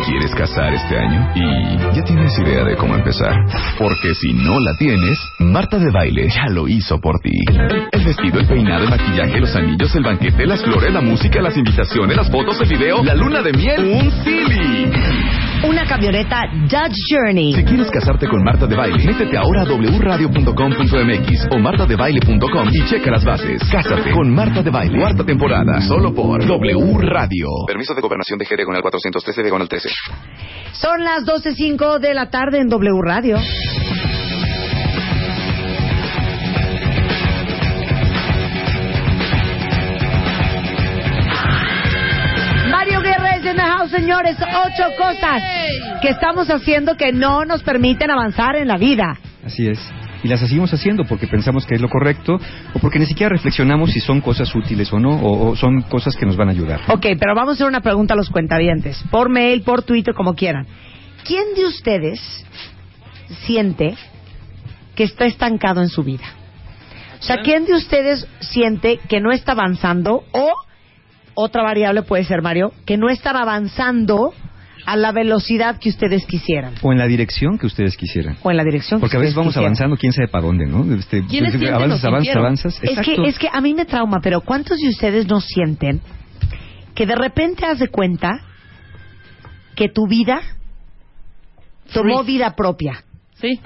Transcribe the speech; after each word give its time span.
¿Te 0.00 0.06
quieres 0.06 0.34
casar 0.34 0.72
este 0.72 0.96
año? 0.96 1.30
Y 1.34 1.94
ya 1.94 2.02
tienes 2.02 2.32
idea 2.38 2.64
de 2.64 2.74
cómo 2.76 2.94
empezar. 2.94 3.34
Porque 3.78 4.14
si 4.14 4.32
no 4.32 4.58
la 4.58 4.74
tienes, 4.78 5.18
Marta 5.38 5.78
de 5.78 5.90
Baile 5.90 6.26
ya 6.28 6.46
lo 6.48 6.66
hizo 6.68 6.98
por 7.00 7.20
ti. 7.20 7.38
El 7.92 8.04
vestido, 8.04 8.40
el 8.40 8.46
peinado, 8.46 8.84
el 8.84 8.90
maquillaje, 8.90 9.38
los 9.40 9.54
anillos, 9.54 9.94
el 9.94 10.02
banquete, 10.02 10.46
las 10.46 10.62
flores, 10.62 10.90
la 10.90 11.02
música, 11.02 11.42
las 11.42 11.54
invitaciones, 11.54 12.16
las 12.16 12.30
fotos, 12.30 12.58
el 12.62 12.68
video, 12.70 13.04
la 13.04 13.14
luna 13.14 13.42
de 13.42 13.52
miel, 13.52 13.84
un 13.84 14.10
Silly. 14.24 14.90
Una 15.68 15.84
camioneta 15.84 16.46
Dodge 16.70 16.96
Journey. 17.10 17.52
Si 17.52 17.64
quieres 17.64 17.90
casarte 17.90 18.26
con 18.26 18.42
Marta 18.42 18.66
de 18.66 18.74
Baile, 18.74 19.04
métete 19.04 19.36
ahora 19.36 19.62
a 19.62 19.64
wradio.com.mx 19.66 21.48
o 21.50 21.58
martadebaile.com 21.58 22.68
y 22.72 22.84
checa 22.86 23.10
las 23.10 23.24
bases. 23.24 23.62
Cásate 23.70 24.12
con 24.12 24.34
Marta 24.34 24.62
de 24.62 24.70
Baile. 24.70 24.98
Cuarta 24.98 25.24
temporada, 25.24 25.82
solo 25.82 26.14
por 26.14 26.42
W 26.46 26.98
Radio. 27.02 27.48
Permiso 27.66 27.94
de 27.94 28.00
gobernación 28.00 28.38
de 28.38 28.46
Jere 28.46 28.64
con 28.64 28.74
el 28.74 28.80
413 28.80 29.42
de 29.42 29.50
con 29.50 29.60
el 29.60 29.68
13. 29.68 29.89
Son 30.72 31.04
las 31.04 31.24
12.05 31.24 31.98
de 31.98 32.14
la 32.14 32.30
tarde 32.30 32.58
en 32.58 32.68
W 32.68 33.00
Radio. 33.02 33.38
Mario 42.70 43.00
Guerrero 43.02 43.48
en 43.50 43.56
the 43.56 43.62
house, 43.62 43.90
señores. 43.90 44.36
Ocho 44.40 44.84
cosas 44.96 45.42
que 46.00 46.08
estamos 46.08 46.48
haciendo 46.48 46.96
que 46.96 47.12
no 47.12 47.44
nos 47.44 47.62
permiten 47.62 48.10
avanzar 48.10 48.56
en 48.56 48.68
la 48.68 48.78
vida. 48.78 49.18
Así 49.44 49.68
es. 49.68 49.78
Y 50.22 50.28
las 50.28 50.40
seguimos 50.40 50.72
haciendo 50.72 51.04
porque 51.04 51.26
pensamos 51.26 51.66
que 51.66 51.74
es 51.74 51.80
lo 51.80 51.88
correcto 51.88 52.38
o 52.74 52.78
porque 52.78 52.98
ni 52.98 53.06
siquiera 53.06 53.30
reflexionamos 53.30 53.90
si 53.90 54.00
son 54.00 54.20
cosas 54.20 54.54
útiles 54.54 54.92
o 54.92 54.98
no, 54.98 55.10
o, 55.10 55.50
o 55.50 55.56
son 55.56 55.82
cosas 55.82 56.16
que 56.16 56.26
nos 56.26 56.36
van 56.36 56.48
a 56.48 56.52
ayudar. 56.52 56.80
Ok, 56.88 57.06
pero 57.18 57.34
vamos 57.34 57.52
a 57.52 57.54
hacer 57.54 57.66
una 57.66 57.80
pregunta 57.80 58.14
a 58.14 58.16
los 58.16 58.30
cuentavientes. 58.30 59.02
Por 59.10 59.30
mail, 59.30 59.62
por 59.62 59.82
Twitter, 59.82 60.14
como 60.14 60.34
quieran. 60.34 60.66
¿Quién 61.24 61.54
de 61.54 61.66
ustedes 61.66 62.20
siente 63.46 63.94
que 64.94 65.04
está 65.04 65.26
estancado 65.26 65.80
en 65.80 65.88
su 65.88 66.02
vida? 66.02 66.24
O 67.20 67.22
sea, 67.22 67.38
¿quién 67.42 67.66
de 67.66 67.74
ustedes 67.74 68.26
siente 68.40 68.98
que 69.08 69.20
no 69.20 69.30
está 69.30 69.52
avanzando 69.52 70.24
o 70.32 70.52
otra 71.34 71.62
variable 71.62 72.02
puede 72.02 72.24
ser, 72.24 72.42
Mario, 72.42 72.72
que 72.86 72.96
no 72.96 73.08
están 73.08 73.36
avanzando 73.36 74.32
a 74.86 74.96
la 74.96 75.12
velocidad 75.12 75.78
que 75.78 75.88
ustedes 75.88 76.24
quisieran? 76.26 76.74
O 76.82 76.92
en 76.92 76.98
la 76.98 77.06
dirección 77.06 77.58
que 77.58 77.66
ustedes 77.66 77.96
quisieran. 77.96 78.36
O 78.42 78.50
en 78.50 78.56
la 78.56 78.64
dirección 78.64 78.98
que 79.00 79.02
Porque 79.02 79.16
a 79.16 79.20
veces 79.20 79.34
vamos 79.34 79.50
quisieran. 79.52 79.68
avanzando, 79.68 79.96
quién 79.96 80.12
sabe 80.12 80.28
para 80.28 80.44
dónde, 80.46 80.66
¿no? 80.66 80.82
Este, 80.94 81.24
¿Quiénes 81.26 81.52
sienten 81.52 81.74
avanzas, 81.74 82.04
avanzas, 82.04 82.36
avanzas. 82.36 82.74
Es 82.82 82.90
Exacto. 82.90 83.22
que, 83.22 83.28
es 83.28 83.38
que 83.38 83.48
a 83.52 83.60
mí 83.60 83.74
me 83.74 83.84
trauma, 83.84 84.18
pero 84.22 84.40
¿cuántos 84.40 84.78
de 84.78 84.88
ustedes 84.88 85.26
no 85.26 85.40
sienten 85.40 86.00
que 86.94 87.06
de 87.06 87.14
repente 87.14 87.64
haz 87.66 87.78
de 87.78 87.88
cuenta 87.88 88.40
que 89.74 89.88
tu 89.88 90.06
vida 90.06 90.40
tomó 91.92 92.22
vida 92.24 92.54
propia 92.56 93.04
Sí. 93.34 93.58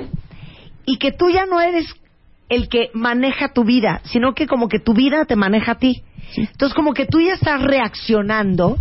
y 0.86 0.98
que 0.98 1.12
tú 1.12 1.30
ya 1.30 1.46
no 1.46 1.60
eres 1.60 1.86
el 2.48 2.68
que 2.68 2.90
maneja 2.94 3.52
tu 3.52 3.64
vida, 3.64 4.00
sino 4.04 4.34
que 4.34 4.46
como 4.46 4.68
que 4.68 4.78
tu 4.78 4.94
vida 4.94 5.24
te 5.24 5.34
maneja 5.34 5.72
a 5.72 5.78
ti. 5.78 6.02
Entonces 6.36 6.74
como 6.74 6.92
que 6.94 7.06
tú 7.06 7.20
ya 7.20 7.34
estás 7.34 7.62
reaccionando 7.62 8.76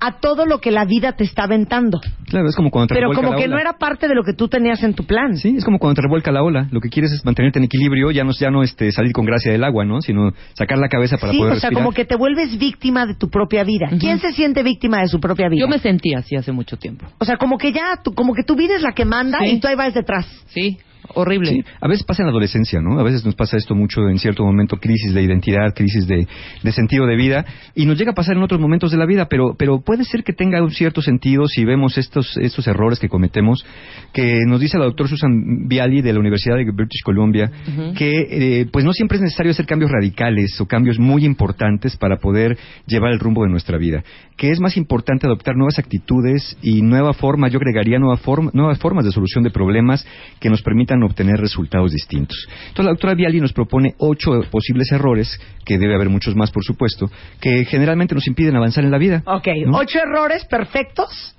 a 0.00 0.20
todo 0.20 0.46
lo 0.46 0.58
que 0.60 0.70
la 0.70 0.84
vida 0.84 1.12
te 1.12 1.24
está 1.24 1.44
aventando, 1.44 2.00
Claro, 2.26 2.48
es 2.48 2.54
como 2.54 2.70
cuando 2.70 2.88
te 2.88 2.94
pero 2.94 3.08
revuelca 3.08 3.22
como 3.22 3.32
la 3.32 3.38
que 3.38 3.46
ola. 3.48 3.54
no 3.56 3.60
era 3.60 3.72
parte 3.78 4.06
de 4.06 4.14
lo 4.14 4.22
que 4.22 4.32
tú 4.32 4.46
tenías 4.48 4.82
en 4.82 4.94
tu 4.94 5.04
plan. 5.04 5.36
Sí, 5.36 5.54
es 5.56 5.64
como 5.64 5.78
cuando 5.78 5.96
te 5.96 6.02
revuelca 6.02 6.30
la 6.30 6.42
ola. 6.42 6.68
Lo 6.70 6.80
que 6.80 6.88
quieres 6.88 7.10
es 7.12 7.24
mantenerte 7.24 7.58
en 7.58 7.64
equilibrio, 7.64 8.10
ya 8.10 8.22
no, 8.22 8.30
ya 8.32 8.50
no 8.50 8.62
este, 8.62 8.92
salir 8.92 9.12
con 9.12 9.24
gracia 9.24 9.50
del 9.50 9.64
agua, 9.64 9.84
¿no? 9.84 10.00
Sino 10.00 10.32
sacar 10.54 10.78
la 10.78 10.88
cabeza 10.88 11.16
para 11.18 11.32
Sí, 11.32 11.38
poder 11.38 11.52
o 11.54 11.56
sea, 11.56 11.70
respirar. 11.70 11.82
como 11.84 11.94
que 11.94 12.04
te 12.04 12.16
vuelves 12.16 12.58
víctima 12.58 13.06
de 13.06 13.14
tu 13.14 13.28
propia 13.28 13.64
vida. 13.64 13.88
¿Quién 13.98 14.18
se 14.20 14.32
siente 14.32 14.62
víctima 14.62 15.00
de 15.00 15.08
su 15.08 15.18
propia 15.20 15.48
vida? 15.48 15.60
Yo 15.60 15.68
me 15.68 15.78
sentí 15.78 16.14
así 16.14 16.36
hace 16.36 16.52
mucho 16.52 16.76
tiempo. 16.76 17.06
O 17.18 17.24
sea, 17.24 17.36
como 17.36 17.56
que 17.58 17.72
ya, 17.72 18.00
tú- 18.04 18.12
como 18.14 18.34
que 18.34 18.42
tu 18.44 18.54
vida 18.56 18.76
es 18.76 18.82
la 18.82 18.92
que 18.92 19.04
manda 19.04 19.38
Sí. 19.40 19.46
y 19.52 19.60
tú 19.60 19.68
ahí 19.68 19.74
vas 19.74 19.94
detrás. 19.94 20.26
Sí, 20.48 20.78
horrible. 21.14 21.52
Sí, 21.52 21.64
a 21.80 21.88
veces 21.88 22.04
pasa 22.04 22.22
en 22.22 22.26
la 22.26 22.30
adolescencia, 22.30 22.80
¿no? 22.80 22.98
A 22.98 23.02
veces 23.02 23.24
nos 23.24 23.34
pasa 23.34 23.56
esto 23.56 23.74
mucho 23.74 24.08
en 24.08 24.18
cierto 24.18 24.44
momento, 24.44 24.76
crisis 24.76 25.14
de 25.14 25.22
identidad, 25.22 25.74
crisis 25.74 26.06
de, 26.06 26.26
de 26.62 26.72
sentido 26.72 27.06
de 27.06 27.16
vida, 27.16 27.44
y 27.74 27.86
nos 27.86 27.98
llega 27.98 28.12
a 28.12 28.14
pasar 28.14 28.36
en 28.36 28.42
otros 28.42 28.60
momentos 28.60 28.90
de 28.90 28.96
la 28.96 29.06
vida, 29.06 29.26
pero, 29.28 29.54
pero 29.58 29.80
puede 29.80 30.04
ser 30.04 30.24
que 30.24 30.32
tenga 30.32 30.62
un 30.62 30.70
cierto 30.70 31.02
sentido 31.02 31.46
si 31.46 31.64
vemos 31.64 31.98
estos, 31.98 32.36
estos 32.36 32.66
errores 32.66 32.98
que 32.98 33.08
cometemos, 33.08 33.64
que 34.12 34.38
nos 34.46 34.60
dice 34.60 34.78
la 34.78 34.84
doctora 34.84 35.08
Susan 35.08 35.68
Viali 35.68 36.02
de 36.02 36.12
la 36.12 36.20
Universidad 36.20 36.56
de 36.56 36.70
British 36.70 37.02
Columbia, 37.04 37.50
que 37.96 38.60
eh, 38.60 38.66
pues 38.70 38.84
no 38.84 38.92
siempre 38.92 39.16
es 39.16 39.22
necesario 39.22 39.52
hacer 39.52 39.66
cambios 39.66 39.90
radicales 39.90 40.60
o 40.60 40.66
cambios 40.66 40.98
muy 40.98 41.24
importantes 41.24 41.96
para 41.96 42.16
poder 42.16 42.56
llevar 42.86 43.12
el 43.12 43.18
rumbo 43.18 43.44
de 43.44 43.50
nuestra 43.50 43.78
vida, 43.78 44.02
que 44.36 44.50
es 44.50 44.60
más 44.60 44.76
importante 44.76 45.26
adoptar 45.26 45.56
nuevas 45.56 45.78
actitudes 45.78 46.56
y 46.62 46.82
nueva 46.82 47.12
forma, 47.12 47.48
yo 47.48 47.58
agregaría 47.58 47.98
nueva 47.98 48.16
forma, 48.16 48.50
nuevas 48.54 48.78
formas 48.78 49.04
de 49.04 49.12
solución 49.12 49.44
de 49.44 49.50
problemas 49.50 50.06
que 50.40 50.50
nos 50.50 50.62
permitan 50.62 50.97
obtener 51.02 51.38
resultados 51.38 51.92
distintos. 51.92 52.36
Entonces 52.68 52.84
la 52.84 52.90
doctora 52.90 53.14
Viali 53.14 53.40
nos 53.40 53.52
propone 53.52 53.94
ocho 53.98 54.40
posibles 54.50 54.90
errores, 54.92 55.40
que 55.64 55.78
debe 55.78 55.94
haber 55.94 56.08
muchos 56.08 56.34
más 56.36 56.50
por 56.50 56.64
supuesto, 56.64 57.10
que 57.40 57.64
generalmente 57.64 58.14
nos 58.14 58.26
impiden 58.26 58.56
avanzar 58.56 58.84
en 58.84 58.90
la 58.90 58.98
vida. 58.98 59.22
Ok, 59.26 59.48
¿no? 59.66 59.78
ocho 59.78 59.98
errores 59.98 60.44
perfectos 60.44 61.34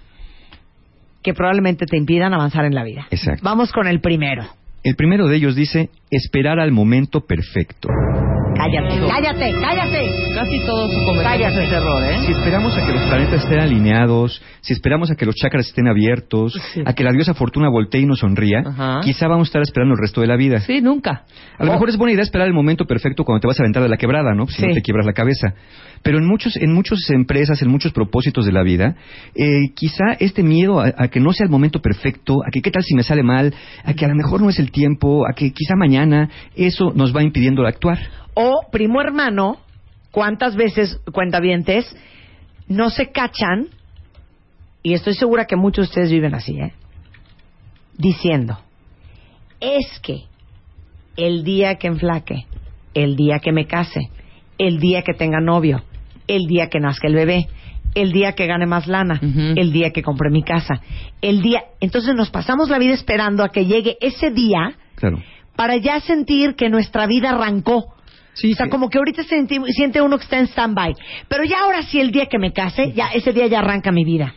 que 1.21 1.33
probablemente 1.33 1.85
te 1.85 1.97
impidan 1.97 2.33
avanzar 2.33 2.65
en 2.65 2.73
la 2.73 2.83
vida. 2.83 3.07
Exacto. 3.11 3.41
Vamos 3.43 3.71
con 3.71 3.87
el 3.87 3.99
primero. 3.99 4.45
El 4.83 4.95
primero 4.95 5.27
de 5.27 5.35
ellos 5.35 5.55
dice 5.55 5.89
esperar 6.11 6.59
al 6.59 6.71
momento 6.71 7.21
perfecto. 7.21 7.89
Cállate, 8.55 8.99
cállate, 9.07 9.53
cállate. 9.61 10.09
Casi 10.35 10.59
todos 10.65 10.91
cometemos 11.05 11.23
Cállate. 11.23 11.63
ese 11.63 11.75
error, 11.75 12.03
¿eh? 12.03 12.17
Si 12.25 12.31
esperamos 12.33 12.77
a 12.77 12.85
que 12.85 12.91
los 12.93 13.01
planetas 13.03 13.43
estén 13.43 13.59
alineados, 13.59 14.41
si 14.61 14.73
esperamos 14.73 15.09
a 15.11 15.15
que 15.15 15.25
los 15.25 15.35
chakras 15.35 15.67
estén 15.67 15.87
abiertos, 15.87 16.53
Sí. 16.73 16.81
a 16.85 16.93
que 16.93 17.03
la 17.05 17.11
diosa 17.11 17.33
Fortuna 17.33 17.69
voltee 17.69 18.01
y 18.01 18.05
nos 18.05 18.19
sonría, 18.19 18.59
Ajá. 18.65 18.99
quizá 19.01 19.27
vamos 19.27 19.47
a 19.47 19.49
estar 19.49 19.61
esperando 19.61 19.93
el 19.95 20.01
resto 20.01 20.19
de 20.21 20.27
la 20.27 20.35
vida. 20.35 20.59
Sí, 20.59 20.81
nunca. 20.81 21.23
A 21.57 21.63
lo 21.65 21.71
mejor 21.71 21.87
es 21.89 21.97
buena 21.97 22.11
idea 22.13 22.23
esperar 22.23 22.47
el 22.47 22.53
momento 22.53 22.85
perfecto 22.85 23.23
cuando 23.23 23.39
te 23.41 23.47
vas 23.47 23.59
a 23.59 23.63
aventar 23.63 23.81
de 23.83 23.89
la 23.89 23.97
quebrada, 23.97 24.33
¿no? 24.35 24.47
Si 24.47 24.61
Sí. 24.61 24.67
no 24.67 24.73
te 24.73 24.81
quiebras 24.81 25.05
la 25.05 25.13
cabeza. 25.13 25.53
Pero 26.01 26.17
en 26.17 26.25
muchos, 26.25 26.55
en 26.55 26.73
muchas 26.73 26.99
empresas, 27.09 27.61
en 27.61 27.69
muchos 27.69 27.91
propósitos 27.91 28.45
de 28.45 28.51
la 28.53 28.63
vida, 28.63 28.95
eh, 29.35 29.71
quizá 29.75 30.13
este 30.19 30.43
miedo 30.43 30.79
a, 30.79 30.93
a 30.97 31.07
que 31.09 31.19
no 31.19 31.33
sea 31.33 31.45
el 31.45 31.51
momento 31.51 31.81
perfecto, 31.81 32.35
a 32.45 32.51
que 32.51 32.61
qué 32.61 32.71
tal 32.71 32.83
si 32.83 32.95
me 32.95 33.03
sale 33.03 33.21
mal, 33.23 33.53
a 33.83 33.93
que 33.93 34.05
a 34.05 34.07
lo 34.07 34.15
mejor 34.15 34.41
no 34.41 34.49
es 34.49 34.59
el 34.59 34.71
tiempo, 34.71 35.25
a 35.29 35.33
que 35.33 35.51
quizá 35.51 35.75
mañana, 35.75 35.98
eso 36.55 36.91
nos 36.93 37.15
va 37.15 37.23
impidiendo 37.23 37.65
actuar. 37.65 37.99
O 38.33 38.61
primo 38.71 39.01
hermano, 39.01 39.57
¿cuántas 40.11 40.55
veces, 40.55 40.99
cuentavientes, 41.11 41.95
no 42.67 42.89
se 42.89 43.11
cachan? 43.11 43.67
Y 44.83 44.93
estoy 44.93 45.13
segura 45.13 45.45
que 45.45 45.55
muchos 45.55 45.87
de 45.87 45.89
ustedes 45.89 46.11
viven 46.11 46.35
así, 46.35 46.59
¿eh? 46.59 46.73
Diciendo, 47.97 48.59
es 49.59 49.99
que 50.01 50.23
el 51.17 51.43
día 51.43 51.75
que 51.75 51.87
enflaque, 51.87 52.45
el 52.93 53.15
día 53.15 53.39
que 53.39 53.51
me 53.51 53.65
case, 53.65 54.09
el 54.57 54.79
día 54.79 55.01
que 55.01 55.13
tenga 55.13 55.41
novio, 55.41 55.83
el 56.27 56.47
día 56.47 56.69
que 56.69 56.79
nazca 56.79 57.07
el 57.07 57.15
bebé, 57.15 57.47
el 57.95 58.11
día 58.11 58.33
que 58.33 58.45
gane 58.45 58.67
más 58.67 58.87
lana, 58.87 59.19
el 59.21 59.73
día 59.73 59.91
que 59.91 60.03
compre 60.03 60.29
mi 60.29 60.43
casa, 60.43 60.81
el 61.21 61.41
día... 61.41 61.63
Entonces 61.81 62.15
nos 62.15 62.29
pasamos 62.29 62.69
la 62.69 62.77
vida 62.77 62.93
esperando 62.93 63.43
a 63.43 63.49
que 63.49 63.65
llegue 63.65 63.97
ese 63.99 64.29
día 64.29 64.77
Claro. 64.99 65.23
Para 65.59 65.75
ya 65.75 65.99
sentir 65.99 66.55
que 66.55 66.69
nuestra 66.69 67.05
vida 67.05 67.31
arrancó. 67.31 67.83
Sí, 68.31 68.53
o 68.53 68.55
sea, 68.55 68.69
como 68.69 68.89
que 68.89 68.97
ahorita 68.97 69.23
senti- 69.23 69.59
siente 69.73 70.01
uno 70.01 70.17
que 70.17 70.23
está 70.23 70.39
en 70.39 70.47
stand-by. 70.47 70.93
Pero 71.27 71.43
ya 71.43 71.63
ahora 71.65 71.81
sí, 71.81 71.99
el 71.99 72.11
día 72.11 72.27
que 72.27 72.39
me 72.39 72.53
case, 72.53 72.93
ya 72.93 73.09
ese 73.13 73.33
día 73.33 73.45
ya 73.47 73.59
arranca 73.59 73.91
mi 73.91 74.05
vida. 74.05 74.33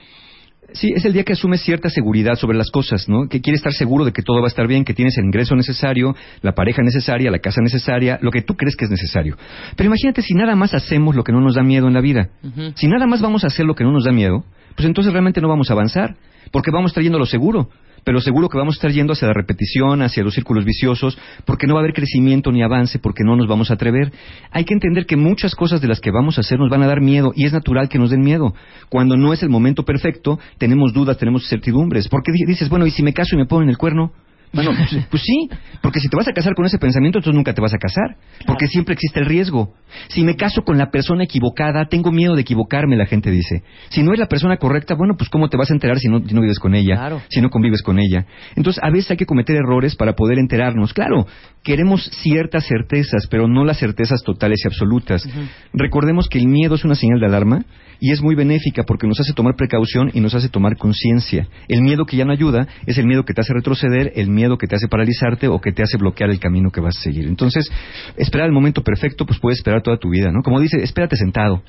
Sí, 0.72 0.88
es 0.96 1.04
el 1.04 1.12
día 1.12 1.22
que 1.22 1.34
asumes 1.34 1.60
cierta 1.62 1.90
seguridad 1.90 2.34
sobre 2.34 2.58
las 2.58 2.70
cosas, 2.72 3.08
¿no? 3.08 3.28
Que 3.28 3.40
quieres 3.40 3.60
estar 3.60 3.72
seguro 3.72 4.04
de 4.04 4.10
que 4.10 4.22
todo 4.22 4.38
va 4.40 4.46
a 4.46 4.48
estar 4.48 4.66
bien, 4.66 4.84
que 4.84 4.94
tienes 4.94 5.16
el 5.16 5.26
ingreso 5.26 5.54
necesario, 5.54 6.16
la 6.40 6.54
pareja 6.56 6.82
necesaria, 6.82 7.30
la 7.30 7.38
casa 7.38 7.60
necesaria, 7.62 8.18
lo 8.20 8.32
que 8.32 8.42
tú 8.42 8.56
crees 8.56 8.74
que 8.74 8.86
es 8.86 8.90
necesario. 8.90 9.36
Pero 9.76 9.86
imagínate 9.86 10.22
si 10.22 10.34
nada 10.34 10.56
más 10.56 10.74
hacemos 10.74 11.14
lo 11.14 11.22
que 11.22 11.30
no 11.30 11.40
nos 11.40 11.54
da 11.54 11.62
miedo 11.62 11.86
en 11.86 11.94
la 11.94 12.00
vida. 12.00 12.30
Si 12.74 12.88
nada 12.88 13.06
más 13.06 13.20
vamos 13.22 13.44
a 13.44 13.46
hacer 13.46 13.64
lo 13.64 13.76
que 13.76 13.84
no 13.84 13.92
nos 13.92 14.02
da 14.06 14.10
miedo, 14.10 14.42
pues 14.74 14.86
entonces 14.88 15.12
realmente 15.12 15.40
no 15.40 15.46
vamos 15.46 15.70
a 15.70 15.74
avanzar, 15.74 16.16
porque 16.50 16.72
vamos 16.72 16.88
a 16.88 16.92
estar 16.92 17.02
yendo 17.04 17.18
a 17.18 17.20
lo 17.20 17.26
seguro. 17.26 17.68
Pero 18.04 18.20
seguro 18.20 18.48
que 18.48 18.58
vamos 18.58 18.74
a 18.74 18.78
estar 18.78 18.90
yendo 18.90 19.12
hacia 19.12 19.28
la 19.28 19.34
repetición, 19.34 20.02
hacia 20.02 20.24
los 20.24 20.34
círculos 20.34 20.64
viciosos, 20.64 21.16
porque 21.44 21.66
no 21.66 21.74
va 21.74 21.80
a 21.80 21.82
haber 21.84 21.94
crecimiento 21.94 22.50
ni 22.50 22.62
avance, 22.62 22.98
porque 22.98 23.22
no 23.24 23.36
nos 23.36 23.46
vamos 23.46 23.70
a 23.70 23.74
atrever. 23.74 24.12
Hay 24.50 24.64
que 24.64 24.74
entender 24.74 25.06
que 25.06 25.16
muchas 25.16 25.54
cosas 25.54 25.80
de 25.80 25.88
las 25.88 26.00
que 26.00 26.10
vamos 26.10 26.36
a 26.38 26.40
hacer 26.40 26.58
nos 26.58 26.70
van 26.70 26.82
a 26.82 26.86
dar 26.86 27.00
miedo, 27.00 27.32
y 27.36 27.44
es 27.44 27.52
natural 27.52 27.88
que 27.88 27.98
nos 27.98 28.10
den 28.10 28.22
miedo. 28.22 28.54
Cuando 28.88 29.16
no 29.16 29.32
es 29.32 29.42
el 29.42 29.50
momento 29.50 29.84
perfecto, 29.84 30.38
tenemos 30.58 30.92
dudas, 30.92 31.16
tenemos 31.18 31.42
incertidumbres. 31.42 32.08
Porque 32.08 32.32
di- 32.32 32.44
dices, 32.46 32.68
bueno, 32.68 32.86
¿y 32.86 32.90
si 32.90 33.02
me 33.02 33.12
caso 33.12 33.34
y 33.34 33.38
me 33.38 33.46
ponen 33.46 33.68
el 33.68 33.78
cuerno? 33.78 34.12
Bueno, 34.52 34.70
pues, 34.76 35.06
pues 35.10 35.22
sí, 35.22 35.48
porque 35.82 36.00
si 36.00 36.08
te 36.08 36.16
vas 36.16 36.28
a 36.28 36.32
casar 36.32 36.54
con 36.54 36.64
ese 36.66 36.78
pensamiento, 36.78 37.18
entonces 37.18 37.36
nunca 37.36 37.54
te 37.54 37.60
vas 37.60 37.72
a 37.74 37.78
casar, 37.78 38.16
porque 38.46 38.66
siempre 38.66 38.94
existe 38.94 39.20
el 39.20 39.26
riesgo. 39.26 39.74
Si 40.08 40.24
me 40.24 40.36
caso 40.36 40.62
con 40.62 40.78
la 40.78 40.90
persona 40.90 41.24
equivocada, 41.24 41.86
tengo 41.86 42.10
miedo 42.12 42.34
de 42.34 42.42
equivocarme, 42.42 42.96
la 42.96 43.06
gente 43.06 43.30
dice. 43.30 43.62
Si 43.90 44.02
no 44.02 44.12
es 44.12 44.18
la 44.18 44.26
persona 44.26 44.56
correcta, 44.56 44.94
bueno, 44.94 45.14
pues 45.16 45.30
¿cómo 45.30 45.48
te 45.48 45.56
vas 45.56 45.70
a 45.70 45.74
enterar 45.74 45.98
si 45.98 46.08
no, 46.08 46.20
si 46.26 46.34
no 46.34 46.40
vives 46.40 46.58
con 46.58 46.74
ella, 46.74 46.96
Claro. 46.96 47.22
si 47.28 47.40
no 47.40 47.50
convives 47.50 47.82
con 47.82 47.98
ella? 47.98 48.26
Entonces, 48.56 48.82
a 48.82 48.90
veces 48.90 49.10
hay 49.12 49.16
que 49.16 49.26
cometer 49.26 49.56
errores 49.56 49.96
para 49.96 50.14
poder 50.14 50.38
enterarnos. 50.38 50.92
Claro, 50.92 51.26
queremos 51.62 52.04
ciertas 52.22 52.66
certezas, 52.66 53.26
pero 53.30 53.48
no 53.48 53.64
las 53.64 53.78
certezas 53.78 54.22
totales 54.22 54.60
y 54.64 54.68
absolutas. 54.68 55.26
Recordemos 55.72 56.28
que 56.28 56.38
el 56.38 56.48
miedo 56.48 56.74
es 56.74 56.84
una 56.84 56.94
señal 56.94 57.20
de 57.20 57.26
alarma 57.26 57.64
y 58.00 58.10
es 58.10 58.20
muy 58.20 58.34
benéfica 58.34 58.82
porque 58.82 59.06
nos 59.06 59.20
hace 59.20 59.32
tomar 59.32 59.54
precaución 59.56 60.10
y 60.12 60.20
nos 60.20 60.34
hace 60.34 60.48
tomar 60.48 60.76
conciencia. 60.76 61.46
El 61.68 61.82
miedo 61.82 62.04
que 62.04 62.16
ya 62.16 62.24
no 62.24 62.32
ayuda 62.32 62.66
es 62.86 62.98
el 62.98 63.06
miedo 63.06 63.24
que 63.24 63.32
te 63.32 63.40
hace 63.42 63.54
retroceder, 63.54 64.12
el 64.16 64.28
miedo 64.28 64.41
que 64.58 64.66
te 64.66 64.76
hace 64.76 64.88
paralizarte 64.88 65.48
o 65.48 65.60
que 65.60 65.72
te 65.72 65.82
hace 65.82 65.96
bloquear 65.98 66.30
el 66.30 66.38
camino 66.40 66.70
que 66.70 66.80
vas 66.80 66.96
a 66.98 67.00
seguir. 67.00 67.26
Entonces, 67.26 67.70
esperar 68.16 68.46
el 68.46 68.52
momento 68.52 68.82
perfecto, 68.82 69.24
pues 69.26 69.38
puedes 69.40 69.58
esperar 69.58 69.82
toda 69.82 69.96
tu 69.96 70.10
vida, 70.10 70.30
¿no? 70.32 70.42
Como 70.42 70.60
dice, 70.60 70.82
espérate 70.82 71.16
sentado. 71.16 71.62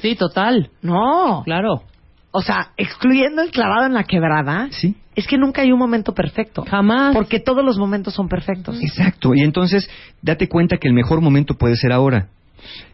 Sí, 0.00 0.14
total. 0.16 0.70
No. 0.82 1.42
Claro. 1.44 1.82
O 2.32 2.42
sea, 2.42 2.68
excluyendo 2.76 3.42
el 3.42 3.50
clavado 3.50 3.86
en 3.86 3.94
la 3.94 4.04
quebrada, 4.04 4.68
Sí. 4.70 4.94
es 5.16 5.26
que 5.26 5.36
nunca 5.36 5.62
hay 5.62 5.72
un 5.72 5.78
momento 5.78 6.14
perfecto. 6.14 6.64
Jamás. 6.68 7.14
Porque 7.14 7.40
todos 7.40 7.64
los 7.64 7.76
momentos 7.78 8.14
son 8.14 8.28
perfectos. 8.28 8.80
Exacto. 8.82 9.34
Y 9.34 9.40
entonces, 9.40 9.90
date 10.22 10.48
cuenta 10.48 10.76
que 10.76 10.86
el 10.88 10.94
mejor 10.94 11.20
momento 11.20 11.54
puede 11.54 11.76
ser 11.76 11.92
ahora. 11.92 12.28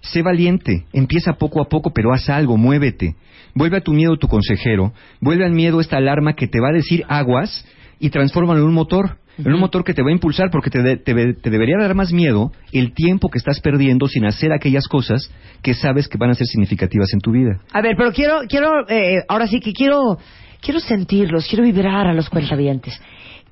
Sé 0.01 0.23
valiente, 0.23 0.87
empieza 0.93 1.35
poco 1.35 1.61
a 1.61 1.69
poco, 1.69 1.91
pero 1.93 2.13
haz 2.13 2.31
algo, 2.31 2.57
muévete. 2.57 3.17
Vuelve 3.55 3.79
a 3.79 3.81
tu 3.81 3.93
miedo 3.93 4.17
tu 4.17 4.29
consejero, 4.29 4.93
vuelve 5.21 5.45
al 5.45 5.53
miedo 5.53 5.81
esta 5.81 5.97
alarma 5.97 6.35
que 6.35 6.47
te 6.47 6.61
va 6.61 6.69
a 6.69 6.73
decir 6.73 7.05
aguas 7.09 7.65
y 7.99 8.11
transfórmalo 8.11 8.61
en 8.61 8.67
un 8.67 8.75
motor. 8.75 9.19
En 9.39 9.53
un 9.53 9.61
motor 9.61 9.85
que 9.85 9.93
te 9.93 10.01
va 10.03 10.09
a 10.09 10.13
impulsar 10.13 10.49
porque 10.51 10.71
te, 10.71 10.83
de- 10.83 10.97
te 10.97 11.13
te 11.35 11.51
debería 11.51 11.77
dar 11.79 11.95
más 11.95 12.11
miedo 12.11 12.53
el 12.73 12.95
tiempo 12.95 13.29
que 13.29 13.37
estás 13.37 13.61
perdiendo 13.61 14.09
sin 14.09 14.25
hacer 14.25 14.51
aquellas 14.51 14.89
cosas 14.89 15.31
que 15.61 15.75
sabes 15.75 16.09
que 16.09 16.17
van 16.17 16.31
a 16.31 16.35
ser 16.35 16.47
significativas 16.47 17.13
en 17.13 17.21
tu 17.21 17.33
vida. 17.33 17.61
A 17.75 17.83
ver, 17.83 17.97
pero 17.99 18.13
quiero, 18.13 18.41
quiero, 18.49 18.89
eh, 18.89 19.25
ahora 19.29 19.47
sí 19.47 19.61
que 19.61 19.75
quiero, 19.75 20.17
quiero 20.63 20.81
sentirlos, 20.81 21.47
quiero 21.49 21.65
vibrar 21.65 22.07
a 22.07 22.15
los 22.15 22.31
cuentavientes. 22.31 22.99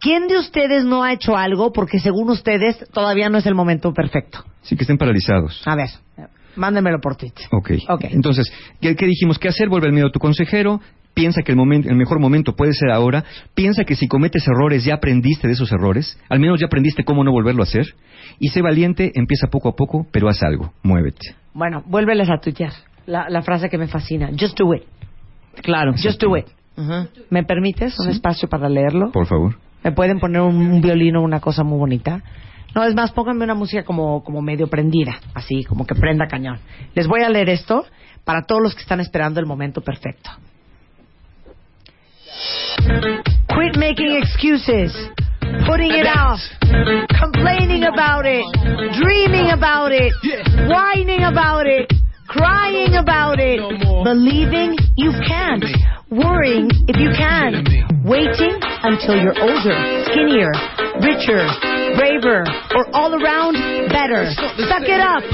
¿Quién 0.00 0.26
de 0.26 0.38
ustedes 0.38 0.86
no 0.86 1.02
ha 1.04 1.12
hecho 1.12 1.36
algo 1.36 1.70
porque 1.70 1.98
según 1.98 2.30
ustedes 2.30 2.82
todavía 2.90 3.28
no 3.28 3.36
es 3.36 3.44
el 3.44 3.54
momento 3.54 3.92
perfecto? 3.92 4.42
Sí, 4.62 4.76
que 4.76 4.84
estén 4.84 4.96
paralizados. 4.96 5.60
A 5.66 5.76
ver, 5.76 5.90
mándemelo 6.56 6.98
por 6.98 7.16
tweet. 7.16 7.32
Ok. 7.52 7.72
Ok. 7.90 8.04
Entonces, 8.10 8.50
¿qué, 8.80 8.96
qué 8.96 9.04
dijimos? 9.04 9.38
¿Qué 9.38 9.48
hacer? 9.48 9.68
Vuelve 9.68 9.88
al 9.88 9.92
miedo 9.92 10.06
a 10.06 10.10
tu 10.12 10.18
consejero. 10.18 10.80
Piensa 11.14 11.42
que 11.42 11.52
el, 11.52 11.56
momento, 11.56 11.88
el 11.88 11.96
mejor 11.96 12.18
momento 12.18 12.54
puede 12.56 12.72
ser 12.72 12.90
ahora. 12.90 13.24
Piensa 13.54 13.84
que 13.84 13.94
si 13.94 14.08
cometes 14.08 14.46
errores 14.48 14.84
ya 14.84 14.94
aprendiste 14.94 15.46
de 15.46 15.54
esos 15.54 15.70
errores. 15.72 16.18
Al 16.28 16.40
menos 16.40 16.60
ya 16.60 16.66
aprendiste 16.66 17.04
cómo 17.04 17.22
no 17.22 17.30
volverlo 17.30 17.62
a 17.62 17.64
hacer. 17.64 17.94
Y 18.40 18.48
sé 18.48 18.62
valiente, 18.62 19.12
empieza 19.14 19.46
poco 19.46 19.68
a 19.68 19.76
poco, 19.76 20.06
pero 20.10 20.28
haz 20.28 20.42
algo. 20.42 20.72
Muévete. 20.82 21.36
Bueno, 21.52 21.84
vuélveles 21.86 22.28
a 22.28 22.38
tuitear 22.38 22.72
la, 23.06 23.28
la 23.28 23.42
frase 23.42 23.70
que 23.70 23.78
me 23.78 23.86
fascina. 23.86 24.30
Just 24.38 24.58
do 24.58 24.74
it. 24.74 24.82
Claro. 25.62 25.92
Just 25.92 26.20
do 26.20 26.36
it. 26.36 26.46
¿Me 27.30 27.44
permites 27.44 27.98
un 28.00 28.08
espacio 28.08 28.48
para 28.48 28.68
leerlo? 28.68 29.12
Por 29.12 29.26
favor. 29.26 29.56
¿Me 29.84 29.92
pueden 29.92 30.18
poner 30.18 30.40
un, 30.40 30.56
un 30.56 30.80
violín 30.80 31.16
o 31.16 31.22
una 31.22 31.38
cosa 31.40 31.62
muy 31.62 31.78
bonita? 31.78 32.22
No, 32.74 32.82
es 32.82 32.94
más, 32.94 33.12
pónganme 33.12 33.44
una 33.44 33.54
música 33.54 33.84
como, 33.84 34.24
como 34.24 34.42
medio 34.42 34.66
prendida, 34.66 35.20
así, 35.34 35.62
como 35.64 35.86
que 35.86 35.94
prenda 35.94 36.26
cañón. 36.26 36.58
Les 36.94 37.06
voy 37.06 37.22
a 37.22 37.28
leer 37.28 37.48
esto 37.50 37.84
para 38.24 38.42
todos 38.42 38.60
los 38.60 38.74
que 38.74 38.80
están 38.80 38.98
esperando 38.98 39.38
el 39.38 39.46
momento 39.46 39.80
perfecto. 39.80 40.30
Quit 42.84 43.76
making 43.76 44.20
excuses, 44.20 44.92
putting 45.64 45.92
it 45.92 46.04
off, 46.04 46.40
complaining 47.16 47.84
about 47.84 48.26
it, 48.26 48.44
dreaming 49.00 49.52
about 49.56 49.92
it, 49.92 50.12
whining 50.68 51.24
about 51.24 51.66
it, 51.66 51.90
crying 52.28 52.94
about 52.96 53.40
it, 53.40 53.60
believing 54.04 54.76
you 54.96 55.12
can't, 55.26 55.64
worrying 56.10 56.68
if 56.84 57.00
you 57.00 57.08
can, 57.16 57.64
waiting 58.04 58.60
until 58.84 59.16
you're 59.16 59.38
older, 59.40 59.76
skinnier, 60.12 60.52
richer, 61.00 61.40
braver, 61.96 62.44
or 62.76 62.84
all 62.92 63.16
around 63.16 63.56
better. 63.88 64.28
Suck 64.68 64.84
it 64.84 65.00
up. 65.00 65.24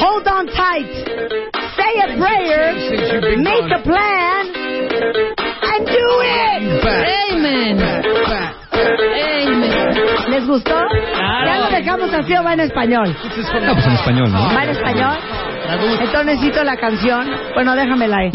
Hold 0.00 0.26
on 0.28 0.46
tight. 0.46 0.88
Say 1.76 1.92
a 2.00 2.16
prayer. 2.16 2.72
Make 3.36 3.68
a 3.68 3.82
plan. 3.82 4.25
Amen. 7.46 7.78
Amen. 8.72 10.30
¿Les 10.30 10.46
gustó? 10.46 10.74
Ya 11.46 11.58
lo 11.60 11.76
dejamos 11.76 12.12
así 12.12 12.34
o 12.34 12.42
va 12.42 12.54
en 12.54 12.60
español. 12.60 13.16
No, 13.62 13.72
pues 13.74 13.86
en 13.86 13.92
español, 13.92 14.32
¿no? 14.32 14.54
¿Va 14.54 14.64
en 14.64 14.70
español? 14.70 15.16
Entonces 16.00 16.26
necesito 16.26 16.64
la 16.64 16.76
canción. 16.76 17.28
Bueno, 17.54 17.76
déjamela 17.76 18.16
ahí. 18.18 18.30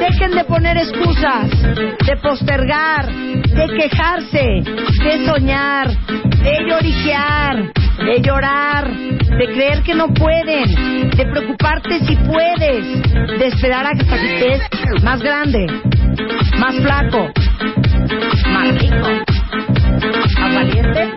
Dejen 0.00 0.30
de 0.34 0.44
poner 0.44 0.76
excusas, 0.78 1.50
de 1.50 2.16
postergar, 2.22 3.06
de 3.08 3.66
quejarse, 3.76 4.62
de 5.04 5.26
soñar, 5.26 5.88
de 5.88 6.64
lloriquear, 6.66 7.72
de 7.98 8.20
llorar, 8.20 8.90
de 8.90 9.46
creer 9.46 9.82
que 9.82 9.94
no 9.94 10.08
pueden, 10.08 11.10
de 11.10 11.26
preocuparte 11.26 12.00
si 12.06 12.16
puedes, 12.16 13.02
de 13.38 13.46
esperar 13.46 13.86
a 13.86 13.90
que 13.92 14.02
estés 14.02 15.02
más 15.02 15.20
grande, 15.20 15.66
más 16.58 16.74
flaco, 16.76 17.28
más 18.52 18.80
rico, 18.80 19.08
más 20.40 20.54
valiente 20.54 21.14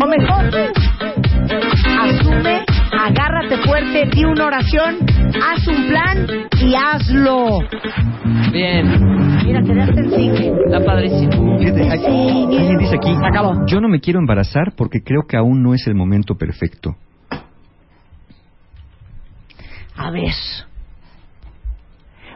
o 0.00 0.06
mejor. 0.06 0.72
Asume, 2.00 2.64
agárrate 2.98 3.56
fuerte, 3.58 4.06
di 4.12 4.24
una 4.24 4.46
oración, 4.46 4.96
haz 5.42 5.66
un 5.68 5.86
plan 5.88 6.26
y 6.60 6.74
hazlo. 6.74 7.60
Bien. 8.52 9.12
Mira, 9.44 9.60
quedaste 9.62 10.01
Está 10.16 10.84
padrísimo. 10.84 11.58
Fíjate, 11.58 11.88
alguien 11.90 12.78
dice 12.78 12.96
aquí, 12.96 13.14
yo 13.66 13.80
no 13.80 13.88
me 13.88 14.00
quiero 14.00 14.18
embarazar 14.20 14.74
porque 14.76 15.00
creo 15.02 15.22
que 15.26 15.36
aún 15.36 15.62
no 15.62 15.72
es 15.74 15.86
el 15.86 15.94
momento 15.94 16.34
perfecto. 16.34 16.96
A 19.96 20.10
ver. 20.10 20.32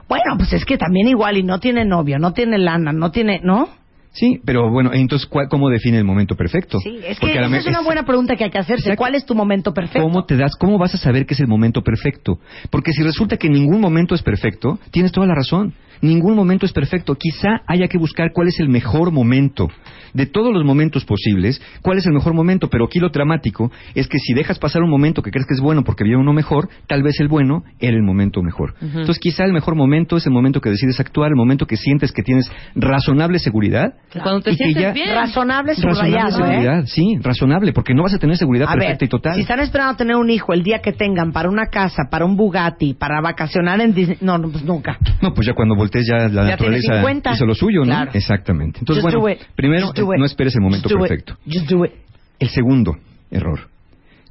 Bueno, 0.08 0.37
pues 0.38 0.52
es 0.52 0.64
que 0.64 0.78
también 0.78 1.08
igual 1.08 1.37
y 1.37 1.43
no 1.43 1.58
tiene 1.58 1.84
novio, 1.84 2.19
no 2.19 2.32
tiene 2.32 2.58
lana, 2.58 2.93
no 2.93 3.11
tiene, 3.11 3.40
¿no? 3.43 3.69
Sí, 4.12 4.40
pero 4.46 4.70
bueno, 4.70 4.93
entonces, 4.94 5.28
¿cuál- 5.28 5.49
¿cómo 5.49 5.69
define 5.69 5.99
el 5.99 6.05
momento 6.05 6.37
perfecto? 6.37 6.78
Sí, 6.78 7.00
es 7.06 7.19
que 7.20 7.34
esa 7.34 7.55
es 7.58 7.67
una 7.67 7.82
buena 7.82 8.05
pregunta 8.05 8.34
que 8.37 8.44
hay 8.44 8.50
que 8.50 8.58
hacerse. 8.58 8.84
Exacto. 8.84 8.99
¿Cuál 8.99 9.14
es 9.14 9.26
tu 9.26 9.34
momento 9.34 9.75
perfecto? 9.75 10.00
¿Cómo 10.02 10.25
te 10.25 10.37
das, 10.38 10.52
cómo 10.58 10.78
vas 10.78 10.94
a 10.94 10.99
saber 10.99 11.26
que 11.26 11.34
es 11.34 11.40
el 11.40 11.49
momento 11.49 11.82
perfecto? 11.82 12.38
Porque 12.70 12.93
si 12.93 13.02
resulta 13.02 13.37
que 13.37 13.50
ningún 13.50 13.78
momento 13.81 14.14
es 14.14 14.23
perfecto, 14.23 14.78
tienes 14.90 15.12
toda 15.12 15.26
la 15.26 15.35
razón. 15.35 15.75
Ningún 16.02 16.34
momento 16.34 16.66
es 16.66 16.72
perfecto. 16.72 17.14
Quizá 17.14 17.62
haya 17.66 17.88
que 17.88 17.98
buscar 17.98 18.32
cuál 18.32 18.48
es 18.48 18.58
el 18.60 18.68
mejor 18.68 19.12
momento. 19.12 19.68
De 20.14 20.24
todos 20.24 20.52
los 20.54 20.64
momentos 20.64 21.04
posibles, 21.04 21.60
cuál 21.82 21.98
es 21.98 22.06
el 22.06 22.12
mejor 22.14 22.32
momento. 22.32 22.68
Pero 22.70 22.86
aquí 22.86 22.98
lo 22.98 23.10
dramático 23.10 23.70
es 23.94 24.08
que 24.08 24.18
si 24.18 24.32
dejas 24.32 24.58
pasar 24.58 24.82
un 24.82 24.88
momento 24.90 25.20
que 25.22 25.30
crees 25.30 25.46
que 25.46 25.54
es 25.54 25.60
bueno 25.60 25.82
porque 25.84 26.04
viene 26.04 26.18
uno 26.20 26.32
mejor, 26.32 26.68
tal 26.86 27.02
vez 27.02 27.20
el 27.20 27.28
bueno 27.28 27.64
era 27.80 27.96
el 27.96 28.02
momento 28.02 28.42
mejor. 28.42 28.74
Entonces 28.80 29.18
quizá 29.18 29.44
el 29.44 29.52
mejor 29.52 29.74
momento 29.74 30.16
es 30.16 30.24
el 30.26 30.32
momento 30.32 30.60
que 30.60 30.70
decides 30.70 30.98
actuar, 31.00 31.28
el 31.30 31.36
momento 31.36 31.66
que 31.66 31.76
sientes 31.76 32.12
que 32.12 32.22
tienes 32.22 32.50
razonable 32.74 33.38
seguridad. 33.38 33.94
Cuando 34.22 34.40
te 34.40 34.52
y 34.52 34.56
que 34.56 34.64
sientes 34.64 34.82
ya- 34.82 34.92
bien. 34.92 35.14
Razonable 35.14 35.74
Razonable 35.74 36.18
¿eh? 36.18 36.32
seguridad, 36.32 36.84
sí, 36.86 37.18
razonable, 37.20 37.72
porque 37.72 37.94
no 37.94 38.02
vas 38.04 38.14
a 38.14 38.18
tener 38.18 38.36
seguridad 38.36 38.68
A 38.68 38.72
perfecta 38.72 38.98
ver, 39.00 39.06
y 39.06 39.08
total. 39.08 39.34
si 39.34 39.40
están 39.42 39.60
esperando 39.60 39.96
tener 39.96 40.16
un 40.16 40.30
hijo 40.30 40.52
el 40.52 40.62
día 40.62 40.80
que 40.80 40.92
tengan 40.92 41.32
para 41.32 41.48
una 41.50 41.66
casa, 41.66 42.04
para 42.10 42.24
un 42.24 42.36
Bugatti, 42.36 42.94
para 42.94 43.20
vacacionar 43.20 43.80
en 43.80 43.92
Disney, 43.94 44.18
no, 44.20 44.38
no, 44.38 44.48
pues 44.50 44.64
nunca. 44.64 44.98
No, 45.20 45.34
pues 45.34 45.46
ya 45.46 45.54
cuando 45.54 45.74
voltees 45.87 46.07
ya 46.07 46.28
la 46.28 46.45
Ya 46.45 46.50
naturaleza 46.50 46.95
50. 46.97 47.33
hizo 47.33 47.47
lo 47.47 47.55
suyo, 47.55 47.81
¿no? 47.81 47.87
Claro. 47.87 48.11
Exactamente. 48.14 48.78
Entonces, 48.81 49.05
Just 49.05 49.16
bueno, 49.16 49.38
primero, 49.55 49.93
no 50.19 50.25
esperes 50.25 50.55
el 50.55 50.61
momento 50.62 50.88
Just 50.88 51.00
perfecto. 51.00 51.37
Just 51.47 51.69
do 51.71 51.85
it. 51.85 51.93
El 52.38 52.49
segundo 52.49 52.97
error. 53.31 53.69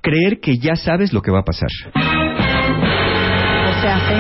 Creer 0.02 0.40
que 0.40 0.58
ya 0.58 0.76
sabes 0.76 1.14
lo 1.14 1.22
que 1.22 1.32
va 1.32 1.40
a 1.40 1.44
pasar. 1.44 1.70
O 3.68 3.82
sea, 3.82 4.00
¿sí? 4.08 4.16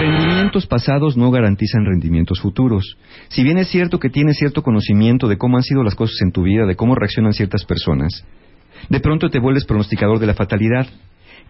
Rendimientos 0.00 0.66
pasados 0.66 1.16
no 1.16 1.30
garantizan 1.30 1.84
rendimientos 1.84 2.40
futuros. 2.40 2.96
Si 3.28 3.42
bien 3.42 3.58
es 3.58 3.68
cierto 3.68 3.98
que 3.98 4.10
tienes 4.10 4.36
cierto 4.36 4.62
conocimiento 4.62 5.28
de 5.28 5.36
cómo 5.36 5.56
han 5.56 5.62
sido 5.62 5.82
las 5.82 5.94
cosas 5.94 6.20
en 6.22 6.32
tu 6.32 6.42
vida, 6.42 6.66
de 6.66 6.76
cómo 6.76 6.94
reaccionan 6.94 7.32
ciertas 7.32 7.64
personas, 7.64 8.24
de 8.88 9.00
pronto 9.00 9.30
te 9.30 9.38
vuelves 9.38 9.64
pronosticador 9.64 10.18
de 10.18 10.26
la 10.26 10.34
fatalidad. 10.34 10.86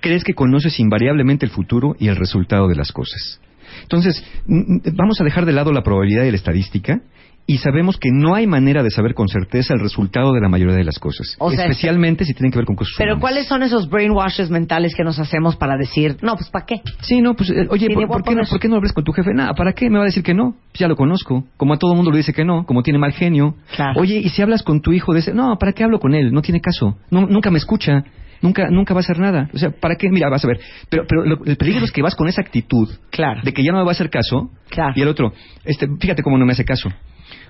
Crees 0.01 0.25
que 0.25 0.35
conoces 0.35 0.79
invariablemente 0.81 1.47
el 1.47 1.53
futuro 1.53 1.95
y 1.99 2.09
el 2.09 2.17
resultado 2.17 2.69
de 2.69 2.77
las 2.77 2.93
cosas. 2.93 3.41
Entonces, 3.85 4.25
vamos 4.47 5.21
a 5.21 5.25
dejar 5.25 5.47
de 5.47 5.53
lado 5.53 5.73
la 5.73 5.83
probabilidad 5.83 6.25
y 6.25 6.31
la 6.31 6.37
estadística 6.37 7.01
y 7.47 7.59
sabemos 7.59 7.99
que 7.99 8.09
no 8.11 8.35
hay 8.35 8.47
manera 8.47 8.83
de 8.83 8.91
saber 8.91 9.13
con 9.13 9.29
certeza 9.29 9.75
el 9.75 9.81
resultado 9.81 10.33
de 10.33 10.41
la 10.41 10.49
mayoría 10.49 10.75
de 10.77 10.85
las 10.85 10.99
cosas, 10.99 11.37
O 11.39 11.51
sea, 11.51 11.65
especialmente 11.67 12.25
si 12.25 12.33
tienen 12.33 12.51
que 12.51 12.57
ver 12.59 12.65
con 12.65 12.75
cosas 12.75 12.95
Pero 12.97 13.13
humanas. 13.13 13.21
¿cuáles 13.21 13.47
son 13.47 13.63
esos 13.63 13.91
brainwashes 13.91 14.49
mentales 14.49 14.95
que 14.97 15.05
nos 15.05 15.19
hacemos 15.19 15.55
para 15.57 15.77
decir, 15.77 16.17
no, 16.23 16.37
pues 16.37 16.49
¿para 16.49 16.65
qué? 16.65 16.81
Sí, 17.03 17.21
no, 17.21 17.35
pues, 17.35 17.51
eh, 17.51 17.67
oye, 17.69 17.89
¿por, 17.91 17.99
qué 18.03 18.07
no, 18.07 18.41
poner- 18.41 18.49
¿por 18.49 18.59
qué 18.61 18.69
no 18.69 18.77
hablas 18.77 18.95
con 18.95 19.05
tu 19.05 19.13
jefe? 19.13 19.35
Nada, 19.35 19.53
¿para 19.53 19.75
qué? 19.75 19.91
Me 19.91 19.99
va 19.99 20.05
a 20.05 20.07
decir 20.07 20.23
que 20.23 20.33
no. 20.33 20.53
Pues 20.73 20.79
ya 20.81 20.89
lo 20.89 20.97
conozco. 20.97 21.45
Como 21.59 21.75
a 21.75 21.77
todo 21.77 21.95
mundo 21.95 22.11
le 22.11 22.17
dice 22.17 22.33
que 22.33 22.47
no, 22.47 22.65
como 22.65 22.83
tiene 22.83 22.99
mal 22.99 23.13
genio. 23.13 23.57
Claro. 23.77 24.01
Oye, 24.01 24.17
¿y 24.17 24.31
si 24.31 24.41
hablas 24.41 24.63
con 24.63 24.81
tu 24.81 24.93
hijo 24.93 25.13
de 25.13 25.19
ese? 25.21 25.35
No, 25.35 25.55
¿para 25.59 25.73
qué 25.73 25.85
hablo 25.85 25.99
con 26.01 26.15
él? 26.15 26.33
No 26.33 26.41
tiene 26.41 26.63
caso. 26.63 26.97
No, 27.11 27.27
nunca 27.27 27.51
me 27.51 27.59
escucha. 27.59 28.05
Nunca, 28.45 28.69
nunca 28.71 28.93
va 28.93 29.01
a 29.01 29.03
hacer 29.03 29.19
nada. 29.19 29.49
O 29.55 29.59
sea, 29.59 29.71
¿para 29.71 29.97
qué? 29.97 30.09
Mira, 30.11 30.29
vas 30.29 30.45
a 30.45 30.49
ver. 30.49 30.61
Pero, 30.91 31.05
pero 31.09 31.25
lo- 31.25 31.45
el 31.47 31.57
peligro 31.57 31.85
es 31.85 31.91
que 31.91 32.03
vas 32.03 32.15
con 32.15 32.29
esa 32.29 32.43
actitud 32.43 32.89
Claro. 33.11 33.41
de 33.43 33.53
que 33.55 33.65
ya 33.65 33.73
no 33.73 33.79
me 33.79 33.85
va 33.85 33.91
a 33.91 33.93
hacer 33.93 34.11
caso. 34.11 34.51
Claro. 34.69 34.93
Y 34.95 35.01
el 35.01 35.09
otro, 35.09 35.33
este, 35.65 35.87
fíjate 35.99 36.23
cómo 36.23 36.37
no 36.37 36.45
me 36.45 36.53
hace 36.53 36.65
caso. 36.65 36.91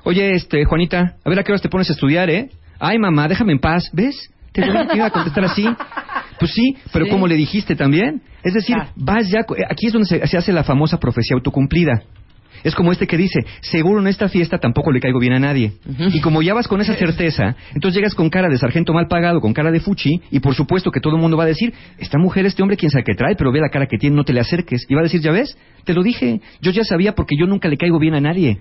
Oye, 0.04 0.34
este, 0.34 0.64
Juanita, 0.64 1.16
a 1.24 1.28
ver 1.28 1.40
a 1.40 1.42
qué 1.42 1.50
horas 1.50 1.62
te 1.62 1.68
pones 1.68 1.90
a 1.90 1.94
estudiar, 1.94 2.30
¿eh? 2.30 2.48
Ay, 2.78 2.98
mamá, 2.98 3.26
déjame 3.26 3.52
en 3.52 3.58
paz. 3.58 3.90
¿Ves? 3.92 4.30
Te 4.52 4.64
iba 4.64 5.06
a 5.06 5.10
contestar 5.10 5.44
así. 5.46 5.66
Pues 6.38 6.52
sí, 6.52 6.76
pero 6.92 7.06
Sí. 7.06 7.10
como 7.10 7.26
le 7.26 7.34
dijiste 7.34 7.74
también. 7.74 8.22
Es 8.44 8.54
decir, 8.54 8.76
Claro. 8.76 8.90
vas 8.94 9.28
ya, 9.28 9.42
co- 9.42 9.56
aquí 9.68 9.88
es 9.88 9.92
donde 9.92 10.06
se, 10.06 10.24
se 10.26 10.36
hace 10.36 10.52
la 10.52 10.62
famosa 10.62 10.98
profecía 11.00 11.34
autocumplida. 11.34 12.02
Es 12.64 12.74
como 12.74 12.90
este 12.90 13.06
que 13.06 13.16
dice, 13.16 13.44
seguro 13.60 14.00
en 14.00 14.08
esta 14.08 14.28
fiesta 14.28 14.58
tampoco 14.58 14.90
le 14.90 15.00
caigo 15.00 15.20
bien 15.20 15.34
a 15.34 15.38
nadie. 15.38 15.72
Y 16.12 16.20
como 16.20 16.42
ya 16.42 16.54
vas 16.54 16.66
con 16.66 16.80
esa 16.80 16.94
certeza, 16.94 17.54
entonces 17.74 17.96
llegas 17.96 18.14
con 18.14 18.30
cara 18.30 18.48
de 18.48 18.58
sargento 18.58 18.92
mal 18.92 19.06
pagado, 19.06 19.40
con 19.40 19.52
cara 19.52 19.70
de 19.70 19.80
fuchi, 19.80 20.22
y 20.30 20.40
por 20.40 20.54
supuesto 20.54 20.90
que 20.90 21.00
todo 21.00 21.14
el 21.14 21.20
mundo 21.20 21.36
va 21.36 21.44
a 21.44 21.48
decir, 21.48 21.72
esta 21.98 22.18
mujer, 22.18 22.46
este 22.46 22.62
hombre, 22.62 22.76
quién 22.76 22.90
sabe 22.90 23.04
qué 23.04 23.14
trae, 23.14 23.36
pero 23.36 23.52
ve 23.52 23.60
la 23.60 23.68
cara 23.68 23.86
que 23.86 23.98
tiene, 23.98 24.16
no 24.16 24.24
te 24.24 24.32
le 24.32 24.40
acerques. 24.40 24.86
Y 24.88 24.94
va 24.94 25.00
a 25.00 25.04
decir, 25.04 25.20
ya 25.20 25.30
ves, 25.30 25.56
te 25.84 25.92
lo 25.92 26.02
dije, 26.02 26.40
yo 26.60 26.72
ya 26.72 26.84
sabía 26.84 27.14
porque 27.14 27.36
yo 27.38 27.46
nunca 27.46 27.68
le 27.68 27.76
caigo 27.76 27.98
bien 27.98 28.14
a 28.14 28.20
nadie. 28.20 28.58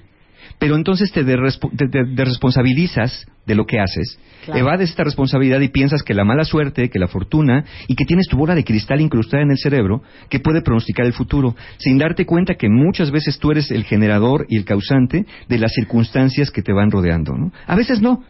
Pero 0.59 0.75
entonces 0.75 1.11
te 1.11 1.23
derrespo- 1.25 1.71
te- 1.75 1.87
te- 1.87 2.05
derresponsabilizas 2.05 3.25
de 3.45 3.55
lo 3.55 3.65
que 3.65 3.79
haces, 3.79 4.17
Claro. 4.45 4.59
evades 4.61 4.89
esta 4.91 5.03
responsabilidad 5.03 5.59
y 5.61 5.67
piensas 5.69 6.01
que 6.03 6.13
la 6.13 6.23
mala 6.23 6.45
suerte, 6.45 6.89
que 6.89 6.99
la 6.99 7.07
fortuna 7.07 7.65
y 7.87 7.95
que 7.95 8.05
tienes 8.05 8.27
tu 8.27 8.37
bola 8.37 8.55
de 8.55 8.63
cristal 8.63 9.01
incrustada 9.01 9.43
en 9.43 9.51
el 9.51 9.57
cerebro 9.57 10.01
que 10.29 10.39
puede 10.39 10.61
pronosticar 10.61 11.05
el 11.05 11.13
futuro, 11.13 11.55
sin 11.77 11.97
darte 11.97 12.25
cuenta 12.25 12.55
que 12.55 12.69
muchas 12.69 13.11
veces 13.11 13.39
tú 13.39 13.51
eres 13.51 13.69
el 13.71 13.83
generador 13.83 14.45
y 14.49 14.55
el 14.57 14.63
causante 14.65 15.25
de 15.49 15.57
las 15.57 15.73
circunstancias 15.73 16.51
que 16.51 16.61
te 16.61 16.71
van 16.73 16.91
rodeando. 16.91 17.33
¿no? 17.37 17.51
A 17.67 17.75
veces 17.75 18.01
no, 18.01 18.23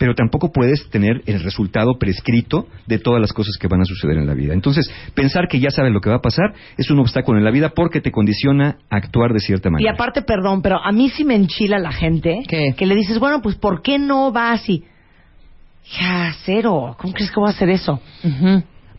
pero 0.00 0.14
tampoco 0.14 0.50
puedes 0.50 0.88
tener 0.88 1.20
el 1.26 1.42
resultado 1.42 1.98
prescrito 1.98 2.66
de 2.86 2.98
todas 2.98 3.20
las 3.20 3.34
cosas 3.34 3.58
que 3.60 3.68
van 3.68 3.82
a 3.82 3.84
suceder 3.84 4.16
en 4.16 4.26
la 4.26 4.32
vida. 4.32 4.54
Entonces, 4.54 4.90
pensar 5.12 5.46
que 5.46 5.60
ya 5.60 5.70
sabes 5.70 5.92
lo 5.92 6.00
que 6.00 6.08
va 6.08 6.16
a 6.16 6.20
pasar 6.22 6.54
es 6.78 6.90
un 6.90 7.00
obstáculo 7.00 7.36
en 7.38 7.44
la 7.44 7.50
vida 7.50 7.72
porque 7.76 8.00
te 8.00 8.10
condiciona 8.10 8.78
a 8.88 8.96
actuar 8.96 9.34
de 9.34 9.40
cierta 9.40 9.68
Y 9.68 9.72
manera. 9.72 9.92
aparte, 9.92 10.22
perdón, 10.22 10.62
pero 10.62 10.82
a 10.82 10.90
mí 10.90 11.10
sí 11.10 11.22
me 11.22 11.34
enchila 11.34 11.78
la 11.78 11.92
gente 11.92 12.44
¿Qué? 12.48 12.72
que 12.78 12.86
le 12.86 12.94
dices, 12.94 13.18
bueno, 13.18 13.42
pues 13.42 13.56
¿por 13.56 13.82
qué 13.82 13.98
no 13.98 14.32
vas 14.32 14.66
y... 14.70 14.84
Ya, 16.00 16.32
cero, 16.46 16.96
¿cómo 16.98 17.12
crees 17.12 17.30
que 17.30 17.38
voy 17.38 17.48
a 17.48 17.52
hacer 17.52 17.68
eso? 17.68 18.00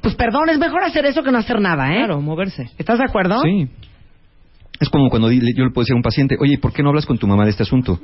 Pues 0.02 0.14
perdón, 0.14 0.50
es 0.50 0.60
mejor 0.60 0.84
hacer 0.84 1.08
eso 1.08 1.24
que 1.24 1.32
no 1.32 1.40
hacer 1.40 1.60
nada, 1.60 1.92
¿eh? 1.94 1.98
Claro, 1.98 2.22
moverse. 2.22 2.70
¿Estás 2.78 3.00
de 3.00 3.06
acuerdo? 3.06 3.42
Sí. 3.42 3.68
Es 4.82 4.90
como 4.90 5.12
cuando 5.12 5.32
yo 5.32 5.40
le 5.40 5.70
puedo 5.70 5.84
decir 5.84 5.94
a 5.94 5.96
un 5.96 6.02
paciente, 6.02 6.36
oye, 6.40 6.58
¿por 6.58 6.74
qué 6.74 6.82
no 6.82 6.90
hablas 6.90 7.06
con 7.06 7.16
tu 7.20 7.28
mamá 7.28 7.44
de 7.44 7.52
este 7.52 7.62
asunto? 7.62 8.00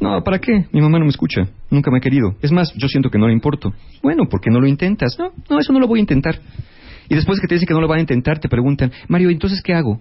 No, 0.00 0.22
¿para 0.24 0.38
qué? 0.38 0.64
Mi 0.72 0.80
mamá 0.80 0.98
no 0.98 1.04
me 1.04 1.10
escucha. 1.10 1.46
Nunca 1.70 1.90
me 1.90 1.98
ha 1.98 2.00
querido. 2.00 2.34
Es 2.40 2.50
más, 2.50 2.72
yo 2.76 2.88
siento 2.88 3.10
que 3.10 3.18
no 3.18 3.26
le 3.26 3.34
importo. 3.34 3.74
Bueno, 4.02 4.26
¿por 4.26 4.40
qué 4.40 4.50
no 4.50 4.58
lo 4.58 4.66
intentas? 4.66 5.18
No, 5.18 5.32
no, 5.50 5.58
eso 5.60 5.70
no 5.74 5.80
lo 5.80 5.86
voy 5.86 5.98
a 5.98 6.00
intentar. 6.00 6.40
Y 7.10 7.14
después 7.14 7.38
que 7.40 7.46
te 7.46 7.56
dicen 7.56 7.66
que 7.68 7.74
no 7.74 7.82
lo 7.82 7.88
van 7.88 7.98
a 7.98 8.00
intentar, 8.00 8.38
te 8.38 8.48
preguntan, 8.48 8.90
Mario, 9.06 9.28
¿entonces 9.28 9.60
qué 9.62 9.74
hago? 9.74 10.00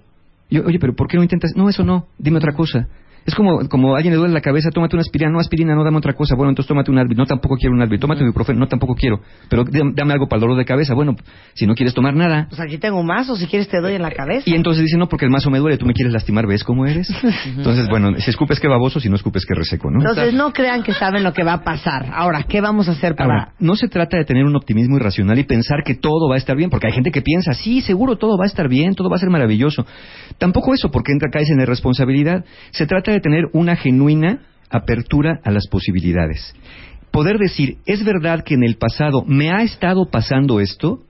Yo, 0.49 0.63
oye, 0.65 0.79
pero 0.79 0.95
¿por 0.95 1.09
qué 1.09 1.17
no 1.17 1.23
intentas? 1.23 1.51
No, 1.57 1.67
eso 1.67 1.83
no. 1.83 2.07
Dime 2.17 2.37
otra 2.37 2.53
cosa. 2.53 2.87
Es 3.25 3.35
como, 3.35 3.67
como 3.69 3.93
a 3.93 3.97
alguien 3.97 4.13
le 4.13 4.17
duele 4.17 4.33
la 4.33 4.41
cabeza, 4.41 4.69
tómate 4.69 4.95
una 4.95 5.01
aspirina, 5.01 5.31
no 5.31 5.39
aspirina, 5.39 5.75
no 5.75 5.83
dame 5.83 5.97
otra 5.97 6.13
cosa. 6.13 6.35
Bueno, 6.35 6.49
entonces 6.49 6.67
tómate 6.67 6.91
un 6.91 6.99
Advil, 6.99 7.17
no 7.17 7.25
tampoco 7.25 7.55
quiero 7.55 7.73
un 7.73 7.81
Advil, 7.81 7.99
tómate 7.99 8.21
un 8.21 8.27
ibuprofeno, 8.27 8.59
no 8.59 8.67
tampoco 8.67 8.95
quiero. 8.95 9.21
Pero 9.49 9.63
dame, 9.63 10.13
algo 10.13 10.27
para 10.27 10.37
el 10.37 10.41
dolor 10.41 10.57
de 10.57 10.65
cabeza. 10.65 10.93
Bueno, 10.93 11.15
si 11.53 11.65
no 11.65 11.75
quieres 11.75 11.93
tomar 11.93 12.15
nada, 12.15 12.47
Pues 12.49 12.59
aquí 12.59 12.77
tengo 12.77 12.99
un 12.99 13.07
mazo, 13.07 13.35
si 13.35 13.47
quieres 13.47 13.67
te 13.69 13.79
doy 13.79 13.93
en 13.95 14.01
la 14.01 14.11
cabeza. 14.11 14.43
y 14.49 14.53
entonces 14.53 14.83
dice, 14.83 14.97
no, 14.97 15.07
porque 15.07 15.25
el 15.25 15.31
mazo 15.31 15.49
me 15.49 15.59
duele, 15.59 15.77
tú 15.77 15.85
me 15.85 15.93
quieres 15.93 16.13
lastimar, 16.13 16.47
¿ves 16.47 16.63
cómo 16.63 16.85
eres? 16.85 17.09
Entonces, 17.45 17.87
bueno, 17.87 18.17
si 18.17 18.29
escupes 18.29 18.59
que 18.59 18.67
baboso, 18.67 18.99
si 18.99 19.09
no 19.09 19.15
escupes 19.15 19.45
que 19.45 19.53
reseco, 19.53 19.89
¿no? 19.89 19.99
Entonces 19.99 20.33
no 20.33 20.51
crean 20.51 20.83
que 20.83 20.93
saben 20.93 21.23
lo 21.23 21.33
que 21.33 21.43
va 21.43 21.53
a 21.53 21.63
pasar. 21.63 22.11
Ahora, 22.13 22.43
¿qué 22.43 22.61
vamos 22.61 22.89
a 22.89 22.91
hacer 22.91 23.15
para...? 23.15 23.33
Ahora, 23.33 23.53
no 23.59 23.75
se 23.75 23.87
trata 23.87 24.17
de 24.17 24.25
tener 24.25 24.43
un 24.45 24.55
optimismo 24.55 24.97
irracional 24.97 25.37
y 25.39 25.43
pensar 25.43 25.83
que 25.85 25.95
todo 25.95 26.27
va 26.27 26.35
a 26.35 26.37
estar 26.37 26.55
bien, 26.57 26.69
porque 26.69 26.87
hay 26.87 26.93
gente 26.93 27.11
que 27.11 27.21
piensa, 27.21 27.53
sí, 27.53 27.81
seguro 27.81 28.17
todo 28.17 28.37
va 28.37 28.45
a 28.45 28.47
estar 28.47 28.67
bien, 28.67 28.95
todo 28.95 29.09
va 29.09 29.15
a 29.15 29.19
ser 29.19 29.29
maravilloso. 29.29 29.85
Tampoco 30.37 30.73
eso, 30.73 30.91
porque 30.91 31.11
entra 31.11 31.29
caes 31.31 31.49
en 31.49 31.61
irresponsabilidad. 31.61 32.43
Se 32.71 32.85
trata 32.85 33.12
de 33.13 33.21
tener 33.21 33.45
una 33.53 33.75
genuina 33.75 34.41
apertura 34.69 35.39
a 35.43 35.51
las 35.51 35.67
posibilidades. 35.67 36.55
Poder 37.11 37.37
decir, 37.37 37.77
es 37.85 38.03
verdad 38.03 38.43
que 38.43 38.55
en 38.55 38.63
el 38.63 38.77
pasado 38.77 39.23
me 39.27 39.51
ha 39.51 39.61
estado 39.61 40.09
pasando 40.09 40.59
esto, 40.59 41.03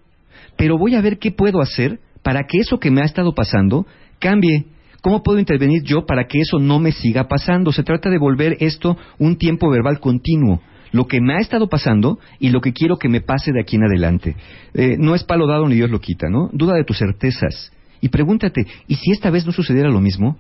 pero 0.57 0.77
voy 0.77 0.95
a 0.95 1.01
ver 1.01 1.17
qué 1.17 1.31
puedo 1.31 1.61
hacer 1.61 1.99
para 2.21 2.43
que 2.43 2.59
eso 2.59 2.79
que 2.79 2.91
me 2.91 3.01
ha 3.01 3.05
estado 3.05 3.33
pasando 3.33 3.87
cambie. 4.19 4.65
¿Cómo 5.01 5.23
puedo 5.23 5.39
intervenir 5.39 5.83
yo 5.83 6.05
para 6.05 6.27
que 6.27 6.39
eso 6.39 6.59
no 6.59 6.79
me 6.79 6.91
siga 6.91 7.27
pasando? 7.27 7.71
Se 7.71 7.83
trata 7.83 8.09
de 8.09 8.17
volver 8.17 8.57
esto 8.59 8.97
un 9.17 9.37
tiempo 9.37 9.69
verbal 9.69 9.99
continuo. 9.99 10.61
Lo 10.91 11.07
que 11.07 11.19
me 11.21 11.35
ha 11.35 11.39
estado 11.39 11.67
pasando 11.67 12.19
y 12.39 12.49
lo 12.49 12.61
que 12.61 12.71
quiero 12.71 12.97
que 12.97 13.09
me 13.09 13.21
pase 13.21 13.51
de 13.51 13.61
aquí 13.61 13.77
en 13.77 13.83
adelante. 13.83 14.35
Eh, 14.73 14.95
no 14.99 15.15
es 15.15 15.23
palo 15.23 15.47
dado 15.47 15.67
ni 15.67 15.75
Dios 15.75 15.89
lo 15.89 15.99
quita, 15.99 16.29
¿no? 16.29 16.49
Duda 16.53 16.75
de 16.75 16.83
tus 16.83 16.99
certezas. 16.99 17.71
Y 17.99 18.09
pregúntate, 18.09 18.67
¿y 18.87 18.95
si 18.95 19.11
esta 19.11 19.29
vez 19.29 19.45
no 19.45 19.51
sucediera 19.51 19.89
lo 19.89 20.01
mismo? 20.01 20.37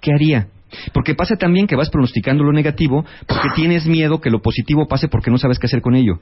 ¿Qué 0.00 0.12
haría? 0.12 0.48
Porque 0.92 1.14
pasa 1.14 1.36
también 1.36 1.66
que 1.66 1.76
vas 1.76 1.90
pronosticando 1.90 2.44
lo 2.44 2.52
negativo 2.52 3.04
porque 3.26 3.48
tienes 3.54 3.86
miedo 3.86 4.20
que 4.20 4.30
lo 4.30 4.42
positivo 4.42 4.86
pase 4.88 5.08
porque 5.08 5.30
no 5.30 5.38
sabes 5.38 5.58
qué 5.58 5.66
hacer 5.66 5.80
con 5.80 5.94
ello. 5.94 6.18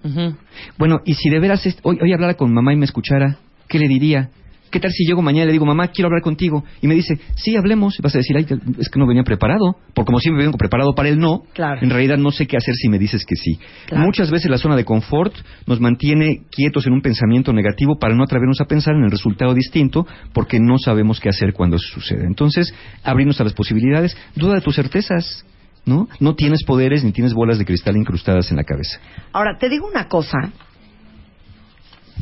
Bueno, 0.78 1.00
y 1.04 1.14
si 1.14 1.30
de 1.30 1.38
veras 1.40 1.66
hoy, 1.82 1.98
hoy 2.00 2.12
hablara 2.12 2.34
con 2.34 2.52
mamá 2.52 2.72
y 2.72 2.76
me 2.76 2.84
escuchara, 2.84 3.38
¿qué 3.68 3.78
le 3.78 3.88
diría? 3.88 4.30
¿Qué 4.74 4.80
tal 4.80 4.90
si 4.90 5.04
llego 5.06 5.22
mañana 5.22 5.44
y 5.44 5.46
le 5.46 5.52
digo, 5.52 5.64
mamá, 5.66 5.86
quiero 5.86 6.08
hablar 6.08 6.20
contigo? 6.20 6.64
Y 6.82 6.88
me 6.88 6.96
dice, 6.96 7.16
sí, 7.36 7.54
hablemos. 7.54 7.96
Y 7.96 8.02
vas 8.02 8.12
a 8.16 8.18
decir, 8.18 8.36
ay, 8.36 8.44
es 8.76 8.88
que 8.88 8.98
no 8.98 9.06
venía 9.06 9.22
preparado. 9.22 9.76
Porque 9.94 10.06
como 10.06 10.18
siempre 10.18 10.44
vengo 10.44 10.58
preparado 10.58 10.96
para 10.96 11.08
el 11.10 11.20
no, 11.20 11.42
Claro. 11.52 11.80
en 11.80 11.90
realidad 11.90 12.18
no 12.18 12.32
sé 12.32 12.48
qué 12.48 12.56
hacer 12.56 12.74
si 12.74 12.88
me 12.88 12.98
dices 12.98 13.24
que 13.24 13.36
sí. 13.36 13.56
Claro. 13.86 14.04
Muchas 14.04 14.32
veces 14.32 14.50
la 14.50 14.58
zona 14.58 14.74
de 14.74 14.84
confort 14.84 15.32
nos 15.68 15.78
mantiene 15.78 16.40
quietos 16.50 16.88
en 16.88 16.92
un 16.92 17.02
pensamiento 17.02 17.52
negativo 17.52 18.00
para 18.00 18.16
no 18.16 18.24
atrevernos 18.24 18.60
a 18.60 18.64
pensar 18.64 18.96
en 18.96 19.04
el 19.04 19.12
resultado 19.12 19.54
distinto 19.54 20.08
porque 20.32 20.58
no 20.58 20.76
sabemos 20.78 21.20
qué 21.20 21.28
hacer 21.28 21.52
cuando 21.52 21.76
eso 21.76 21.86
sucede. 21.92 22.26
Entonces, 22.26 22.74
abrirnos 23.04 23.40
a 23.40 23.44
las 23.44 23.52
posibilidades, 23.52 24.16
duda 24.34 24.54
de 24.56 24.60
tus 24.60 24.74
certezas. 24.74 25.46
¿No? 25.86 26.08
No 26.18 26.34
tienes 26.34 26.64
poderes 26.64 27.04
ni 27.04 27.12
tienes 27.12 27.34
bolas 27.34 27.58
de 27.58 27.66
cristal 27.66 27.94
incrustadas 27.96 28.50
en 28.50 28.56
la 28.56 28.64
cabeza. 28.64 28.98
Ahora, 29.34 29.58
te 29.60 29.68
digo 29.68 29.86
una 29.86 30.08
cosa. 30.08 30.38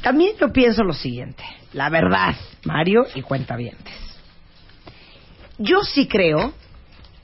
También 0.01 0.37
yo 0.41 0.53
pienso 0.53 0.83
lo 0.83 0.93
siguiente. 0.93 1.45
La 1.73 1.91
verdad, 1.91 2.35
Mario 2.65 3.05
y 3.15 3.23
cuentavientes. 3.23 3.95
Yo 5.59 5.83
sí 5.83 6.09
creo 6.09 6.53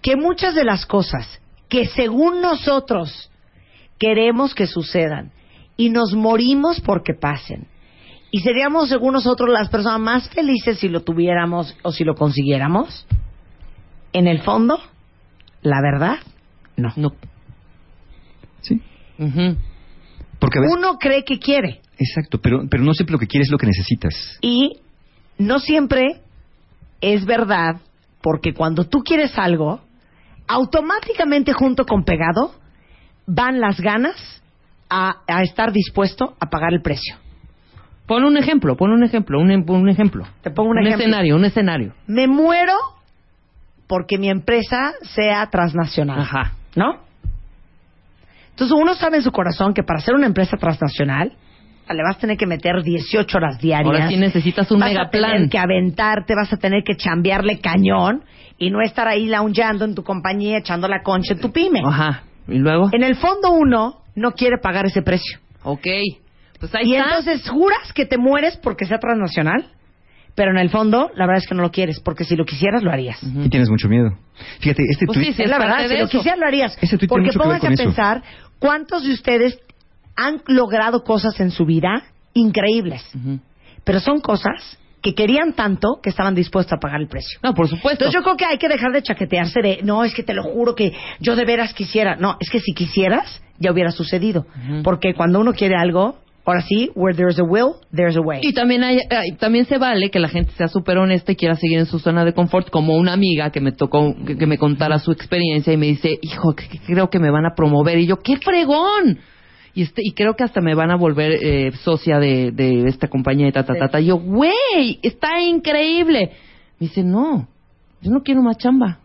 que 0.02 0.16
muchas 0.16 0.54
de 0.54 0.64
las 0.64 0.86
cosas 0.86 1.40
que 1.68 1.86
según 1.86 2.40
nosotros 2.40 3.30
queremos 3.98 4.54
que 4.54 4.66
sucedan 4.66 5.32
y 5.76 5.90
nos 5.90 6.14
morimos 6.14 6.80
porque 6.80 7.14
pasen 7.14 7.66
y 8.30 8.40
seríamos 8.40 8.88
según 8.88 9.14
nosotros 9.14 9.48
las 9.50 9.70
personas 9.70 10.00
más 10.00 10.28
felices 10.28 10.78
si 10.78 10.88
lo 10.88 11.02
tuviéramos 11.02 11.74
o 11.82 11.92
si 11.92 12.04
lo 12.04 12.14
consiguiéramos, 12.14 13.06
en 14.12 14.26
el 14.26 14.42
fondo, 14.42 14.78
la 15.62 15.80
verdad, 15.80 16.18
no. 16.76 16.92
No. 16.96 17.12
¿Sí? 18.60 18.80
Porque. 20.38 20.58
Uno 20.60 20.98
cree 20.98 21.24
que 21.24 21.38
quiere. 21.38 21.80
Exacto, 21.98 22.38
pero, 22.40 22.62
pero 22.70 22.84
no 22.84 22.94
siempre 22.94 23.12
lo 23.12 23.18
que 23.18 23.26
quieres 23.26 23.48
es 23.48 23.52
lo 23.52 23.58
que 23.58 23.66
necesitas. 23.66 24.38
Y 24.40 24.78
no 25.38 25.58
siempre 25.58 26.20
es 27.00 27.24
verdad, 27.24 27.76
porque 28.22 28.54
cuando 28.54 28.84
tú 28.84 29.00
quieres 29.02 29.38
algo, 29.38 29.80
automáticamente 30.46 31.52
junto 31.52 31.84
con 31.84 32.04
pegado 32.04 32.54
van 33.26 33.60
las 33.60 33.80
ganas 33.80 34.42
a, 34.88 35.16
a 35.26 35.42
estar 35.42 35.72
dispuesto 35.72 36.34
a 36.40 36.48
pagar 36.48 36.72
el 36.72 36.82
precio. 36.82 37.16
Pon 38.06 38.24
un 38.24 38.38
ejemplo, 38.38 38.74
pon 38.76 38.90
un 38.90 39.04
ejemplo, 39.04 39.38
un, 39.38 39.50
em- 39.50 39.68
un 39.68 39.88
ejemplo. 39.88 40.24
Te 40.42 40.50
pongo 40.50 40.70
un 40.70 40.78
ejemplo. 40.78 41.00
escenario, 41.04 41.36
un 41.36 41.44
escenario. 41.44 41.92
Me 42.06 42.26
muero 42.26 42.72
porque 43.86 44.16
mi 44.18 44.30
empresa 44.30 44.92
sea 45.02 45.46
transnacional. 45.50 46.20
Ajá. 46.20 46.52
¿No? 46.74 47.00
Entonces 48.50 48.76
uno 48.80 48.94
sabe 48.94 49.18
en 49.18 49.22
su 49.22 49.30
corazón 49.30 49.74
que 49.74 49.82
para 49.82 50.00
ser 50.00 50.14
una 50.14 50.26
empresa 50.26 50.56
transnacional 50.56 51.32
le 51.94 52.02
vas 52.02 52.16
a 52.16 52.20
tener 52.20 52.36
que 52.36 52.46
meter 52.46 52.82
18 52.82 53.36
horas 53.38 53.58
diarias. 53.58 53.92
Ahora 53.94 54.08
sí 54.08 54.16
necesitas 54.16 54.70
un 54.70 54.80
vas 54.80 54.96
a 54.96 55.10
tener 55.10 55.48
que 55.48 55.58
aventarte, 55.58 56.34
vas 56.34 56.52
a 56.52 56.56
tener 56.56 56.82
que 56.84 56.96
chambearle 56.96 57.60
cañón 57.60 58.22
y 58.58 58.70
no 58.70 58.80
estar 58.80 59.06
ahí 59.08 59.26
loungeando 59.26 59.84
en 59.84 59.94
tu 59.94 60.02
compañía 60.02 60.58
echando 60.58 60.88
la 60.88 61.02
concha 61.02 61.34
en 61.34 61.40
tu 61.40 61.52
pyme. 61.52 61.80
Ajá. 61.84 62.22
¿Y 62.48 62.58
luego? 62.58 62.88
En 62.92 63.02
el 63.02 63.14
fondo 63.16 63.50
uno 63.52 64.02
no 64.14 64.32
quiere 64.32 64.56
pagar 64.62 64.86
ese 64.86 65.02
precio. 65.02 65.38
Ok. 65.62 65.86
Pues 66.58 66.74
ahí 66.74 66.90
Y 66.90 66.94
está. 66.96 67.08
entonces 67.18 67.48
juras 67.48 67.92
que 67.92 68.04
te 68.06 68.18
mueres 68.18 68.56
porque 68.56 68.84
sea 68.84 68.98
transnacional, 68.98 69.66
pero 70.34 70.50
en 70.50 70.58
el 70.58 70.70
fondo, 70.70 71.10
la 71.14 71.26
verdad 71.26 71.42
es 71.42 71.48
que 71.48 71.54
no 71.54 71.62
lo 71.62 71.70
quieres, 71.70 72.00
porque 72.00 72.24
si 72.24 72.34
lo 72.36 72.44
quisieras, 72.44 72.82
lo 72.82 72.90
harías. 72.92 73.18
Y 73.22 73.48
tienes 73.48 73.68
mucho 73.70 73.88
miedo. 73.88 74.10
Fíjate, 74.60 74.82
este 74.90 75.06
Pues 75.06 75.18
tuit... 75.18 75.28
sí, 75.28 75.32
sí. 75.34 75.42
es 75.42 75.50
la 75.50 75.58
verdad, 75.58 75.82
si 75.82 75.88
de 75.88 75.98
lo 75.98 76.04
eso. 76.04 76.10
quisieras, 76.18 76.38
lo 76.40 76.46
harías. 76.46 76.78
Ese 76.80 76.96
tuit 76.98 77.10
tiene 77.10 77.26
porque 77.26 77.38
pónganse 77.38 77.66
a 77.66 77.70
eso. 77.70 77.82
pensar 77.84 78.22
cuántos 78.58 79.04
de 79.04 79.12
ustedes 79.12 79.58
han 80.18 80.42
logrado 80.48 81.04
cosas 81.04 81.38
en 81.40 81.50
su 81.52 81.64
vida 81.64 82.02
increíbles, 82.34 83.02
pero 83.84 84.00
son 84.00 84.20
cosas 84.20 84.78
que 85.00 85.14
querían 85.14 85.52
tanto 85.52 86.00
que 86.02 86.10
estaban 86.10 86.34
dispuestos 86.34 86.72
a 86.72 86.80
pagar 86.80 87.00
el 87.00 87.06
precio. 87.06 87.38
No, 87.42 87.54
por 87.54 87.68
supuesto. 87.68 88.04
Entonces 88.04 88.14
yo 88.14 88.22
creo 88.22 88.36
que 88.36 88.44
hay 88.44 88.58
que 88.58 88.68
dejar 88.68 88.92
de 88.92 89.02
chaquetearse 89.02 89.60
de, 89.62 89.80
no, 89.84 90.02
es 90.04 90.12
que 90.12 90.24
te 90.24 90.34
lo 90.34 90.42
juro 90.42 90.74
que 90.74 90.92
yo 91.20 91.36
de 91.36 91.44
veras 91.44 91.72
quisiera. 91.72 92.16
No, 92.16 92.36
es 92.40 92.50
que 92.50 92.58
si 92.58 92.72
quisieras, 92.72 93.40
ya 93.58 93.70
hubiera 93.70 93.92
sucedido. 93.92 94.46
Porque 94.82 95.14
cuando 95.14 95.38
uno 95.38 95.52
quiere 95.52 95.76
algo, 95.76 96.16
ahora 96.44 96.62
sí, 96.62 96.90
where 96.96 97.16
there's 97.16 97.38
a 97.38 97.44
will, 97.44 97.74
there's 97.94 98.16
a 98.16 98.20
way. 98.20 98.40
Y 98.42 98.52
también 98.52 98.82
hay, 98.82 98.98
también 99.38 99.66
se 99.66 99.78
vale 99.78 100.10
que 100.10 100.18
la 100.18 100.28
gente 100.28 100.50
sea 100.56 100.66
súper 100.66 100.98
honesta 100.98 101.30
y 101.30 101.36
quiera 101.36 101.54
seguir 101.54 101.78
en 101.78 101.86
su 101.86 102.00
zona 102.00 102.24
de 102.24 102.32
confort, 102.32 102.70
como 102.70 102.96
una 102.96 103.12
amiga 103.12 103.50
que 103.50 103.60
me 103.60 103.70
tocó 103.70 104.16
que, 104.26 104.36
que 104.36 104.46
me 104.46 104.58
contara 104.58 104.98
su 104.98 105.12
experiencia 105.12 105.72
y 105.72 105.76
me 105.76 105.86
dice, 105.86 106.18
hijo, 106.22 106.54
que, 106.56 106.66
que 106.68 106.80
creo 106.80 107.08
que 107.08 107.20
me 107.20 107.30
van 107.30 107.46
a 107.46 107.54
promover. 107.54 107.98
Y 107.98 108.06
yo, 108.06 108.16
¡qué 108.16 108.36
fregón! 108.38 109.20
Y, 109.74 109.82
este, 109.82 110.02
y 110.04 110.12
creo 110.12 110.34
que 110.34 110.44
hasta 110.44 110.60
me 110.60 110.74
van 110.74 110.90
a 110.90 110.96
volver 110.96 111.32
eh, 111.42 111.72
socia 111.82 112.18
de, 112.18 112.50
de 112.52 112.88
esta 112.88 113.08
compañía 113.08 113.48
y 113.48 113.52
ta, 113.52 113.64
ta, 113.64 113.74
ta, 113.74 113.88
ta. 113.88 114.00
Y 114.00 114.06
yo, 114.06 114.16
güey, 114.16 114.98
está 115.02 115.40
increíble. 115.40 116.32
Me 116.80 116.86
dice, 116.88 117.02
no, 117.02 117.48
yo 118.00 118.10
no 118.10 118.22
quiero 118.22 118.42
más 118.42 118.58
chamba. 118.58 118.98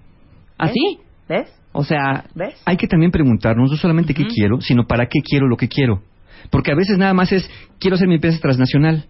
¿Así? 0.57 0.99
¿Ves? 1.27 1.49
O 1.71 1.83
sea, 1.83 2.25
¿Ves? 2.35 2.55
Hay 2.65 2.77
que 2.77 2.87
también 2.87 3.11
preguntarnos 3.11 3.71
no 3.71 3.77
solamente 3.77 4.13
qué 4.13 4.25
quiero, 4.25 4.61
sino 4.61 4.85
para 4.85 5.07
qué 5.07 5.19
quiero 5.23 5.47
lo 5.47 5.57
que 5.57 5.67
quiero. 5.67 6.01
Porque 6.49 6.71
a 6.71 6.75
veces 6.75 6.97
nada 6.97 7.13
más 7.13 7.31
es, 7.31 7.49
quiero 7.79 7.95
hacer 7.95 8.07
mi 8.07 8.15
empresa 8.15 8.39
transnacional. 8.39 9.05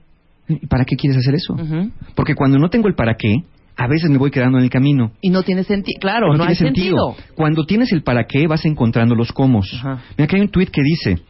¿Y 0.48 0.67
para 0.67 0.86
qué 0.86 0.95
quieres 0.95 1.17
hacer 1.17 1.36
eso? 1.36 1.55
Porque 2.15 2.36
cuando 2.36 2.57
no 2.57 2.69
tengo 2.69 2.88
el 2.88 2.95
para 2.95 3.15
qué, 3.15 3.43
a 3.75 3.88
veces 3.88 4.10
me 4.10 4.17
voy 4.17 4.29
quedando 4.31 4.57
en 4.57 4.63
el 4.63 4.69
camino. 4.69 5.12
y 5.22 5.29
no 5.29 5.43
tiene 5.43 5.63
sentido. 5.63 6.00
Claro, 6.00 6.27
no, 6.27 6.36
tiene 6.36 6.50
hay 6.50 6.55
sentido. 6.55 7.15
Cuando 7.36 7.65
tienes 7.65 7.91
el 7.91 8.03
para 8.03 8.25
qué, 8.25 8.48
vas 8.48 8.65
encontrando 8.65 9.15
los 9.15 9.31
cómo. 9.31 9.62
Mira, 9.62 10.01
aquí 10.19 10.36
hay 10.36 10.41
un 10.41 10.50
tuit 10.50 10.69
que 10.69 10.81
dice, 10.81 11.22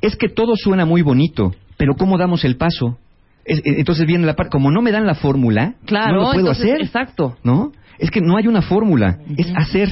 es 0.00 0.16
que 0.16 0.28
todo 0.28 0.54
suena 0.56 0.84
muy 0.84 1.02
bonito, 1.02 1.54
pero 1.76 1.94
¿cómo 1.94 2.18
damos 2.18 2.44
el 2.44 2.56
paso? 2.56 2.98
Es- 3.44 3.58
eh, 3.60 3.76
entonces 3.78 4.06
viene 4.06 4.26
la 4.26 4.34
parte, 4.34 4.50
como 4.50 4.70
no 4.70 4.82
me 4.82 4.92
dan 4.92 5.06
la 5.06 5.14
fórmula, 5.14 5.74
Claro, 5.84 6.12
no 6.12 6.18
lo 6.18 6.24
puedo 6.26 6.38
entonces, 6.40 6.64
hacer. 6.64 6.80
Exacto. 6.82 7.36
¿No? 7.44 7.72
Es 7.98 8.10
que 8.10 8.20
no 8.20 8.36
hay 8.36 8.46
una 8.46 8.62
fórmula, 8.62 9.18
es 9.36 9.50
hacer 9.56 9.88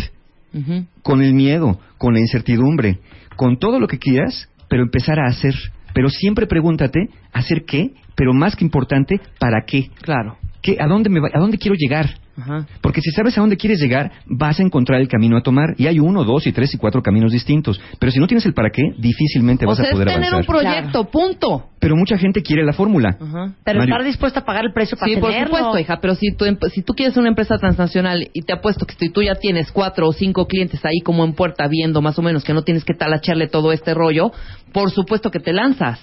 con 1.03 1.21
el 1.23 1.35
miedo, 1.35 1.81
con 1.99 2.15
la 2.15 2.21
incertidumbre, 2.21 3.01
con 3.37 3.59
todo 3.59 3.81
lo 3.81 3.89
que 3.89 3.99
quieras, 3.99 4.49
pero 4.69 4.83
empezar 4.85 5.19
a 5.19 5.27
hacer. 5.27 5.55
Pero 5.95 6.09
siempre 6.11 6.47
pregúntate, 6.47 7.09
¿hacer 7.33 7.65
qué? 7.65 7.93
Pero 8.15 8.33
más 8.35 8.55
que 8.55 8.65
importante, 8.65 9.21
¿para 9.41 9.65
qué? 9.67 9.89
Claro. 10.03 10.37
¿Qué 10.65 10.79
¿A, 10.81 10.87
dónde 10.87 11.11
me 11.11 11.21
va- 11.21 11.29
¿A 11.31 11.39
dónde 11.39 11.59
quiero 11.59 11.77
llegar? 11.79 12.07
Ajá. 12.39 12.67
Porque 12.81 13.03
si 13.03 13.11
sabes 13.11 13.37
a 13.37 13.43
dónde 13.43 13.59
quieres 13.59 13.79
llegar, 13.79 14.11
vas 14.27 14.59
a 14.59 14.63
encontrar 14.63 14.99
el 14.99 15.09
camino 15.09 15.37
a 15.37 15.43
tomar. 15.43 15.75
Y 15.77 15.87
hay 15.89 15.99
uno, 16.01 16.25
dos 16.25 16.47
y 16.47 16.53
tres 16.53 16.73
y 16.73 16.79
cuatro 16.79 17.03
caminos 17.03 17.33
distintos. 17.33 17.79
Pero 18.01 18.11
si 18.11 18.19
no 18.19 18.27
tienes 18.27 18.47
el 18.47 18.55
para 18.55 18.71
qué, 18.71 18.83
difícilmente 18.99 19.67
O 19.67 19.69
vas 19.69 19.77
sea, 19.77 19.89
a 19.89 19.91
poder 19.93 20.09
es 20.09 20.15
tener 20.15 20.31
avanzar. 20.31 20.55
un 20.57 20.61
proyecto, 20.63 21.05
punto. 21.11 21.67
Pero 21.81 21.97
mucha 21.97 22.17
gente 22.17 22.41
quiere 22.43 22.65
la 22.65 22.73
fórmula. 22.73 23.11
Ajá. 23.21 23.53
Pero 23.63 23.79
Mario. 23.79 23.95
estar 23.95 24.07
dispuesta 24.07 24.41
a 24.41 24.45
pagar 24.47 24.65
el 24.65 24.73
precio 24.73 24.97
para 24.97 25.13
Sí, 25.13 25.21
por 25.21 25.31
tenerlo. 25.31 25.55
supuesto, 25.55 25.79
hija, 25.79 26.01
pero 26.01 26.15
si 26.15 26.33
tú, 26.35 26.47
si 26.73 26.83
tú 26.83 26.95
quieres 26.95 27.15
una 27.19 27.29
empresa 27.29 27.59
transnacional 27.59 28.31
y 28.33 28.41
te 28.41 28.55
apuesto 28.55 28.87
que 28.87 28.95
si 28.99 29.11
tú 29.11 29.21
ya 29.23 29.35
tienes 29.35 29.71
cuatro 29.71 30.09
o 30.09 30.13
cinco 30.15 30.47
clientes 30.47 30.83
ahí 30.87 31.01
como 31.05 31.25
en 31.27 31.35
puerta 31.35 31.69
viendo 31.69 32.01
más 32.01 32.19
o 32.19 32.23
menos 32.23 32.43
que 32.43 32.55
no 32.55 32.63
tienes 32.63 32.85
que 32.87 32.95
talacharle 32.95 33.49
todo 33.49 33.71
este 33.71 33.93
rollo, 33.93 34.33
por 34.73 34.91
supuesto 34.91 35.31
que 35.31 35.41
te 35.41 35.53
lanzas. 35.53 36.01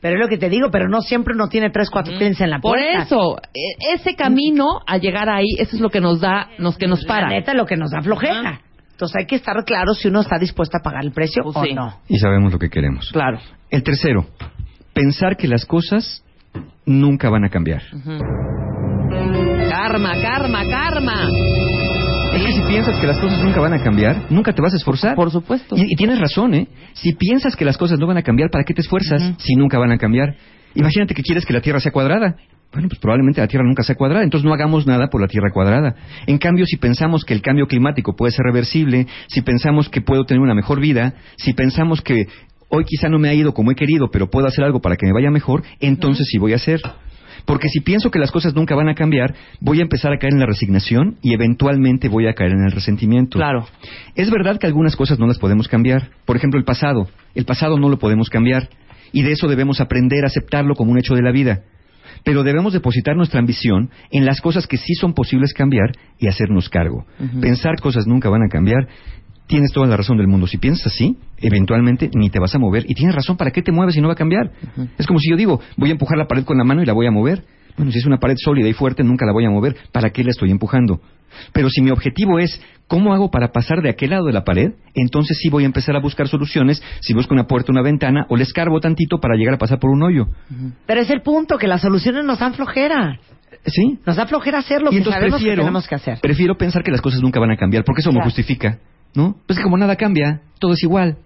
Pero 0.00 0.14
es 0.16 0.20
lo 0.20 0.28
que 0.28 0.38
te 0.38 0.48
digo, 0.48 0.70
pero 0.70 0.88
no 0.88 1.00
siempre 1.02 1.34
uno 1.34 1.48
tiene 1.48 1.68
tres, 1.70 1.90
cuatro 1.90 2.14
clientes 2.16 2.40
en 2.40 2.50
la 2.50 2.58
Por 2.60 2.78
puerta. 2.78 3.02
eso, 3.02 3.36
e- 3.52 3.94
ese 3.94 4.16
camino 4.16 4.80
a 4.86 4.96
llegar 4.96 5.28
ahí, 5.28 5.46
eso 5.58 5.76
es 5.76 5.80
lo 5.82 5.90
que 5.90 6.00
nos 6.00 6.20
da, 6.20 6.48
nos 6.58 6.78
que 6.78 6.86
nos 6.86 7.02
La 7.02 7.08
para. 7.08 7.28
neta, 7.28 7.52
lo 7.54 7.66
que 7.66 7.76
nos 7.76 7.90
da 7.90 8.00
flojera. 8.00 8.60
Entonces 8.92 9.16
hay 9.18 9.26
que 9.26 9.36
estar 9.36 9.54
claro 9.64 9.92
si 9.94 10.08
uno 10.08 10.20
está 10.20 10.38
dispuesto 10.38 10.76
a 10.78 10.80
pagar 10.82 11.04
el 11.04 11.12
precio 11.12 11.42
Pues 11.42 11.56
o 11.56 11.62
sí. 11.64 11.74
no. 11.74 12.00
Y 12.08 12.18
sabemos 12.18 12.52
lo 12.52 12.58
que 12.58 12.68
queremos. 12.70 13.10
Claro. 13.12 13.38
El 13.70 13.82
tercero, 13.82 14.26
pensar 14.94 15.36
que 15.36 15.48
las 15.48 15.64
cosas 15.66 16.24
nunca 16.86 17.28
van 17.30 17.44
a 17.44 17.48
cambiar. 17.50 17.82
Karma, 19.70 20.12
karma, 20.22 20.62
karma. 20.70 21.28
Piensas 22.70 23.00
que 23.00 23.06
las 23.08 23.18
cosas 23.18 23.42
nunca 23.42 23.58
van 23.58 23.72
a 23.72 23.82
cambiar, 23.82 24.26
nunca 24.30 24.52
te 24.52 24.62
vas 24.62 24.72
a 24.72 24.76
esforzar. 24.76 25.16
Por 25.16 25.28
supuesto. 25.32 25.76
Y, 25.76 25.92
y 25.92 25.96
tienes 25.96 26.20
razón, 26.20 26.54
¿eh? 26.54 26.68
Si 26.92 27.14
piensas 27.14 27.56
que 27.56 27.64
las 27.64 27.76
cosas 27.76 27.98
no 27.98 28.06
van 28.06 28.16
a 28.16 28.22
cambiar, 28.22 28.48
¿para 28.48 28.62
qué 28.62 28.72
te 28.72 28.80
esfuerzas 28.80 29.34
si 29.38 29.56
nunca 29.56 29.76
van 29.76 29.90
a 29.90 29.98
cambiar? 29.98 30.36
Imagínate 30.76 31.12
que 31.12 31.22
quieres 31.22 31.44
que 31.44 31.52
la 31.52 31.60
Tierra 31.60 31.80
sea 31.80 31.90
cuadrada. 31.90 32.36
Bueno, 32.72 32.86
pues 32.86 33.00
probablemente 33.00 33.40
la 33.40 33.48
Tierra 33.48 33.66
nunca 33.66 33.82
sea 33.82 33.96
cuadrada, 33.96 34.22
entonces 34.22 34.46
no 34.46 34.54
hagamos 34.54 34.86
nada 34.86 35.08
por 35.08 35.20
la 35.20 35.26
Tierra 35.26 35.50
cuadrada. 35.50 35.96
En 36.28 36.38
cambio, 36.38 36.64
si 36.64 36.76
pensamos 36.76 37.24
que 37.24 37.34
el 37.34 37.42
cambio 37.42 37.66
climático 37.66 38.14
puede 38.14 38.30
ser 38.30 38.44
reversible, 38.44 39.08
si 39.26 39.40
pensamos 39.40 39.88
que 39.88 40.00
puedo 40.00 40.24
tener 40.24 40.40
una 40.40 40.54
mejor 40.54 40.78
vida, 40.78 41.14
si 41.38 41.54
pensamos 41.54 42.02
que 42.02 42.28
hoy 42.68 42.84
quizá 42.84 43.08
no 43.08 43.18
me 43.18 43.30
ha 43.30 43.34
ido 43.34 43.52
como 43.52 43.72
he 43.72 43.74
querido, 43.74 44.12
pero 44.12 44.30
puedo 44.30 44.46
hacer 44.46 44.64
algo 44.64 44.80
para 44.80 44.94
que 44.94 45.06
me 45.06 45.12
vaya 45.12 45.32
mejor, 45.32 45.64
entonces 45.80 46.28
sí 46.30 46.38
voy 46.38 46.52
a 46.52 46.56
hacer. 46.56 46.80
Porque 47.44 47.68
si 47.68 47.80
pienso 47.80 48.10
que 48.10 48.18
las 48.18 48.30
cosas 48.30 48.54
nunca 48.54 48.74
van 48.74 48.88
a 48.88 48.94
cambiar, 48.94 49.34
voy 49.60 49.80
a 49.80 49.82
empezar 49.82 50.12
a 50.12 50.18
caer 50.18 50.32
en 50.32 50.40
la 50.40 50.46
resignación 50.46 51.16
y 51.22 51.34
eventualmente 51.34 52.08
voy 52.08 52.26
a 52.26 52.34
caer 52.34 52.52
en 52.52 52.64
el 52.64 52.72
resentimiento. 52.72 53.38
Claro. 53.38 53.66
Es 54.14 54.30
verdad 54.30 54.58
que 54.58 54.66
algunas 54.66 54.96
cosas 54.96 55.18
no 55.18 55.26
las 55.26 55.38
podemos 55.38 55.68
cambiar. 55.68 56.10
Por 56.24 56.36
ejemplo, 56.36 56.58
el 56.58 56.64
pasado. 56.64 57.08
El 57.34 57.44
pasado 57.44 57.78
no 57.78 57.88
lo 57.88 57.98
podemos 57.98 58.28
cambiar. 58.28 58.68
Y 59.12 59.22
de 59.22 59.32
eso 59.32 59.48
debemos 59.48 59.80
aprender 59.80 60.24
a 60.24 60.28
aceptarlo 60.28 60.74
como 60.74 60.92
un 60.92 60.98
hecho 60.98 61.14
de 61.14 61.22
la 61.22 61.32
vida. 61.32 61.62
Pero 62.24 62.42
debemos 62.42 62.72
depositar 62.72 63.16
nuestra 63.16 63.40
ambición 63.40 63.90
en 64.10 64.26
las 64.26 64.40
cosas 64.40 64.66
que 64.66 64.76
sí 64.76 64.94
son 64.94 65.14
posibles 65.14 65.54
cambiar 65.54 65.92
y 66.18 66.28
hacernos 66.28 66.68
cargo. 66.68 67.06
Pensar 67.40 67.80
cosas 67.80 68.06
nunca 68.06 68.28
van 68.28 68.42
a 68.42 68.48
cambiar. 68.48 68.88
Tienes 69.50 69.72
toda 69.72 69.88
la 69.88 69.96
razón 69.96 70.16
del 70.16 70.28
mundo. 70.28 70.46
Si 70.46 70.58
piensas 70.58 70.86
así, 70.86 71.16
eventualmente 71.38 72.08
ni 72.14 72.30
te 72.30 72.38
vas 72.38 72.54
a 72.54 72.58
mover. 72.60 72.84
Y 72.88 72.94
tienes 72.94 73.14
razón, 73.16 73.36
¿para 73.36 73.50
qué 73.50 73.62
te 73.62 73.72
mueves 73.72 73.96
si 73.96 74.00
no 74.00 74.06
va 74.06 74.12
a 74.12 74.16
cambiar? 74.16 74.52
Es 74.96 75.06
como 75.08 75.18
si 75.18 75.28
yo 75.28 75.36
digo, 75.36 75.60
voy 75.76 75.88
a 75.88 75.92
empujar 75.92 76.16
la 76.16 76.26
pared 76.28 76.44
con 76.44 76.56
la 76.56 76.62
mano 76.62 76.82
y 76.82 76.86
la 76.86 76.92
voy 76.92 77.06
a 77.06 77.10
mover. 77.10 77.42
Bueno, 77.76 77.90
si 77.90 77.98
es 77.98 78.06
una 78.06 78.18
pared 78.18 78.36
sólida 78.36 78.68
y 78.68 78.72
fuerte, 78.74 79.02
nunca 79.02 79.26
la 79.26 79.32
voy 79.32 79.44
a 79.46 79.50
mover. 79.50 79.74
¿Para 79.90 80.10
qué 80.10 80.22
la 80.22 80.30
estoy 80.30 80.50
empujando? 80.52 81.00
Pero 81.52 81.68
si 81.68 81.80
mi 81.82 81.90
objetivo 81.90 82.38
es 82.38 82.60
cómo 82.86 83.12
hago 83.12 83.30
para 83.30 83.48
pasar 83.52 83.82
de 83.82 83.88
aquel 83.90 84.10
lado 84.10 84.26
de 84.26 84.32
la 84.32 84.44
pared, 84.44 84.72
entonces 84.94 85.38
sí 85.42 85.48
voy 85.48 85.64
a 85.64 85.66
empezar 85.66 85.96
a 85.96 86.00
buscar 86.00 86.28
soluciones. 86.28 86.80
Si 87.00 87.12
busco 87.12 87.34
una 87.34 87.48
puerta, 87.48 87.72
una 87.72 87.82
ventana, 87.82 88.26
o 88.28 88.36
le 88.36 88.44
escarbo 88.44 88.78
tantito 88.80 89.18
para 89.18 89.34
llegar 89.34 89.54
a 89.54 89.58
pasar 89.58 89.80
por 89.80 89.90
un 89.90 90.02
hoyo. 90.04 90.26
Pero 90.86 91.00
es 91.00 91.10
el 91.10 91.22
punto, 91.22 91.58
que 91.58 91.66
las 91.66 91.80
soluciones 91.80 92.24
nos 92.24 92.38
dan 92.38 92.54
flojera. 92.54 93.18
¿Sí? 93.66 93.98
Nos 94.06 94.14
da 94.16 94.26
flojera 94.26 94.58
hacer 94.58 94.80
lo 94.80 94.92
y 94.92 94.98
que 94.98 95.04
sabemos 95.10 95.34
prefiero, 95.40 95.56
que 95.56 95.60
tenemos 95.62 95.88
que 95.88 95.94
hacer. 95.96 96.18
prefiero 96.22 96.56
pensar 96.56 96.82
que 96.84 96.90
las 96.92 97.00
cosas 97.00 97.20
nunca 97.20 97.40
van 97.40 97.50
a 97.50 97.56
cambiar, 97.56 97.82
porque 97.84 98.00
eso 98.00 98.10
me 98.10 98.14
Claro. 98.20 98.26
justifica, 98.30 98.78
¿no? 99.14 99.36
Pues 99.46 99.58
que 99.58 99.62
como 99.62 99.76
nada 99.76 99.96
cambia, 99.96 100.42
todo 100.58 100.72
es 100.72 100.82
igual, 100.82 101.18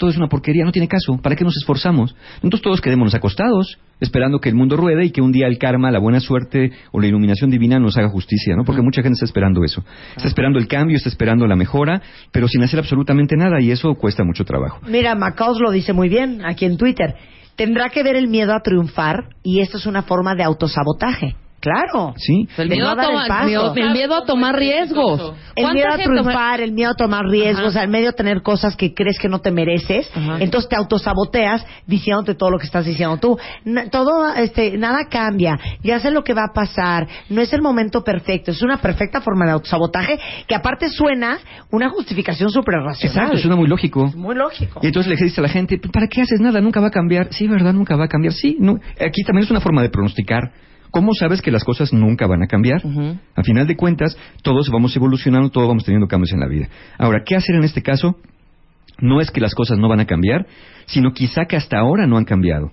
todo 0.00 0.08
es 0.08 0.16
una 0.16 0.28
porquería, 0.28 0.64
no 0.64 0.72
tiene 0.72 0.88
caso, 0.88 1.18
¿para 1.22 1.36
qué 1.36 1.44
nos 1.44 1.56
esforzamos? 1.58 2.16
Entonces 2.36 2.62
todos 2.62 2.80
quedémonos 2.80 3.14
acostados, 3.14 3.78
esperando 4.00 4.40
que 4.40 4.48
el 4.48 4.54
mundo 4.54 4.76
ruede 4.78 5.04
y 5.04 5.10
que 5.10 5.20
un 5.20 5.30
día 5.30 5.46
el 5.46 5.58
karma, 5.58 5.90
la 5.90 5.98
buena 5.98 6.20
suerte 6.20 6.72
o 6.90 7.00
la 7.00 7.06
iluminación 7.06 7.50
divina 7.50 7.78
nos 7.78 7.98
haga 7.98 8.08
justicia, 8.08 8.56
¿no? 8.56 8.64
Porque 8.64 8.80
mucha 8.80 9.02
gente 9.02 9.16
está 9.16 9.26
esperando 9.26 9.62
eso. 9.62 9.84
Está 10.16 10.26
esperando 10.26 10.58
el 10.58 10.68
cambio, 10.68 10.96
está 10.96 11.10
esperando 11.10 11.46
la 11.46 11.54
mejora, 11.54 12.00
pero 12.32 12.48
sin 12.48 12.62
hacer 12.62 12.78
absolutamente 12.78 13.36
nada 13.36 13.60
y 13.60 13.70
eso 13.70 13.94
cuesta 13.94 14.24
mucho 14.24 14.44
trabajo. 14.44 14.80
Mira, 14.88 15.14
Macaus 15.14 15.60
lo 15.60 15.70
dice 15.70 15.92
muy 15.92 16.08
bien 16.08 16.46
aquí 16.46 16.64
en 16.64 16.78
Twitter. 16.78 17.14
Tendrá 17.56 17.90
que 17.90 18.02
ver 18.02 18.16
el 18.16 18.28
miedo 18.28 18.54
a 18.54 18.60
triunfar 18.60 19.36
y 19.42 19.60
esto 19.60 19.76
es 19.76 19.84
una 19.84 20.02
forma 20.02 20.34
de 20.34 20.44
autosabotaje. 20.44 21.36
Claro. 21.60 22.14
¿Sí? 22.16 22.48
El 22.56 22.70
miedo, 22.70 22.86
no 22.94 23.00
a 23.00 23.04
el 23.04 23.08
tomar, 23.10 23.28
paso. 23.28 23.46
miedo- 23.46 23.74
el 23.76 23.90
miedo 23.92 24.14
a 24.14 24.24
tomar 24.24 24.56
riesgos. 24.56 25.34
El 25.54 25.64
¿Cuánta 25.64 25.72
miedo 25.74 25.88
a 25.92 25.98
triunfar, 25.98 26.60
el 26.62 26.72
miedo 26.72 26.90
a 26.92 26.94
tomar 26.94 27.26
riesgos, 27.26 27.76
Ajá. 27.76 27.84
el 27.84 27.90
miedo 27.90 28.08
a 28.08 28.12
tener 28.12 28.40
cosas 28.40 28.76
que 28.76 28.94
crees 28.94 29.18
que 29.18 29.28
no 29.28 29.40
te 29.40 29.50
mereces, 29.50 30.08
Ajá. 30.14 30.38
entonces 30.40 30.70
te 30.70 30.76
autosaboteas 30.76 31.66
diciéndote 31.86 32.34
todo 32.34 32.50
lo 32.50 32.58
que 32.58 32.64
estás 32.64 32.86
diciendo 32.86 33.18
tú. 33.18 33.38
Na- 33.64 33.90
todo, 33.90 34.32
este, 34.34 34.78
nada 34.78 35.00
cambia, 35.10 35.58
ya 35.82 36.00
sé 36.00 36.10
lo 36.10 36.24
que 36.24 36.32
va 36.32 36.44
a 36.44 36.52
pasar, 36.54 37.06
no 37.28 37.42
es 37.42 37.52
el 37.52 37.60
momento 37.60 38.02
perfecto, 38.02 38.52
es 38.52 38.62
una 38.62 38.78
perfecta 38.78 39.20
forma 39.20 39.44
de 39.44 39.52
autosabotaje 39.52 40.18
que 40.46 40.54
aparte 40.54 40.88
suena 40.88 41.38
una 41.70 41.90
justificación 41.90 42.48
súper 42.50 42.76
racional. 42.76 43.16
Exacto, 43.16 43.36
suena 43.38 43.56
muy 43.56 43.68
lógico. 43.68 44.10
Muy 44.16 44.34
lógico. 44.34 44.80
Y 44.82 44.86
entonces 44.86 45.10
le 45.10 45.16
dices 45.16 45.38
a 45.38 45.42
la 45.42 45.48
gente, 45.48 45.76
"Pues, 45.78 45.92
¿para 45.92 46.06
qué 46.06 46.22
haces 46.22 46.40
nada? 46.40 46.60
Nunca 46.62 46.80
va 46.80 46.86
a 46.86 46.90
cambiar. 46.90 47.28
Sí, 47.32 47.46
¿verdad? 47.46 47.74
Nunca 47.74 47.96
va 47.96 48.04
a 48.04 48.08
cambiar. 48.08 48.32
Sí, 48.32 48.56
no. 48.58 48.78
aquí 48.98 49.22
también 49.24 49.44
es 49.44 49.50
una 49.50 49.60
forma 49.60 49.82
de 49.82 49.90
pronosticar. 49.90 50.52
¿Cómo 50.90 51.12
sabes 51.14 51.40
que 51.42 51.50
las 51.50 51.64
cosas 51.64 51.92
nunca 51.92 52.26
van 52.26 52.42
a 52.42 52.46
cambiar? 52.46 52.82
A 53.36 53.42
final 53.42 53.66
de 53.66 53.76
cuentas, 53.76 54.16
todos 54.42 54.68
vamos 54.70 54.94
evolucionando, 54.96 55.50
todos 55.50 55.68
vamos 55.68 55.84
teniendo 55.84 56.08
cambios 56.08 56.32
en 56.32 56.40
la 56.40 56.48
vida. 56.48 56.68
Ahora, 56.98 57.22
¿qué 57.24 57.36
hacer 57.36 57.54
en 57.56 57.64
este 57.64 57.82
caso? 57.82 58.16
No 58.98 59.20
es 59.20 59.30
que 59.30 59.40
las 59.40 59.54
cosas 59.54 59.78
no 59.78 59.88
van 59.88 60.00
a 60.00 60.06
cambiar, 60.06 60.46
sino 60.86 61.12
quizá 61.12 61.46
que 61.46 61.56
hasta 61.56 61.78
ahora 61.78 62.06
no 62.06 62.16
han 62.18 62.24
cambiado. 62.24 62.72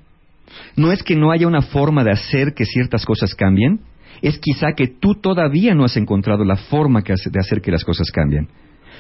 No 0.75 0.91
es 0.91 1.03
que 1.03 1.15
no 1.15 1.31
haya 1.31 1.47
una 1.47 1.61
forma 1.61 2.03
de 2.03 2.11
hacer 2.11 2.53
que 2.53 2.65
ciertas 2.65 3.05
cosas 3.05 3.35
cambien, 3.35 3.81
es 4.21 4.39
quizá 4.39 4.73
que 4.75 4.87
tú 4.87 5.15
todavía 5.15 5.75
no 5.75 5.83
has 5.85 5.95
encontrado 5.97 6.43
la 6.43 6.55
forma 6.55 7.03
que 7.03 7.13
hace- 7.13 7.29
de 7.29 7.39
hacer 7.39 7.61
que 7.61 7.71
las 7.71 7.83
cosas 7.83 8.09
cambien. 8.11 8.47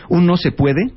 Un 0.09 0.25
no 0.25 0.37
se 0.37 0.51
puede 0.51 0.91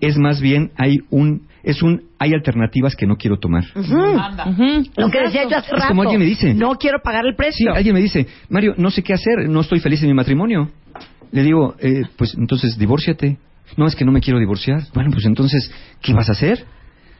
es 0.00 0.16
más 0.18 0.40
bien 0.40 0.70
hay 0.76 0.98
un 1.10 1.46
es 1.62 1.82
un 1.82 2.02
hay 2.18 2.32
alternativas 2.34 2.96
que 2.96 3.06
no 3.06 3.16
quiero 3.16 3.38
tomar. 3.38 3.64
Lo 3.74 5.10
que 5.10 5.20
decía 5.20 5.48
yo 5.48 5.56
hace 5.58 5.74
Es 5.76 5.84
como 5.86 6.02
alguien 6.02 6.20
me 6.20 6.26
dice. 6.26 6.54
No 6.54 6.74
quiero 6.76 6.98
pagar 7.02 7.24
el 7.24 7.32
Sí, 7.32 7.36
precio. 7.36 7.72
alguien 7.74 7.94
me 7.94 8.00
dice, 8.00 8.26
Mario, 8.48 8.74
no 8.76 8.90
sé 8.90 9.02
qué 9.02 9.12
hacer, 9.12 9.48
no 9.48 9.60
estoy 9.60 9.78
feliz 9.80 10.02
en 10.02 10.08
mi 10.08 10.14
matrimonio. 10.14 10.70
Le 11.30 11.42
digo, 11.42 11.74
eh, 11.80 12.02
pues 12.16 12.34
entonces 12.34 12.76
divórciate. 12.76 13.38
No, 13.76 13.86
es 13.86 13.94
que 13.94 14.04
no 14.04 14.12
me 14.12 14.20
quiero 14.20 14.38
divorciar. 14.38 14.82
Bueno, 14.92 15.10
pues 15.12 15.24
entonces, 15.24 15.72
¿qué 16.02 16.12
vas 16.12 16.28
a 16.28 16.32
hacer? 16.32 16.64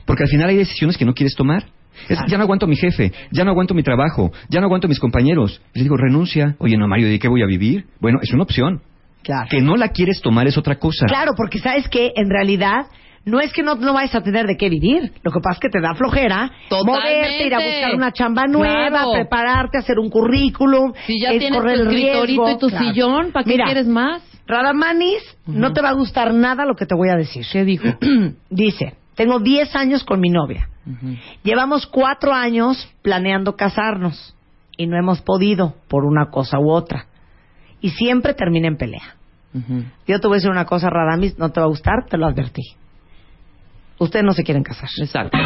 Porque 0.05 0.25
al 0.25 0.29
final 0.29 0.51
hay 0.51 0.57
decisiones 0.57 0.99
que 0.99 1.05
no 1.07 1.15
quieres 1.15 1.35
tomar. 1.35 1.65
Es, 2.09 2.19
ya 2.27 2.37
no 2.37 2.43
aguanto 2.43 2.67
a 2.67 2.69
mi 2.69 2.77
jefe, 2.77 3.13
ya 3.31 3.45
no 3.45 3.51
aguanto 3.53 3.75
mi 3.75 3.83
trabajo, 3.83 4.33
ya 4.51 4.61
no 4.61 4.67
aguanto 4.67 4.87
a 4.87 4.89
mis 4.89 4.99
compañeros. 4.99 5.63
Y 5.75 5.79
le 5.79 5.83
digo, 5.85 5.97
renuncia. 5.97 6.57
Oye, 6.59 6.77
no, 6.77 6.89
Mario, 6.89 7.09
¿de 7.09 7.19
qué 7.19 7.29
voy 7.29 7.43
a 7.43 7.47
vivir? 7.47 7.87
Bueno, 8.01 8.19
es 8.23 8.33
una 8.33 8.43
opción. 8.43 8.83
Claro. 9.23 9.47
Que 9.51 9.61
no 9.61 9.77
la 9.77 9.89
quieres 9.89 10.21
tomar 10.21 10.47
es 10.47 10.57
otra 10.59 10.77
cosa. 10.79 11.07
Claro, 11.07 11.33
porque 11.37 11.59
sabes 11.59 11.89
que 11.89 12.13
en 12.17 12.29
realidad 12.31 12.87
no 13.25 13.39
es 13.41 13.53
que 13.53 13.63
no, 13.63 13.77
no 13.77 13.93
vayas 13.93 14.15
a 14.17 14.21
tener 14.23 14.47
de 14.47 14.57
qué 14.57 14.69
vivir. 14.69 15.13
Lo 15.23 15.31
que 15.31 15.39
pasa 15.41 15.55
es 15.55 15.61
que 15.61 15.69
te 15.69 15.81
da 15.81 15.95
flojera 15.95 16.51
Totalmente. 16.69 17.09
moverte, 17.09 17.47
ir 17.47 17.55
a 17.55 17.59
buscar 17.61 17.95
una 17.95 18.13
chamba 18.13 18.47
nueva, 18.49 18.89
Claro. 18.91 19.13
prepararte, 19.13 19.79
hacer 19.79 19.99
un 20.01 20.11
currículum. 20.11 20.93
Si 21.07 21.21
ya 21.21 21.31
es 21.31 21.39
tienes 21.39 21.57
tu 21.59 21.63
correr 21.63 21.81
el 21.81 21.87
escritorito 21.89 22.27
riesgo. 22.27 22.51
y 22.51 22.59
tu 22.59 22.69
Claro. 22.69 22.85
sillón, 22.85 23.33
¿para 23.33 23.45
qué 23.45 23.51
Mira, 23.53 23.65
quieres 23.67 23.87
más? 23.87 24.23
Radamanis, 24.45 25.23
no 25.47 25.73
te 25.73 25.81
va 25.81 25.91
a 25.91 25.93
gustar 25.95 26.35
nada 26.35 26.65
lo 26.65 26.75
que 26.75 26.85
te 26.85 26.97
voy 26.97 27.11
a 27.11 27.15
decir. 27.17 27.45
¿Qué 27.53 27.65
dijo? 27.65 27.87
Dice, 28.51 28.95
tengo 29.15 29.39
10 29.39 29.75
años 29.77 30.03
con 30.03 30.19
mi 30.21 30.29
novia. 30.31 30.69
Llevamos 31.45 31.87
cuatro 31.87 32.33
años 32.33 32.89
planeando 33.03 33.55
casarnos 33.55 34.35
y 34.77 34.89
no 34.89 34.99
hemos 34.99 35.21
podido 35.23 35.75
por 35.89 36.05
una 36.05 36.31
cosa 36.31 36.59
u 36.59 36.71
otra. 36.73 37.07
Y 37.83 37.91
siempre 37.91 38.33
termina 38.33 38.69
en 38.69 38.77
pelea. 38.77 39.17
Yo 40.07 40.19
te 40.19 40.27
voy 40.27 40.37
a 40.37 40.39
decir 40.39 40.51
una 40.51 40.65
cosa, 40.65 40.89
Radamis, 40.89 41.37
no 41.39 41.51
te 41.51 41.61
va 41.61 41.67
a 41.67 41.69
gustar, 41.69 42.07
te 42.09 42.17
lo 42.17 42.27
advertí. 42.27 42.63
Ustedes 43.99 44.25
no 44.25 44.33
se 44.33 44.43
quieren 44.45 44.63
casar. 44.63 44.89
Exacto. 44.99 45.37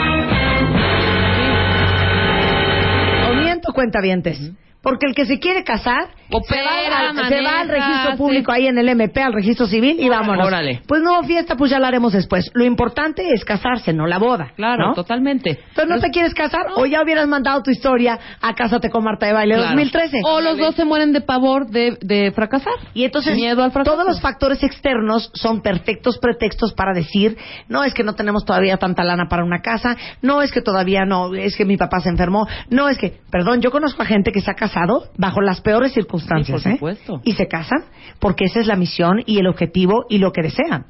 O 3.28 3.34
miento, 3.34 3.72
cuentavientes. 3.72 4.52
Porque 4.86 5.06
el 5.08 5.16
que 5.16 5.26
se 5.26 5.40
quiere 5.40 5.64
casar 5.64 6.10
Opera, 6.30 6.46
se, 6.48 6.90
va 6.90 6.98
al, 6.98 7.06
se 7.08 7.22
maneja, 7.22 7.42
va 7.52 7.60
al 7.60 7.68
registro 7.68 8.16
público 8.16 8.52
ahí 8.52 8.68
en 8.68 8.78
el 8.78 8.88
MP, 8.88 9.20
al 9.20 9.32
registro 9.32 9.66
civil 9.66 9.96
y 9.98 10.08
vámonos. 10.08 10.46
órale. 10.46 10.80
Pues 10.86 11.02
no, 11.02 11.22
fiesta, 11.24 11.56
pues 11.56 11.72
ya 11.72 11.80
la 11.80 11.88
haremos 11.88 12.12
después. 12.12 12.50
Lo 12.54 12.64
importante 12.64 13.32
es 13.32 13.44
casarse, 13.44 13.92
no 13.92 14.06
la 14.06 14.18
boda. 14.18 14.52
Claro, 14.54 14.88
¿no? 14.88 14.94
totalmente. 14.94 15.58
Entonces 15.70 15.88
no 15.88 16.00
te 16.00 16.10
quieres 16.10 16.34
casar 16.34 16.66
o 16.76 16.86
ya 16.86 17.02
hubieras 17.02 17.26
mandado 17.26 17.62
tu 17.64 17.72
historia 17.72 18.16
a 18.40 18.54
Cásate 18.54 18.90
con 18.90 19.02
Marta 19.02 19.26
de 19.26 19.32
Baile 19.32 19.54
Claro. 19.54 19.70
2013. 19.70 20.18
O 20.24 20.40
los 20.40 20.56
dos 20.56 20.76
se 20.76 20.84
mueren 20.84 21.12
de 21.12 21.20
pavor 21.20 21.66
de, 21.68 21.98
de 22.00 22.30
fracasar. 22.30 22.74
Y 22.94 23.04
entonces 23.04 23.34
Miedo 23.34 23.64
al 23.64 23.72
fracaso. 23.72 23.96
todos 23.96 24.06
los 24.06 24.20
factores 24.20 24.62
externos 24.62 25.32
son 25.34 25.62
perfectos 25.62 26.18
pretextos 26.18 26.74
para 26.74 26.92
decir, 26.92 27.36
no 27.68 27.82
es 27.82 27.92
que 27.92 28.04
no 28.04 28.14
tenemos 28.14 28.44
todavía 28.44 28.76
tanta 28.76 29.02
lana 29.02 29.26
para 29.28 29.44
una 29.44 29.62
casa, 29.62 29.96
no 30.22 30.42
es 30.42 30.52
que 30.52 30.60
todavía 30.60 31.04
no, 31.04 31.34
es 31.34 31.56
que 31.56 31.64
mi 31.64 31.76
papá 31.76 31.98
se 32.00 32.08
enfermó, 32.08 32.46
no 32.70 32.88
es 32.88 32.98
que, 32.98 33.18
perdón, 33.32 33.60
yo 33.60 33.72
conozco 33.72 34.02
a 34.02 34.06
gente 34.06 34.30
que 34.30 34.40
se 34.40 34.50
ha 34.50 34.54
casado 34.54 34.75
bajo 35.16 35.40
las 35.40 35.60
peores 35.60 35.92
circunstancias, 35.92 36.62
Sí, 36.62 36.64
por 36.64 36.72
¿eh? 36.72 36.76
supuesto. 36.76 37.20
Y 37.24 37.32
se 37.32 37.46
casan 37.48 37.80
porque 38.20 38.44
esa 38.44 38.60
es 38.60 38.66
la 38.66 38.76
misión 38.76 39.22
y 39.26 39.38
el 39.38 39.46
objetivo 39.46 40.04
y 40.08 40.18
lo 40.18 40.32
que 40.32 40.42
desean. 40.42 40.86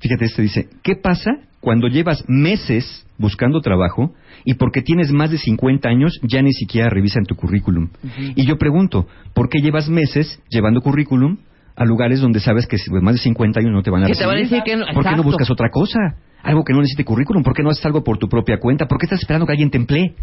Fíjate, 0.00 0.26
este 0.26 0.42
dice, 0.42 0.68
¿qué 0.82 0.94
pasa 0.94 1.30
cuando 1.60 1.88
llevas 1.88 2.24
meses 2.28 3.04
buscando 3.18 3.60
trabajo 3.60 4.14
y 4.44 4.54
porque 4.54 4.80
tienes 4.80 5.10
más 5.10 5.30
de 5.30 5.38
50 5.38 5.88
años 5.88 6.20
ya 6.22 6.40
ni 6.40 6.52
siquiera 6.52 6.88
revisan 6.88 7.24
tu 7.24 7.34
currículum? 7.34 7.90
Y 8.36 8.46
yo 8.46 8.56
pregunto, 8.58 9.06
¿por 9.34 9.48
qué 9.48 9.60
llevas 9.60 9.88
meses 9.88 10.40
llevando 10.50 10.80
currículum 10.80 11.38
a 11.78 11.84
lugares 11.84 12.20
donde 12.20 12.40
sabes 12.40 12.66
que 12.66 12.76
más 13.00 13.14
de 13.14 13.20
50 13.20 13.60
años 13.60 13.72
no 13.72 13.82
te 13.82 13.90
van 13.90 14.02
a 14.02 14.06
Que 14.06 14.14
te 14.14 14.18
recibir? 14.18 14.28
van 14.28 14.36
a 14.36 14.40
decir 14.40 14.62
que 14.64 14.76
no- 14.76 14.84
¿Por 14.92 15.04
qué 15.04 15.16
no 15.16 15.22
buscas 15.22 15.48
otra 15.50 15.70
cosa? 15.70 15.98
Algo 16.42 16.62
que 16.64 16.72
no 16.72 16.78
necesite 16.80 17.04
currículum. 17.04 17.42
¿Por 17.42 17.52
qué 17.52 17.62
no 17.64 17.70
haces 17.70 17.84
algo 17.84 18.04
por 18.04 18.16
tu 18.16 18.28
propia 18.28 18.58
cuenta? 18.58 18.86
¿Por 18.86 18.98
qué 18.98 19.06
estás 19.06 19.18
esperando 19.20 19.44
que 19.44 19.52
alguien 19.52 19.70
te 19.70 19.76
emplee? 19.76 20.14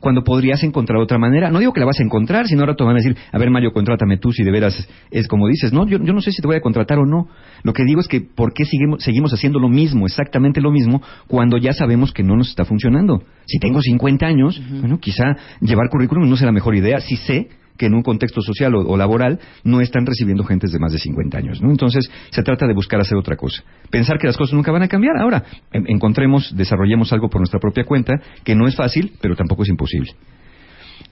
Cuando 0.00 0.22
podrías 0.22 0.62
encontrar 0.62 0.98
otra 1.00 1.18
manera. 1.18 1.50
No 1.50 1.58
digo 1.58 1.72
que 1.72 1.80
la 1.80 1.86
vas 1.86 1.98
a 1.98 2.04
encontrar, 2.04 2.46
sino 2.46 2.60
ahora 2.62 2.76
te 2.76 2.84
van 2.84 2.94
a 2.94 2.98
decir, 2.98 3.16
a 3.32 3.38
ver 3.38 3.50
Mario, 3.50 3.72
contrátame 3.72 4.16
tú 4.18 4.30
si 4.32 4.44
de 4.44 4.50
veras 4.52 4.88
es 5.10 5.26
como 5.28 5.48
dices. 5.48 5.72
No, 5.72 5.86
yo, 5.86 5.98
yo 5.98 6.12
no 6.12 6.20
sé 6.20 6.30
si 6.30 6.40
te 6.40 6.46
voy 6.46 6.56
a 6.56 6.60
contratar 6.60 6.98
o 6.98 7.04
no. 7.04 7.28
Lo 7.64 7.72
que 7.72 7.84
digo 7.84 8.00
es 8.00 8.06
que 8.08 8.20
¿por 8.20 8.52
qué 8.54 8.64
seguimos, 8.64 9.02
seguimos 9.02 9.32
haciendo 9.32 9.58
lo 9.58 9.68
mismo, 9.68 10.06
exactamente 10.06 10.60
lo 10.60 10.70
mismo, 10.70 11.02
cuando 11.26 11.56
ya 11.58 11.72
sabemos 11.72 12.12
que 12.12 12.22
no 12.22 12.36
nos 12.36 12.48
está 12.48 12.64
funcionando? 12.64 13.22
Si 13.46 13.58
tengo 13.58 13.80
50 13.82 14.24
años, 14.24 14.60
bueno, 14.80 14.98
quizá 15.00 15.36
llevar 15.60 15.88
currículum 15.90 16.28
no 16.30 16.36
sea 16.36 16.46
la 16.46 16.52
mejor 16.52 16.76
idea. 16.76 17.00
Si 17.00 17.16
sé 17.16 17.48
que 17.78 17.86
en 17.86 17.94
un 17.94 18.02
contexto 18.02 18.40
social 18.40 18.74
o, 18.74 18.80
o 18.80 18.96
laboral 18.96 19.38
no 19.64 19.80
están 19.80 20.06
recibiendo 20.06 20.44
gentes 20.44 20.72
de 20.72 20.78
más 20.78 20.92
de 20.92 20.98
50 20.98 21.38
años, 21.38 21.62
¿no? 21.62 21.70
Entonces, 21.70 22.10
se 22.30 22.42
trata 22.42 22.66
de 22.66 22.74
buscar 22.74 23.00
hacer 23.00 23.16
otra 23.18 23.36
cosa. 23.36 23.62
Pensar 23.90 24.18
que 24.18 24.26
las 24.26 24.36
cosas 24.36 24.54
nunca 24.54 24.72
van 24.72 24.82
a 24.82 24.88
cambiar. 24.88 25.16
Ahora, 25.18 25.44
en- 25.72 25.88
encontremos, 25.88 26.54
desarrollemos 26.56 27.12
algo 27.12 27.28
por 27.28 27.40
nuestra 27.40 27.60
propia 27.60 27.84
cuenta, 27.84 28.14
que 28.44 28.54
no 28.54 28.66
es 28.66 28.76
fácil, 28.76 29.12
pero 29.20 29.36
tampoco 29.36 29.62
es 29.62 29.68
imposible. 29.68 30.10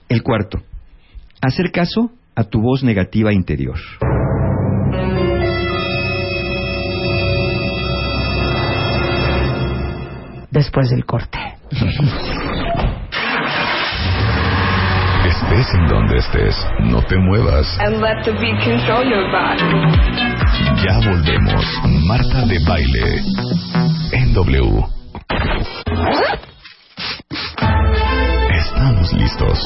El 0.09 0.21
cuarto, 0.23 0.61
hacer 1.41 1.71
caso 1.71 2.11
a 2.35 2.43
tu 2.43 2.61
voz 2.61 2.83
negativa 2.83 3.31
interior. 3.33 3.77
Después 10.51 10.89
del 10.89 11.05
corte. 11.05 11.37
Estés 15.57 15.73
en 15.75 15.87
donde 15.87 16.17
estés, 16.17 16.67
no 16.81 17.01
te 17.03 17.17
muevas. 17.17 17.77
and 17.79 18.01
let 18.01 18.23
the 18.25 18.31
beat 18.33 18.59
control 18.63 19.05
your 19.07 19.29
body. 19.31 19.63
Ya 20.83 20.99
volvemos. 20.99 21.65
Marta 22.05 22.45
de 22.45 22.59
Baile. 22.67 23.21
En 24.11 24.33
W. 24.33 24.83
Estamos 28.57 29.13
listos. 29.13 29.59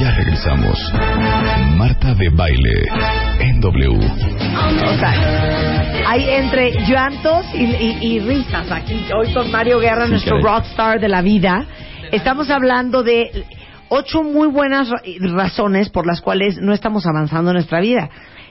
Ya 0.00 0.10
regresamos. 0.16 0.78
Marta 1.76 2.14
de 2.14 2.28
Baile. 2.30 2.88
En 3.38 3.60
W. 3.60 3.88
O 3.96 4.94
sea, 4.98 5.14
hay 6.08 6.28
entre 6.30 6.72
llantos 6.88 7.46
y, 7.54 7.64
y- 7.64 7.98
y 8.02 8.20
risas 8.20 8.70
aquí. 8.70 9.06
Hoy 9.16 9.32
con 9.32 9.50
Mario 9.52 9.78
Guerra, 9.78 10.04
Sí, 10.06 10.10
nuestro 10.10 10.40
rockstar 10.40 10.98
de 10.98 11.08
la 11.08 11.22
vida. 11.22 11.64
Estamos 12.10 12.50
hablando 12.50 13.02
de 13.02 13.44
ocho 13.94 14.22
muy 14.22 14.48
buenas 14.48 14.88
ra- 14.90 15.02
razones 15.34 15.88
por 15.90 16.06
las 16.06 16.20
cuales 16.20 16.58
no 16.60 16.72
estamos 16.72 17.06
avanzando 17.06 17.50
en 17.50 17.54
nuestra 17.54 17.80
vida. 17.80 18.10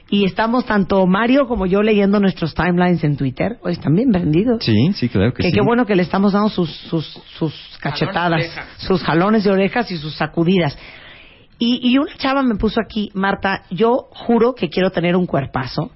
Y 0.10 0.26
estamos 0.26 0.66
tanto 0.66 1.06
Mario 1.08 1.48
como 1.48 1.66
yo 1.66 1.82
leyendo 1.82 2.20
nuestros 2.20 2.54
timelines 2.54 3.04
en 3.04 3.16
Twitter. 3.18 3.58
Hoy 3.64 3.72
están 3.74 3.96
bien 3.96 4.12
vendidos. 4.12 4.64
Sí, 4.64 4.92
sí, 4.94 5.10
claro 5.10 5.34
que 5.34 5.44
Que 5.44 5.50
sí. 5.50 5.56
qué 5.56 5.62
bueno 5.62 5.86
que 5.86 5.96
le 5.96 6.04
estamos 6.04 6.34
dando 6.34 6.50
sus, 6.50 6.70
sus, 6.70 7.06
sus 7.38 7.54
cachetadas, 7.80 8.42
sus 8.78 9.02
jalones 9.02 9.44
de 9.44 9.52
orejas 9.52 9.90
y 9.92 9.98
sus 9.98 10.14
sacudidas. 10.16 10.78
Y, 11.58 11.80
y 11.90 11.98
una 11.98 12.16
chava 12.18 12.44
me 12.44 12.56
puso 12.56 12.82
aquí, 12.82 13.10
Marta, 13.14 13.64
yo 13.72 14.08
juro 14.12 14.54
que 14.54 14.70
quiero 14.70 14.92
tener 14.92 15.16
un 15.16 15.26
cuerpazo. 15.26 15.92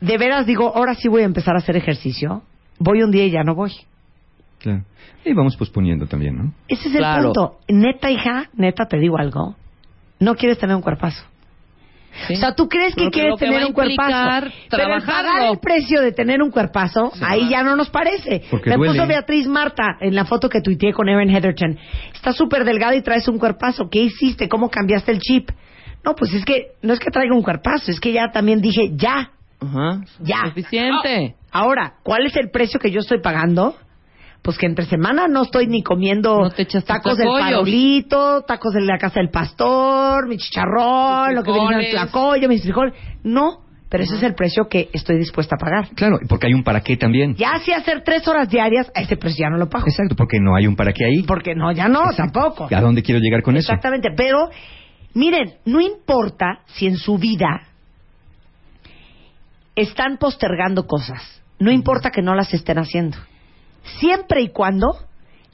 De 0.00 0.18
veras 0.18 0.44
digo, 0.46 0.72
ahora 0.74 0.94
sí 0.94 1.08
voy 1.08 1.22
a 1.22 1.26
empezar 1.26 1.54
a 1.54 1.58
hacer 1.58 1.76
ejercicio. 1.76 2.42
Voy 2.78 3.02
un 3.02 3.10
día 3.10 3.24
y 3.24 3.30
ya 3.30 3.42
no 3.44 3.54
voy. 3.54 3.72
Claro. 4.58 4.82
Y 5.24 5.32
vamos 5.32 5.56
posponiendo 5.56 6.06
también, 6.06 6.36
¿no? 6.36 6.52
Ese 6.68 6.88
es 6.88 6.94
el 6.94 7.00
Claro. 7.00 7.24
punto. 7.32 7.58
Neta, 7.68 8.10
hija, 8.10 8.50
neta, 8.54 8.86
te 8.86 8.98
digo 8.98 9.18
algo. 9.18 9.54
No 10.18 10.34
quieres 10.34 10.58
tener 10.58 10.74
un 10.76 10.82
cuerpazo. 10.82 11.22
Sí. 12.26 12.32
O 12.32 12.36
sea, 12.38 12.54
tú 12.54 12.66
crees 12.66 12.94
que 12.94 13.00
Pero 13.02 13.10
quieres 13.10 13.34
que 13.38 13.44
tener 13.44 13.66
un 13.66 13.72
cuerpazo. 13.74 14.46
Pero 14.70 14.94
el 14.94 15.02
pagar 15.02 15.50
el 15.50 15.58
precio 15.58 16.00
de 16.00 16.12
tener 16.12 16.42
un 16.42 16.50
cuerpazo, 16.50 17.12
ahí 17.20 17.50
ya 17.50 17.62
no 17.62 17.76
nos 17.76 17.90
parece. 17.90 18.42
Porque 18.50 18.70
Me 18.70 18.76
duele. 18.76 18.94
puso 18.94 19.06
Beatriz 19.06 19.46
Marta 19.46 19.98
en 20.00 20.14
la 20.14 20.24
foto 20.24 20.48
que 20.48 20.62
tuiteé 20.62 20.94
con 20.94 21.08
Evan 21.10 21.28
Heatherton. 21.28 21.78
Estás 22.14 22.34
súper 22.36 22.64
delgada 22.64 22.96
y 22.96 23.02
traes 23.02 23.28
un 23.28 23.38
cuerpazo. 23.38 23.90
¿Qué 23.90 23.98
hiciste? 24.00 24.48
¿Cómo 24.48 24.70
cambiaste 24.70 25.12
el 25.12 25.18
chip? 25.18 25.50
No, 26.02 26.14
pues 26.14 26.32
es 26.32 26.44
que 26.46 26.68
no 26.80 26.94
es 26.94 27.00
que 27.00 27.10
traiga 27.10 27.34
un 27.34 27.42
cuerpazo, 27.42 27.90
es 27.90 28.00
que 28.00 28.12
ya 28.12 28.30
también 28.32 28.62
dije 28.62 28.92
ya. 28.96 29.32
Ajá. 29.60 30.00
Ya. 30.20 30.40
Suficiente. 30.46 31.34
Ahora, 31.52 31.96
¿cuál 32.02 32.24
es 32.26 32.36
el 32.36 32.50
precio 32.50 32.80
que 32.80 32.90
yo 32.90 33.00
estoy 33.00 33.20
pagando? 33.20 33.76
Pues 34.46 34.58
que 34.58 34.66
entre 34.66 34.84
semana 34.84 35.26
no 35.26 35.42
estoy 35.42 35.66
ni 35.66 35.82
comiendo 35.82 36.38
No 36.38 36.50
te 36.50 36.62
echas 36.62 36.84
tus 36.84 36.94
tacos 36.94 37.18
del 37.18 37.26
farolito, 37.26 38.42
tacos 38.42 38.74
de 38.74 38.80
la 38.82 38.96
casa 38.96 39.18
del 39.18 39.28
pastor, 39.28 40.28
mi 40.28 40.36
chicharrón, 40.36 41.34
lo 41.34 41.42
que 41.42 41.50
viene 41.50 41.74
en 41.74 41.80
el 41.80 41.90
tlacoyo, 41.90 42.48
mis 42.48 42.62
frijoles. 42.62 42.94
No, 43.24 43.64
pero 43.88 44.04
ese 44.04 44.14
es 44.14 44.22
el 44.22 44.36
precio 44.36 44.68
que 44.68 44.88
estoy 44.92 45.18
dispuesta 45.18 45.56
a 45.56 45.58
pagar. 45.58 45.88
Claro, 45.96 46.20
porque 46.28 46.46
hay 46.46 46.54
un 46.54 46.62
para 46.62 46.80
qué 46.80 46.96
también. 46.96 47.34
Ya 47.34 47.58
si 47.58 47.72
hacer 47.72 48.04
tres 48.04 48.28
horas 48.28 48.48
diarias, 48.48 48.88
a 48.94 49.00
ese 49.00 49.16
precio 49.16 49.46
ya 49.46 49.50
no 49.50 49.56
lo 49.56 49.68
pago. 49.68 49.86
Exacto, 49.88 50.14
porque 50.14 50.38
no 50.38 50.54
hay 50.54 50.68
un 50.68 50.76
para 50.76 50.92
qué 50.92 51.06
ahí. 51.06 51.24
Porque 51.24 51.56
no, 51.56 51.72
ya 51.72 51.88
no, 51.88 52.04
Exacto. 52.04 52.40
tampoco. 52.40 52.68
¿A 52.72 52.80
dónde 52.80 53.02
quiero 53.02 53.20
llegar 53.20 53.42
con 53.42 53.56
eso? 53.56 53.72
Exactamente, 53.72 54.10
pero 54.16 54.48
miren, 55.12 55.54
no 55.64 55.80
importa 55.80 56.60
si 56.66 56.86
en 56.86 56.98
su 56.98 57.18
vida 57.18 57.62
están 59.74 60.18
postergando 60.18 60.86
cosas, 60.86 61.42
no 61.58 61.72
importa 61.72 62.12
que 62.12 62.22
no 62.22 62.36
las 62.36 62.54
estén 62.54 62.78
haciendo, 62.78 63.16
siempre 63.98 64.42
y 64.42 64.48
cuando 64.50 64.98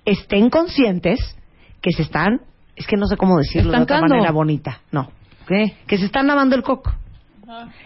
estén 0.05 0.51
conscientes 0.51 1.19
que 1.81 1.93
se 1.93 2.03
están, 2.03 2.41
es 2.77 2.87
que 2.87 2.97
no 2.97 3.07
sé 3.07 3.17
cómo 3.17 3.39
decirlo 3.39 3.73
de 3.73 3.79
otra 3.83 4.01
manera 4.01 4.31
bonita, 4.33 4.81
no, 4.91 5.11
¿Qué? 5.47 5.77
que 5.87 5.99
se 5.99 6.07
están 6.07 6.27
lavando 6.27 6.57
el 6.57 6.63
coco. 6.63 6.93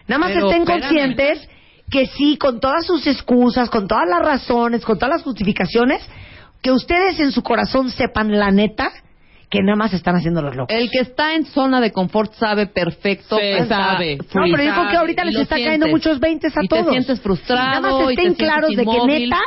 Nada 0.06 0.18
más 0.18 0.30
Pero 0.32 0.46
estén 0.48 0.62
espérame. 0.62 0.80
conscientes 0.80 1.48
que 1.90 2.06
sí, 2.06 2.36
con 2.36 2.60
todas 2.60 2.86
sus 2.86 3.06
excusas, 3.06 3.68
con 3.70 3.88
todas 3.88 4.08
las 4.08 4.20
razones, 4.20 4.84
con 4.84 4.98
todas 4.98 5.16
las 5.16 5.22
justificaciones, 5.22 6.06
que 6.62 6.70
ustedes 6.72 7.18
en 7.20 7.32
su 7.32 7.42
corazón 7.42 7.90
sepan 7.90 8.36
la 8.38 8.50
neta 8.50 8.90
que 9.48 9.60
nada 9.62 9.76
más 9.76 9.92
están 9.92 10.16
haciendo 10.16 10.42
los 10.42 10.56
locos. 10.56 10.74
El 10.76 10.90
que 10.90 10.98
está 11.00 11.34
en 11.34 11.44
zona 11.46 11.80
de 11.80 11.92
confort 11.92 12.32
sabe 12.34 12.66
perfecto. 12.66 13.36
Sí, 13.36 13.42
que 13.42 13.66
sabe. 13.66 14.16
No, 14.16 14.24
pero 14.32 14.62
yo 14.62 14.72
creo 14.74 14.90
que 14.90 14.96
ahorita 14.96 15.22
y 15.24 15.26
les 15.32 15.42
está 15.42 15.54
cayendo 15.54 15.86
sientes. 15.86 15.92
muchos 15.92 16.20
veintes 16.20 16.56
a 16.56 16.64
y 16.64 16.68
todos. 16.68 16.84
te 16.86 16.90
sientes 16.90 17.20
frustrado. 17.20 17.62
Nada 17.64 17.80
más 17.80 17.92
y 18.02 18.06
te 18.06 18.12
estén 18.22 18.34
claros 18.34 18.70
de 18.70 18.84
que 18.84 19.06
neta 19.06 19.40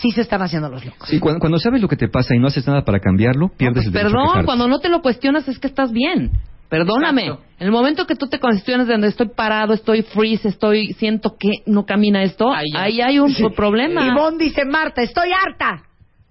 sí 0.00 0.10
se 0.10 0.22
están 0.22 0.42
haciendo 0.42 0.68
los 0.68 0.84
locos. 0.84 1.08
Sí, 1.08 1.18
cuando, 1.18 1.40
cuando 1.40 1.58
sabes 1.58 1.80
lo 1.80 1.88
que 1.88 1.96
te 1.96 2.08
pasa 2.08 2.34
y 2.34 2.38
no 2.38 2.48
haces 2.48 2.66
nada 2.66 2.84
para 2.84 3.00
cambiarlo, 3.00 3.48
pierdes 3.48 3.84
No, 3.84 3.88
el 3.88 3.92
derecho 3.92 4.16
Perdón, 4.16 4.44
cuando 4.44 4.68
no 4.68 4.78
te 4.80 4.88
lo 4.88 5.02
cuestionas 5.02 5.46
es 5.48 5.58
que 5.58 5.66
estás 5.66 5.92
bien. 5.92 6.32
Perdóname. 6.68 7.26
Exacto. 7.26 7.44
En 7.60 7.66
el 7.66 7.72
momento 7.72 8.06
que 8.06 8.16
tú 8.16 8.26
te 8.26 8.40
cuestionas 8.40 8.86
de 8.86 8.94
donde 8.94 9.08
estoy 9.08 9.28
parado, 9.28 9.74
estoy 9.74 10.02
freeze, 10.02 10.48
estoy, 10.48 10.92
siento 10.94 11.36
que 11.38 11.62
no 11.66 11.86
camina 11.86 12.22
esto, 12.22 12.52
Ahí 12.52 13.00
hay 13.00 13.18
un 13.18 13.32
problema. 13.54 14.06
Ivonne 14.06 14.38
dice, 14.38 14.64
Marta, 14.64 15.02
estoy 15.02 15.30
harta. 15.32 15.84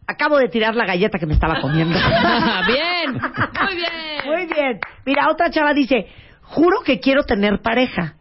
Acabo 0.05 0.37
de 0.37 0.49
tirar 0.49 0.75
la 0.75 0.85
galleta 0.85 1.17
que 1.17 1.25
me 1.25 1.33
estaba 1.33 1.61
comiendo. 1.61 1.97
bien, 2.67 3.13
muy 3.13 3.75
bien. 3.75 3.93
Muy 4.25 4.45
bien. 4.53 4.79
Mira, 5.05 5.29
otra 5.31 5.49
chava 5.49 5.73
dice, 5.73 6.07
juro 6.41 6.81
que 6.85 6.99
quiero 6.99 7.23
tener 7.23 7.61
pareja 7.61 8.15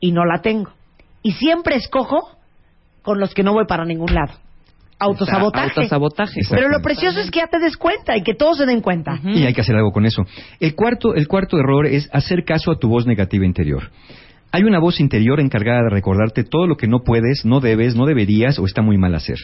y 0.00 0.10
no 0.10 0.24
la 0.24 0.40
tengo. 0.42 0.72
Y 1.22 1.32
siempre 1.32 1.76
escojo 1.76 2.36
con 3.02 3.20
los 3.20 3.34
que 3.34 3.44
no 3.44 3.52
voy 3.52 3.66
para 3.66 3.84
ningún 3.84 4.12
lado. 4.12 4.34
Autosabotaje. 5.00 6.40
Pero 6.50 6.68
lo 6.68 6.80
precioso 6.82 7.20
es 7.20 7.30
que 7.30 7.38
ya 7.38 7.46
te 7.46 7.58
des 7.58 7.76
cuenta 7.76 8.16
y 8.16 8.22
que 8.22 8.34
todos 8.34 8.58
se 8.58 8.66
den 8.66 8.80
cuenta. 8.80 9.20
Y 9.22 9.44
hay 9.44 9.54
que 9.54 9.60
hacer 9.60 9.76
algo 9.76 9.92
con 9.92 10.06
eso. 10.06 10.24
El 10.58 10.74
cuarto, 10.74 11.14
el 11.14 11.28
cuarto 11.28 11.58
error 11.58 11.86
es 11.86 12.08
hacer 12.12 12.44
caso 12.44 12.72
a 12.72 12.78
tu 12.78 12.88
voz 12.88 13.06
negativa 13.06 13.46
interior. 13.46 13.90
Hay 14.50 14.62
una 14.62 14.78
voz 14.78 14.98
interior 14.98 15.40
encargada 15.40 15.82
de 15.82 15.90
recordarte 15.90 16.42
todo 16.42 16.66
lo 16.66 16.76
que 16.76 16.88
no 16.88 17.00
puedes, 17.04 17.44
no 17.44 17.60
debes, 17.60 17.94
no 17.94 18.06
deberías 18.06 18.58
o 18.58 18.64
está 18.64 18.80
muy 18.80 18.96
mal 18.96 19.14
hacer. 19.14 19.36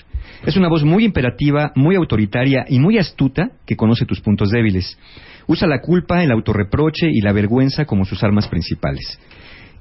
Es 0.46 0.56
una 0.56 0.68
voz 0.68 0.82
muy 0.82 1.04
imperativa, 1.04 1.72
muy 1.74 1.94
autoritaria 1.94 2.64
y 2.68 2.78
muy 2.78 2.96
astuta 2.96 3.50
que 3.66 3.76
conoce 3.76 4.06
tus 4.06 4.22
puntos 4.22 4.48
débiles. 4.48 4.98
Usa 5.46 5.68
la 5.68 5.82
culpa, 5.82 6.24
el 6.24 6.32
autorreproche 6.32 7.08
y 7.12 7.20
la 7.20 7.32
vergüenza 7.32 7.84
como 7.84 8.06
sus 8.06 8.24
armas 8.24 8.48
principales. 8.48 9.20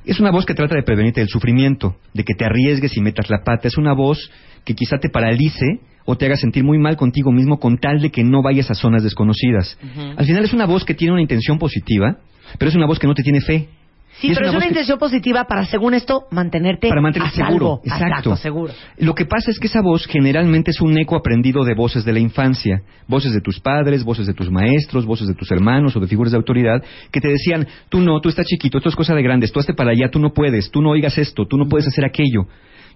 Es 0.05 0.19
una 0.19 0.31
voz 0.31 0.45
que 0.45 0.53
trata 0.53 0.75
de 0.75 0.83
prevenirte 0.83 1.21
del 1.21 1.29
sufrimiento, 1.29 1.95
de 2.13 2.25
que 2.25 2.33
te 2.33 2.43
arriesgues 2.43 2.97
y 2.97 3.01
metas 3.01 3.29
la 3.29 3.43
pata. 3.43 3.69
Es 3.69 3.77
una 3.77 3.93
voz 3.93 4.29
que 4.65 4.75
quizá 4.75 4.97
te 4.97 5.09
paralice 5.09 5.79
o 6.05 6.15
te 6.17 6.25
haga 6.25 6.35
sentir 6.35 6.63
muy 6.63 6.77
mal 6.77 6.97
contigo 6.97 7.31
mismo 7.31 7.59
con 7.59 7.77
tal 7.77 8.01
de 8.01 8.09
que 8.11 8.23
no 8.23 8.41
vayas 8.41 8.69
a 8.71 8.75
zonas 8.75 9.03
desconocidas. 9.03 9.77
Al 10.17 10.25
final 10.25 10.43
es 10.43 10.53
una 10.53 10.65
voz 10.65 10.83
que 10.85 10.93
tiene 10.93 11.13
una 11.13 11.21
intención 11.21 11.57
positiva, 11.59 12.17
pero 12.59 12.69
es 12.69 12.75
una 12.75 12.85
voz 12.85 12.99
que 12.99 13.07
no 13.07 13.13
te 13.13 13.23
tiene 13.23 13.41
fe. 13.41 13.69
Sí, 14.19 14.29
es 14.29 14.37
pero 14.37 14.49
es 14.49 14.53
una 14.53 14.61
que- 14.61 14.67
intención 14.67 14.99
positiva 14.99 15.45
para, 15.45 15.65
según 15.65 15.95
esto, 15.95 16.25
mantenerte 16.29 16.87
para 16.87 17.01
mantenerte 17.01 17.41
a 17.41 17.45
salvo. 17.45 17.57
seguro. 17.57 17.81
Exacto. 17.83 18.35
seguro. 18.35 18.73
Lo 18.99 19.15
que 19.15 19.25
pasa 19.25 19.49
es 19.49 19.57
que 19.59 19.65
esa 19.65 19.81
voz 19.81 20.05
generalmente 20.05 20.69
es 20.69 20.81
un 20.81 20.95
eco 20.99 21.15
aprendido 21.15 21.63
de 21.63 21.73
voces 21.73 22.05
de 22.05 22.13
la 22.13 22.19
infancia, 22.19 22.83
voces 23.07 23.33
de 23.33 23.41
tus 23.41 23.59
padres, 23.59 24.03
voces 24.03 24.27
de 24.27 24.33
tus 24.35 24.51
maestros, 24.51 25.07
voces 25.07 25.27
de 25.27 25.33
tus 25.33 25.49
hermanos 25.51 25.95
o 25.95 25.99
de 25.99 26.05
figuras 26.07 26.31
de 26.31 26.37
autoridad 26.37 26.83
que 27.11 27.21
te 27.21 27.29
decían, 27.29 27.65
tú 27.89 28.01
no, 28.01 28.21
tú 28.21 28.29
estás 28.29 28.45
chiquito, 28.45 28.77
esto 28.77 28.89
es 28.89 28.95
cosa 28.95 29.15
de 29.15 29.23
grandes, 29.23 29.51
tú 29.51 29.59
hazte 29.59 29.73
para 29.73 29.91
allá, 29.91 30.09
tú 30.11 30.19
no 30.19 30.31
puedes, 30.31 30.69
tú 30.69 30.81
no 30.83 30.91
oigas 30.91 31.17
esto, 31.17 31.47
tú 31.47 31.57
no 31.57 31.67
puedes 31.67 31.87
hacer 31.87 32.05
aquello, 32.05 32.45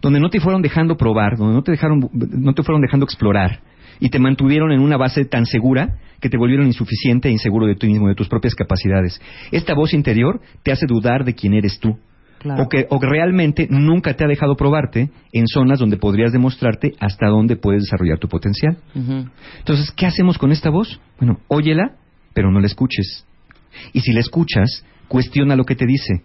donde 0.02 0.20
no 0.20 0.30
te 0.30 0.40
fueron 0.40 0.62
dejando 0.62 0.98
probar, 0.98 1.38
donde 1.38 1.54
no 1.54 1.64
te 1.64 1.72
dejaron, 1.72 2.10
no 2.14 2.54
te 2.54 2.64
fueron 2.64 2.82
dejando 2.82 3.06
explorar 3.06 3.62
y 4.00 4.10
te 4.10 4.20
mantuvieron 4.20 4.72
en 4.72 4.80
una 4.80 4.98
base 4.98 5.26
tan 5.26 5.46
segura 5.46 5.98
que 6.20 6.30
te 6.30 6.38
volvieron 6.38 6.68
insuficiente 6.68 7.30
e 7.30 7.32
inseguro 7.32 7.68
de 7.68 7.76
ti 7.76 7.88
mismo, 7.88 8.08
de 8.08 8.16
tus 8.16 8.28
propias 8.28 8.56
capacidades. 8.56 9.22
Esta 9.52 9.74
voz 9.74 9.94
interior 9.94 10.42
te 10.64 10.72
hace 10.72 10.86
dudar 10.88 11.26
de 11.26 11.34
quién 11.34 11.54
eres 11.54 11.80
tú. 11.80 11.98
Claro. 12.40 12.64
O, 12.64 12.70
que, 12.70 12.86
o 12.90 13.00
que 13.00 13.08
realmente 13.08 13.68
nunca 13.70 14.14
te 14.14 14.24
ha 14.24 14.28
dejado 14.28 14.56
probarte 14.56 15.10
en 15.34 15.48
zonas 15.48 15.80
donde 15.80 15.98
podrías 15.98 16.32
demostrarte 16.32 16.94
hasta 17.00 17.28
dónde 17.28 17.56
puedes 17.56 17.84
desarrollar 17.84 18.20
tu 18.20 18.28
potencial. 18.28 18.78
Entonces, 19.58 19.92
¿qué 19.92 20.06
hacemos 20.06 20.38
con 20.38 20.52
esta 20.52 20.70
voz? 20.70 21.00
Bueno, 21.20 21.40
óyela, 21.48 21.96
pero 22.34 22.52
no 22.52 22.60
la 22.60 22.68
escuches. 22.68 23.26
Y 23.92 24.02
si 24.02 24.14
la 24.14 24.20
escuchas, 24.20 24.86
cuestiona 25.08 25.56
lo 25.56 25.64
que 25.64 25.76
te 25.76 25.88
dice. 25.88 26.22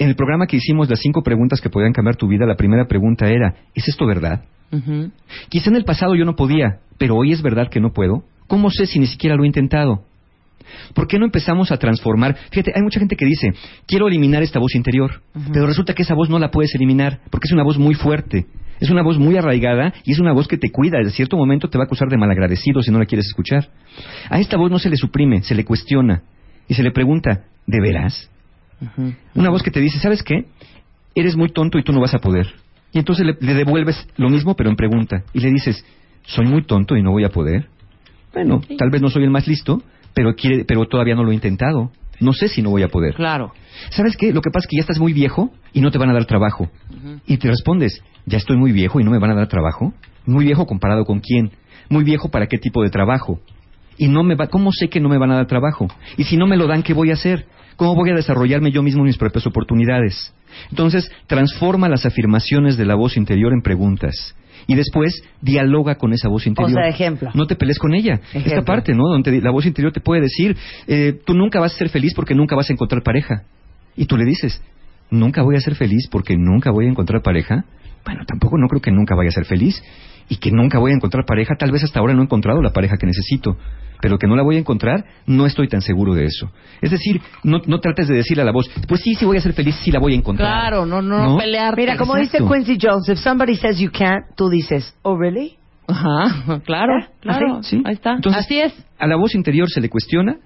En 0.00 0.08
el 0.08 0.16
programa 0.16 0.46
que 0.46 0.56
hicimos, 0.56 0.88
las 0.88 0.98
cinco 0.98 1.22
preguntas 1.22 1.60
que 1.60 1.68
podían 1.68 1.92
cambiar 1.92 2.16
tu 2.16 2.26
vida, 2.26 2.46
la 2.46 2.56
primera 2.56 2.86
pregunta 2.86 3.28
era, 3.28 3.54
¿es 3.74 3.86
esto 3.86 4.06
verdad? 4.06 4.44
Quizá 5.50 5.68
en 5.68 5.76
el 5.76 5.84
pasado 5.84 6.14
yo 6.14 6.24
no 6.24 6.36
podía, 6.36 6.78
pero 6.96 7.16
hoy 7.16 7.32
es 7.32 7.42
verdad 7.42 7.68
que 7.68 7.80
no 7.80 7.92
puedo. 7.92 8.24
¿Cómo 8.46 8.70
sé 8.70 8.86
si 8.86 8.98
ni 8.98 9.06
siquiera 9.06 9.36
lo 9.36 9.44
he 9.44 9.46
intentado? 9.46 10.02
¿Por 10.94 11.06
qué 11.06 11.18
no 11.18 11.26
empezamos 11.26 11.70
a 11.70 11.76
transformar? 11.76 12.34
Fíjate, 12.50 12.72
hay 12.74 12.80
mucha 12.80 12.98
gente 12.98 13.14
que 13.14 13.26
dice, 13.26 13.52
quiero 13.86 14.08
eliminar 14.08 14.42
esta 14.42 14.58
voz 14.58 14.74
interior, 14.74 15.20
pero 15.52 15.66
resulta 15.66 15.92
que 15.92 16.02
esa 16.02 16.14
voz 16.14 16.30
no 16.30 16.38
la 16.38 16.50
puedes 16.50 16.74
eliminar, 16.74 17.20
porque 17.28 17.48
es 17.48 17.52
una 17.52 17.62
voz 17.62 17.76
muy 17.76 17.94
fuerte, 17.94 18.46
es 18.80 18.88
una 18.88 19.02
voz 19.02 19.18
muy 19.18 19.36
arraigada 19.36 19.92
y 20.04 20.12
es 20.12 20.18
una 20.18 20.32
voz 20.32 20.48
que 20.48 20.56
te 20.56 20.70
cuida, 20.70 20.96
desde 20.96 21.10
cierto 21.10 21.36
momento 21.36 21.68
te 21.68 21.76
va 21.76 21.84
a 21.84 21.86
acusar 21.86 22.08
de 22.08 22.16
malagradecido 22.16 22.80
si 22.80 22.90
no 22.90 22.98
la 22.98 23.04
quieres 23.04 23.26
escuchar. 23.26 23.68
A 24.30 24.40
esta 24.40 24.56
voz 24.56 24.70
no 24.70 24.78
se 24.78 24.88
le 24.88 24.96
suprime, 24.96 25.42
se 25.42 25.54
le 25.54 25.66
cuestiona 25.66 26.22
y 26.68 26.72
se 26.72 26.82
le 26.82 26.90
pregunta, 26.90 27.44
¿de 27.66 27.80
veras? 27.82 28.30
Una 29.34 29.50
voz 29.50 29.62
que 29.62 29.70
te 29.70 29.80
dice, 29.80 29.98
¿sabes 29.98 30.22
qué? 30.22 30.46
Eres 31.14 31.36
muy 31.36 31.50
tonto 31.50 31.78
y 31.78 31.82
tú 31.82 31.92
no 31.92 32.00
vas 32.00 32.14
a 32.14 32.18
poder. 32.18 32.46
Y 32.92 32.98
entonces 32.98 33.26
le, 33.26 33.36
le 33.40 33.54
devuelves 33.54 34.08
lo 34.16 34.28
mismo, 34.28 34.56
pero 34.56 34.70
en 34.70 34.76
pregunta. 34.76 35.22
Y 35.32 35.40
le 35.40 35.50
dices, 35.50 35.84
¿soy 36.24 36.46
muy 36.46 36.64
tonto 36.64 36.96
y 36.96 37.02
no 37.02 37.12
voy 37.12 37.24
a 37.24 37.30
poder? 37.30 37.68
Bueno, 38.32 38.60
tal 38.78 38.90
vez 38.90 39.02
no 39.02 39.10
soy 39.10 39.24
el 39.24 39.30
más 39.30 39.46
listo, 39.46 39.82
pero, 40.14 40.34
quiere, 40.34 40.64
pero 40.64 40.86
todavía 40.86 41.14
no 41.14 41.24
lo 41.24 41.32
he 41.32 41.34
intentado. 41.34 41.90
No 42.20 42.32
sé 42.32 42.48
si 42.48 42.62
no 42.62 42.70
voy 42.70 42.82
a 42.82 42.88
poder. 42.88 43.14
Claro. 43.14 43.52
¿Sabes 43.90 44.16
qué? 44.16 44.32
Lo 44.32 44.42
que 44.42 44.50
pasa 44.50 44.64
es 44.64 44.68
que 44.68 44.76
ya 44.76 44.82
estás 44.82 44.98
muy 44.98 45.12
viejo 45.12 45.52
y 45.72 45.80
no 45.80 45.90
te 45.90 45.98
van 45.98 46.10
a 46.10 46.12
dar 46.12 46.26
trabajo. 46.26 46.70
Y 47.26 47.38
te 47.38 47.48
respondes, 47.48 48.02
¿ya 48.26 48.36
estoy 48.36 48.58
muy 48.58 48.72
viejo 48.72 49.00
y 49.00 49.04
no 49.04 49.10
me 49.10 49.18
van 49.18 49.30
a 49.30 49.34
dar 49.34 49.48
trabajo? 49.48 49.94
¿Muy 50.26 50.44
viejo 50.44 50.66
comparado 50.66 51.04
con 51.04 51.20
quién? 51.20 51.50
¿Muy 51.88 52.04
viejo 52.04 52.28
para 52.28 52.46
qué 52.46 52.58
tipo 52.58 52.82
de 52.82 52.90
trabajo? 52.90 53.40
Y 54.00 54.08
no 54.08 54.22
me 54.22 54.34
va, 54.34 54.46
¿cómo 54.46 54.72
sé 54.72 54.88
que 54.88 54.98
no 54.98 55.10
me 55.10 55.18
van 55.18 55.30
a 55.30 55.36
dar 55.36 55.46
trabajo? 55.46 55.86
Y 56.16 56.24
si 56.24 56.38
no 56.38 56.46
me 56.46 56.56
lo 56.56 56.66
dan, 56.66 56.82
¿qué 56.82 56.94
voy 56.94 57.10
a 57.10 57.12
hacer? 57.12 57.44
¿Cómo 57.76 57.94
voy 57.94 58.08
a 58.08 58.14
desarrollarme 58.14 58.72
yo 58.72 58.82
mismo 58.82 59.04
mis 59.04 59.18
propias 59.18 59.46
oportunidades? 59.46 60.32
Entonces, 60.70 61.12
transforma 61.26 61.86
las 61.86 62.06
afirmaciones 62.06 62.78
de 62.78 62.86
la 62.86 62.94
voz 62.94 63.18
interior 63.18 63.52
en 63.52 63.60
preguntas. 63.60 64.34
Y 64.66 64.74
después, 64.74 65.22
dialoga 65.42 65.96
con 65.96 66.14
esa 66.14 66.30
voz 66.30 66.46
interior. 66.46 66.80
sea, 66.80 66.88
ejemplo. 66.88 67.28
No 67.34 67.46
te 67.46 67.56
pelees 67.56 67.78
con 67.78 67.92
ella. 67.92 68.14
Ejemplo. 68.30 68.52
Esta 68.52 68.62
parte, 68.62 68.94
¿no? 68.94 69.06
Donde 69.06 69.38
la 69.42 69.50
voz 69.50 69.66
interior 69.66 69.92
te 69.92 70.00
puede 70.00 70.22
decir, 70.22 70.56
eh, 70.86 71.20
tú 71.26 71.34
nunca 71.34 71.60
vas 71.60 71.74
a 71.74 71.76
ser 71.76 71.90
feliz 71.90 72.14
porque 72.16 72.34
nunca 72.34 72.56
vas 72.56 72.70
a 72.70 72.72
encontrar 72.72 73.02
pareja. 73.02 73.42
Y 73.96 74.06
tú 74.06 74.16
le 74.16 74.24
dices, 74.24 74.62
nunca 75.10 75.42
voy 75.42 75.56
a 75.56 75.60
ser 75.60 75.74
feliz 75.74 76.08
porque 76.10 76.38
nunca 76.38 76.70
voy 76.70 76.86
a 76.86 76.88
encontrar 76.88 77.20
pareja. 77.20 77.66
Bueno, 78.06 78.24
tampoco 78.26 78.56
no 78.56 78.66
creo 78.66 78.80
que 78.80 78.92
nunca 78.92 79.14
vaya 79.14 79.28
a 79.28 79.32
ser 79.32 79.44
feliz 79.44 79.82
y 80.30 80.36
que 80.36 80.50
nunca 80.50 80.78
voy 80.78 80.92
a 80.92 80.94
encontrar 80.94 81.26
pareja. 81.26 81.54
Tal 81.58 81.70
vez 81.70 81.84
hasta 81.84 82.00
ahora 82.00 82.14
no 82.14 82.22
he 82.22 82.24
encontrado 82.24 82.62
la 82.62 82.70
pareja 82.70 82.96
que 82.96 83.06
necesito, 83.06 83.58
pero 84.00 84.18
que 84.18 84.26
no 84.26 84.36
la 84.36 84.42
voy 84.42 84.56
a 84.56 84.58
encontrar, 84.58 85.04
no 85.26 85.46
estoy 85.46 85.68
tan 85.68 85.82
seguro 85.82 86.14
de 86.14 86.24
eso. 86.24 86.50
Es 86.80 86.90
decir, 86.90 87.20
no, 87.44 87.60
no 87.66 87.80
trates 87.80 88.08
de 88.08 88.16
decirle 88.16 88.42
a 88.42 88.46
la 88.46 88.52
voz, 88.52 88.70
pues 88.88 89.00
sí, 89.00 89.14
sí 89.14 89.24
voy 89.24 89.36
a 89.36 89.40
ser 89.40 89.52
feliz, 89.52 89.76
sí 89.82 89.90
la 89.90 90.00
voy 90.00 90.14
a 90.14 90.16
encontrar. 90.16 90.48
Claro, 90.48 90.86
no, 90.86 91.02
no, 91.02 91.30
no 91.30 91.38
pelearte. 91.38 91.80
Mira, 91.80 91.96
como 91.96 92.16
Exacto. 92.16 92.44
dice 92.44 92.54
Quincy 92.54 92.86
Jones, 92.86 93.08
if 93.08 93.18
somebody 93.18 93.56
says 93.56 93.78
you 93.78 93.90
can't, 93.90 94.24
tú 94.36 94.48
dices, 94.48 94.94
oh, 95.02 95.16
really? 95.16 95.56
Ajá, 95.86 96.60
claro, 96.64 96.98
¿Eh? 96.98 97.08
claro. 97.20 97.62
¿Sí? 97.62 97.82
Ahí 97.84 97.94
está. 97.94 98.14
Entonces, 98.14 98.44
Así 98.44 98.60
es. 98.60 98.72
A 98.98 99.06
la 99.06 99.16
voz 99.16 99.34
interior 99.34 99.68
se 99.68 99.80
le 99.80 99.88
cuestiona, 99.88 100.38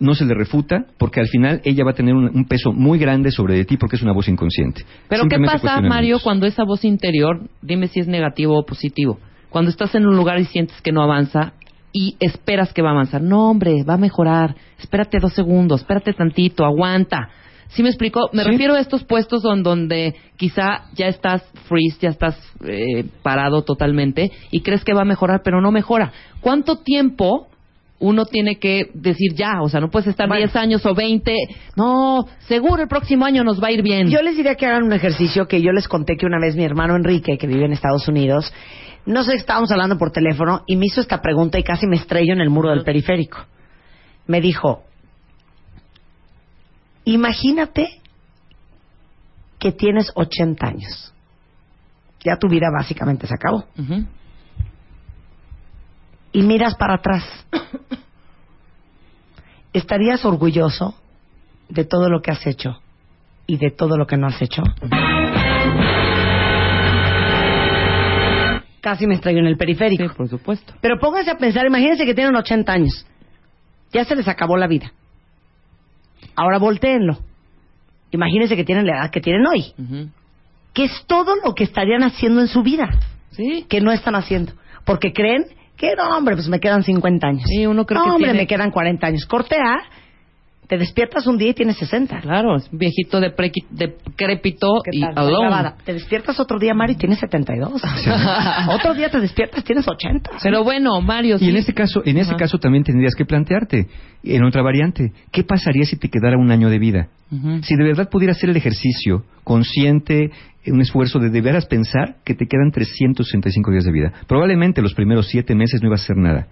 no 0.00 0.14
se 0.14 0.24
le 0.24 0.34
refuta, 0.34 0.86
porque 0.98 1.20
al 1.20 1.28
final 1.28 1.60
ella 1.64 1.84
va 1.84 1.92
a 1.92 1.94
tener 1.94 2.14
un, 2.14 2.28
un 2.34 2.44
peso 2.46 2.72
muy 2.72 2.98
grande 2.98 3.30
sobre 3.30 3.54
de 3.54 3.64
ti 3.64 3.76
porque 3.76 3.96
es 3.96 4.02
una 4.02 4.12
voz 4.12 4.28
inconsciente. 4.28 4.84
Pero 5.08 5.24
¿qué 5.28 5.38
pasa. 5.38 5.80
Mario, 5.80 6.18
cuando 6.22 6.46
esa 6.46 6.64
voz 6.64 6.84
interior, 6.84 7.48
dime 7.62 7.88
si 7.88 8.00
es 8.00 8.08
negativo 8.08 8.58
o 8.58 8.66
positivo, 8.66 9.18
cuando 9.48 9.70
estás 9.70 9.94
en 9.94 10.06
un 10.06 10.16
lugar 10.16 10.40
y 10.40 10.44
sientes 10.46 10.80
que 10.80 10.92
no 10.92 11.02
avanza 11.02 11.52
y 11.92 12.16
esperas 12.20 12.72
que 12.72 12.82
va 12.82 12.88
a 12.90 12.92
avanzar? 12.92 13.22
No, 13.22 13.50
hombre, 13.50 13.82
va 13.84 13.94
a 13.94 13.98
mejorar. 13.98 14.54
Espérate 14.78 15.18
dos 15.20 15.34
segundos, 15.34 15.80
espérate 15.82 16.12
tantito, 16.14 16.64
aguanta. 16.64 17.28
¿Sí 17.68 17.82
me 17.82 17.88
explico? 17.88 18.28
Me 18.32 18.42
Sí. 18.44 18.50
refiero 18.50 18.74
a 18.74 18.80
estos 18.80 19.02
puestos 19.04 19.42
don- 19.42 19.62
donde 19.62 20.14
quizá 20.36 20.84
ya 20.94 21.06
estás 21.06 21.42
freeze, 21.68 21.98
ya 22.02 22.10
estás 22.10 22.36
eh, 22.66 23.04
parado 23.22 23.62
totalmente 23.62 24.30
y 24.50 24.60
crees 24.60 24.84
que 24.84 24.92
va 24.92 25.02
a 25.02 25.06
mejorar, 25.06 25.40
pero 25.42 25.60
no 25.60 25.70
mejora. 25.72 26.12
¿Cuánto 26.40 26.76
tiempo 26.76 27.48
uno 28.02 28.26
tiene 28.26 28.58
que 28.58 28.90
decir 28.94 29.32
ya? 29.34 29.62
O 29.62 29.68
sea, 29.68 29.80
no 29.80 29.88
puedes 29.88 30.08
estar 30.08 30.26
Bueno. 30.26 30.44
10 30.44 30.56
años 30.56 30.84
o 30.84 30.94
20. 30.94 31.34
No, 31.76 32.26
seguro 32.48 32.82
el 32.82 32.88
próximo 32.88 33.24
año 33.24 33.44
nos 33.44 33.62
va 33.62 33.68
a 33.68 33.72
ir 33.72 33.82
bien. 33.82 34.10
Yo 34.10 34.20
les 34.22 34.36
diría 34.36 34.56
que 34.56 34.66
hagan 34.66 34.82
un 34.82 34.92
ejercicio 34.92 35.46
que 35.46 35.62
yo 35.62 35.70
les 35.70 35.86
conté 35.86 36.16
que 36.16 36.26
una 36.26 36.40
vez 36.40 36.56
mi 36.56 36.64
hermano 36.64 36.96
Enrique, 36.96 37.38
que 37.38 37.46
vive 37.46 37.64
en 37.64 37.72
Estados 37.72 38.08
Unidos, 38.08 38.52
no 39.06 39.22
sé, 39.22 39.36
estábamos 39.36 39.70
hablando 39.70 39.98
por 39.98 40.10
teléfono 40.10 40.62
y 40.66 40.76
me 40.76 40.86
hizo 40.86 41.00
esta 41.00 41.22
pregunta 41.22 41.58
y 41.58 41.62
casi 41.62 41.86
me 41.86 41.96
estrello 41.96 42.32
en 42.32 42.40
el 42.40 42.50
muro 42.50 42.70
del 42.70 42.82
periférico. 42.82 43.38
Me 44.26 44.40
dijo, 44.40 44.82
imagínate 47.04 48.00
que 49.60 49.70
tienes 49.70 50.10
80 50.14 50.66
años. 50.66 51.14
Ya 52.24 52.36
tu 52.36 52.48
vida 52.48 52.66
básicamente 52.76 53.28
se 53.28 53.34
acabó. 53.34 53.64
Ujú. 53.78 54.04
Y 56.32 56.42
miras 56.42 56.74
para 56.76 56.94
atrás. 56.94 57.24
¿Estarías 59.72 60.24
orgulloso 60.24 60.94
de 61.68 61.84
todo 61.84 62.08
lo 62.08 62.20
que 62.20 62.30
has 62.30 62.46
hecho 62.46 62.80
y 63.46 63.56
de 63.56 63.70
todo 63.70 63.96
lo 63.96 64.06
que 64.06 64.16
no 64.16 64.26
has 64.26 64.40
hecho? 64.40 64.62
casi 68.82 69.06
me 69.06 69.14
estrelló 69.14 69.38
en 69.38 69.46
el 69.46 69.56
periférico. 69.56 70.06
Sí, 70.06 70.14
por 70.14 70.28
supuesto. 70.28 70.74
Pero 70.82 70.98
pónganse 70.98 71.30
a 71.30 71.38
pensar, 71.38 71.64
imagínense 71.64 72.04
que 72.04 72.14
tienen 72.14 72.36
80 72.36 72.70
años. 72.70 73.06
Ya 73.92 74.04
se 74.04 74.16
les 74.16 74.28
acabó 74.28 74.56
la 74.58 74.66
vida. 74.66 74.92
Ahora 76.34 76.58
volteenlo. 76.58 77.18
Imagínense 78.10 78.56
que 78.56 78.64
tienen 78.64 78.86
la 78.86 78.98
edad 78.98 79.10
que 79.10 79.20
tienen 79.20 79.46
hoy. 79.46 79.72
Ujú. 79.78 80.10
¿Qué 80.74 80.84
es 80.84 81.04
todo 81.06 81.36
lo 81.44 81.54
que 81.54 81.64
estarían 81.64 82.02
haciendo 82.02 82.40
en 82.40 82.48
su 82.48 82.62
vida? 82.62 82.90
Sí. 83.30 83.64
Que 83.68 83.80
no 83.80 83.92
están 83.92 84.14
haciendo. 84.14 84.52
Porque 84.84 85.12
creen 85.12 85.46
que 85.82 85.96
no, 85.96 86.16
hombre, 86.16 86.36
pues 86.36 86.48
me 86.48 86.60
quedan 86.60 86.82
50 86.82 87.26
años. 87.26 87.42
Sí, 87.46 87.66
uno 87.66 87.84
cree 87.84 87.98
no, 87.98 88.04
que 88.04 88.10
hombre, 88.10 88.28
tiene- 88.30 88.42
me 88.42 88.46
quedan 88.46 88.70
40 88.70 89.06
años. 89.06 89.26
Corte 89.26 89.56
A, 89.56 89.80
te 90.68 90.78
despiertas 90.78 91.26
un 91.26 91.36
día 91.36 91.50
y 91.50 91.54
tienes 91.54 91.76
60. 91.76 92.20
Claro, 92.20 92.56
es 92.56 92.68
un 92.72 92.78
viejito 92.78 93.20
deprequi- 93.20 93.66
decrépito 93.68 94.68
¿Qué 94.84 94.96
y 94.96 95.02
alone. 95.02 95.72
Te 95.84 95.92
despiertas 95.92 96.38
otro 96.40 96.58
día, 96.58 96.72
Mari, 96.72 96.92
y 96.92 96.96
tienes 96.96 97.18
72. 97.18 97.82
otro 98.70 98.94
día 98.94 99.10
te 99.10 99.20
despiertas, 99.20 99.64
tienes 99.64 99.86
80. 99.86 100.30
Pero 100.42 100.64
bueno, 100.64 101.00
Mario, 101.02 101.36
Y 101.36 101.40
sí. 101.40 101.48
en 101.50 101.56
este 101.56 101.74
caso, 101.74 102.00
en 102.06 102.16
ese 102.16 102.34
caso 102.36 102.58
también 102.58 102.84
tendrías 102.84 103.14
que 103.14 103.24
plantearte, 103.26 103.88
en 104.22 104.44
otra 104.44 104.62
variante, 104.62 105.12
¿qué 105.30 105.42
pasaría 105.42 105.84
si 105.84 105.96
te 105.96 106.08
quedara 106.08 106.38
un 106.38 106.50
año 106.50 106.70
de 106.70 106.78
vida? 106.78 107.08
Ujú. 107.30 107.62
Si 107.64 107.74
de 107.74 107.82
verdad 107.84 108.08
pudieras 108.08 108.36
hacer 108.38 108.50
el 108.50 108.56
ejercicio 108.56 109.24
consciente, 109.44 110.30
un 110.70 110.80
esfuerzo 110.80 111.18
de 111.18 111.30
de 111.30 111.40
veras 111.40 111.66
pensar 111.66 112.16
que 112.24 112.34
te 112.34 112.46
quedan 112.46 112.70
365 112.70 113.70
días 113.72 113.84
de 113.84 113.92
vida. 113.92 114.12
Probablemente 114.28 114.82
los 114.82 114.94
primeros 114.94 115.26
siete 115.28 115.54
meses 115.54 115.80
no 115.82 115.88
ibas 115.88 116.02
a 116.02 116.04
hacer 116.04 116.16
nada, 116.16 116.46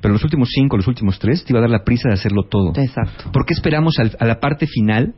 pero 0.00 0.12
los 0.14 0.22
últimos 0.22 0.50
cinco, 0.52 0.76
los 0.76 0.86
últimos 0.86 1.18
tres, 1.18 1.44
te 1.44 1.52
iba 1.52 1.58
a 1.58 1.62
dar 1.62 1.70
la 1.70 1.82
prisa 1.84 2.08
de 2.08 2.14
hacerlo 2.14 2.44
todo. 2.44 2.72
Exacto. 2.80 3.30
¿Por 3.32 3.44
qué 3.44 3.54
esperamos 3.54 3.98
al- 3.98 4.16
a 4.20 4.24
la 4.26 4.38
parte 4.40 4.66
final 4.66 5.14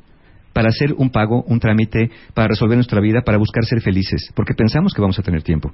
para 0.53 0.69
hacer 0.69 0.95
un 0.97 1.11
pago, 1.11 1.43
un 1.47 1.61
trámite, 1.61 2.11
para 2.35 2.49
resolver 2.49 2.77
nuestra 2.77 3.01
vida, 3.01 3.21
para 3.23 3.37
buscar 3.39 3.65
ser 3.65 3.81
felices? 3.83 4.33
Porque 4.35 4.55
pensamos 4.55 4.95
que 4.95 5.03
vamos 5.03 5.19
a 5.19 5.23
tener 5.23 5.43
tiempo. 5.43 5.73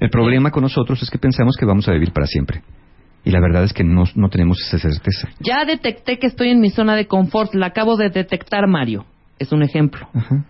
El 0.00 0.10
problema 0.10 0.50
con 0.50 0.62
nosotros 0.62 1.00
es 1.02 1.10
que 1.10 1.18
pensamos 1.18 1.56
que 1.58 1.64
vamos 1.64 1.88
a 1.88 1.92
vivir 1.92 2.12
para 2.12 2.26
siempre. 2.26 2.62
Y 3.24 3.30
la 3.30 3.40
verdad 3.40 3.64
es 3.64 3.72
que 3.72 3.84
no, 3.84 4.04
no 4.16 4.28
tenemos 4.28 4.58
esa 4.60 4.78
certeza. 4.78 5.28
Ya 5.40 5.64
detecté 5.64 6.18
que 6.18 6.26
estoy 6.26 6.50
en 6.50 6.60
mi 6.60 6.68
zona 6.70 6.94
de 6.96 7.06
confort. 7.06 7.54
La 7.54 7.66
acabo 7.66 7.96
de 7.96 8.10
detectar, 8.10 8.66
Mario. 8.66 9.06
Es 9.38 9.52
un 9.52 9.62
ejemplo. 9.62 10.08
Ajá. 10.12 10.44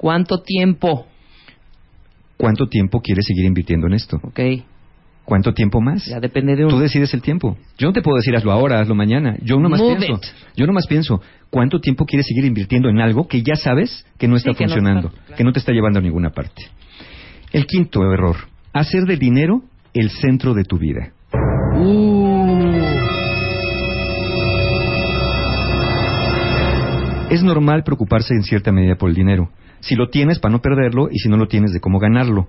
¿Cuánto 0.00 0.40
tiempo? 0.40 1.04
¿Cuánto 2.38 2.68
tiempo 2.70 3.02
quieres 3.02 3.26
seguir 3.26 3.44
invirtiendo 3.44 3.86
en 3.86 3.92
esto? 3.92 4.16
Ok. 4.22 4.40
¿Cuánto 5.26 5.52
tiempo 5.52 5.82
más? 5.82 6.06
Ya 6.06 6.18
depende 6.20 6.56
de 6.56 6.64
un... 6.64 6.70
Tú 6.70 6.78
decides 6.78 7.12
el 7.12 7.20
tiempo. 7.20 7.58
Yo 7.76 7.88
no 7.88 7.92
te 7.92 8.00
puedo 8.00 8.16
decir 8.16 8.34
hazlo 8.34 8.50
ahora, 8.50 8.80
hazlo 8.80 8.94
mañana. 8.94 9.36
Yo 9.42 9.58
nomás 9.60 9.78
Move 9.78 9.96
pienso. 9.96 10.14
it. 10.16 10.22
Yo 10.56 10.66
nomás 10.66 10.86
pienso, 10.86 11.20
¿cuánto 11.50 11.80
tiempo 11.80 12.06
quieres 12.06 12.26
seguir 12.26 12.46
invirtiendo 12.46 12.88
en 12.88 12.98
algo 12.98 13.28
que 13.28 13.42
ya 13.42 13.56
sabes 13.56 14.06
que 14.16 14.26
no 14.26 14.36
está 14.36 14.52
Sí, 14.52 14.56
que 14.56 14.64
no 14.64 14.68
funcionando, 14.70 15.08
está, 15.08 15.20
claro. 15.20 15.36
que 15.36 15.44
no 15.44 15.52
te 15.52 15.58
está 15.58 15.72
llevando 15.72 15.98
a 15.98 16.02
ninguna 16.02 16.30
parte? 16.30 16.62
El 17.52 17.66
quinto 17.66 18.00
error, 18.10 18.36
hacer 18.72 19.02
del 19.04 19.18
dinero 19.18 19.60
el 19.92 20.08
centro 20.08 20.54
de 20.54 20.64
tu 20.64 20.78
vida. 20.78 21.12
Es 27.30 27.42
normal 27.44 27.84
preocuparse 27.84 28.34
en 28.34 28.42
cierta 28.42 28.72
medida 28.72 28.96
por 28.96 29.08
el 29.10 29.14
dinero. 29.14 29.50
Si 29.80 29.94
lo 29.96 30.08
tienes, 30.08 30.38
para 30.38 30.52
no 30.52 30.60
perderlo, 30.60 31.08
y 31.10 31.18
si 31.18 31.28
no 31.28 31.36
lo 31.36 31.46
tienes, 31.48 31.72
de 31.72 31.80
cómo 31.80 31.98
ganarlo. 31.98 32.48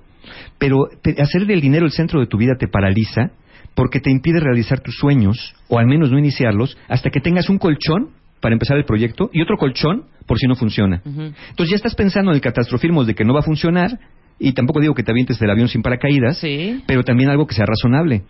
Pero 0.58 0.88
te- 1.02 1.22
hacer 1.22 1.46
del 1.46 1.62
dinero 1.62 1.86
el 1.86 1.92
centro 1.92 2.20
de 2.20 2.28
tu 2.28 2.38
vida 2.38 2.54
te 2.60 2.68
paraliza 2.68 3.32
porque 3.74 4.00
te 4.00 4.12
impide 4.12 4.40
realizar 4.40 4.82
tus 4.82 4.96
sueños, 4.98 5.56
o 5.70 5.80
al 5.80 5.88
menos 5.88 6.12
no 6.12 6.20
iniciarlos, 6.20 6.78
hasta 6.90 7.10
que 7.10 7.22
tengas 7.22 7.50
un 7.50 7.58
colchón 7.58 8.10
para 8.42 8.54
empezar 8.54 8.78
el 8.78 8.86
proyecto 8.86 9.30
y 9.32 9.42
otro 9.42 9.56
colchón 9.58 10.04
por 10.26 10.38
si 10.38 10.48
no 10.48 10.56
funciona. 10.56 11.02
Entonces 11.06 11.70
ya 11.70 11.76
estás 11.76 11.96
pensando 11.96 12.32
en 12.32 12.36
el 12.36 12.42
catastrofismo 12.42 13.06
de 13.06 13.16
que 13.16 13.24
no 13.24 13.34
va 13.34 13.40
a 13.40 13.44
funcionar, 13.44 14.00
y 14.40 14.54
tampoco 14.54 14.82
digo 14.82 14.94
que 14.96 15.04
te 15.04 15.12
avientes 15.12 15.40
del 15.40 15.52
avión 15.52 15.68
sin 15.68 15.82
paracaídas, 15.84 16.40
Sí. 16.40 16.84
pero 16.88 17.04
también 17.04 17.30
algo 17.30 17.46
que 17.48 17.54
sea 17.56 17.66
razonable. 17.66 18.24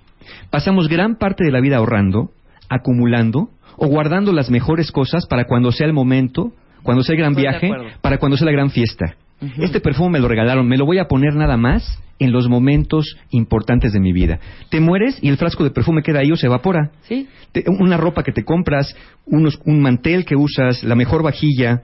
Pasamos 0.50 0.88
gran 0.90 1.16
parte 1.18 1.44
de 1.46 1.52
la 1.52 1.62
vida 1.62 1.78
ahorrando, 1.78 2.32
acumulando 2.70 3.50
o 3.78 3.88
guardando 3.88 4.32
las 4.34 4.50
mejores 4.52 4.92
cosas 4.92 5.26
para 5.28 5.46
cuando 5.46 5.72
sea 5.72 5.88
el 5.88 5.94
momento, 5.94 6.52
cuando 6.84 7.04
sea 7.04 7.14
el 7.14 7.20
gran 7.22 7.34
viaje, 7.36 7.68
para 8.02 8.18
cuando 8.18 8.38
sea 8.38 8.46
la 8.46 8.52
gran 8.52 8.70
fiesta. 8.70 9.16
Este 9.58 9.80
perfume 9.80 10.12
me 10.12 10.20
lo 10.20 10.28
regalaron, 10.28 10.68
me 10.68 10.78
lo 10.78 10.86
voy 10.86 11.00
a 11.00 11.06
poner 11.08 11.34
nada 11.34 11.58
más 11.58 12.00
en 12.20 12.32
los 12.32 12.48
momentos 12.48 13.16
importantes 13.32 13.92
de 13.92 14.00
mi 14.00 14.14
vida. 14.14 14.40
Te 14.70 14.80
mueres 14.80 15.18
y 15.22 15.30
el 15.30 15.38
frasco 15.38 15.64
de 15.64 15.72
perfume 15.72 16.04
queda 16.04 16.20
ahí 16.20 16.32
o 16.32 16.36
se 16.36 16.46
evapora. 16.46 16.92
Sí. 17.04 17.28
Te- 17.52 17.64
una 17.68 17.98
ropa 17.98 18.22
que 18.24 18.32
te 18.32 18.44
compras, 18.44 18.96
unos- 19.26 19.60
un 19.66 19.82
mantel 19.82 20.26
que 20.26 20.36
usas, 20.36 20.84
la 20.84 20.94
mejor 20.94 21.24
vajilla, 21.24 21.82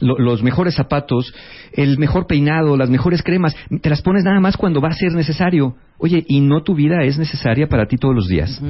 lo- 0.00 0.18
los 0.18 0.42
mejores 0.42 0.74
zapatos, 0.74 1.32
el 1.72 1.96
mejor 1.98 2.26
peinado, 2.26 2.76
las 2.76 2.90
mejores 2.90 3.22
cremas, 3.22 3.54
te 3.80 3.88
las 3.88 4.02
pones 4.02 4.24
nada 4.24 4.40
más 4.40 4.56
cuando 4.56 4.80
va 4.80 4.88
a 4.88 4.94
ser 4.94 5.12
necesario. 5.12 5.76
Oye, 5.98 6.24
¿y 6.26 6.40
no 6.40 6.64
tu 6.64 6.74
vida 6.74 7.04
es 7.04 7.16
necesaria 7.18 7.68
para 7.68 7.86
ti 7.86 7.96
todos 7.96 8.16
los 8.16 8.26
días? 8.26 8.60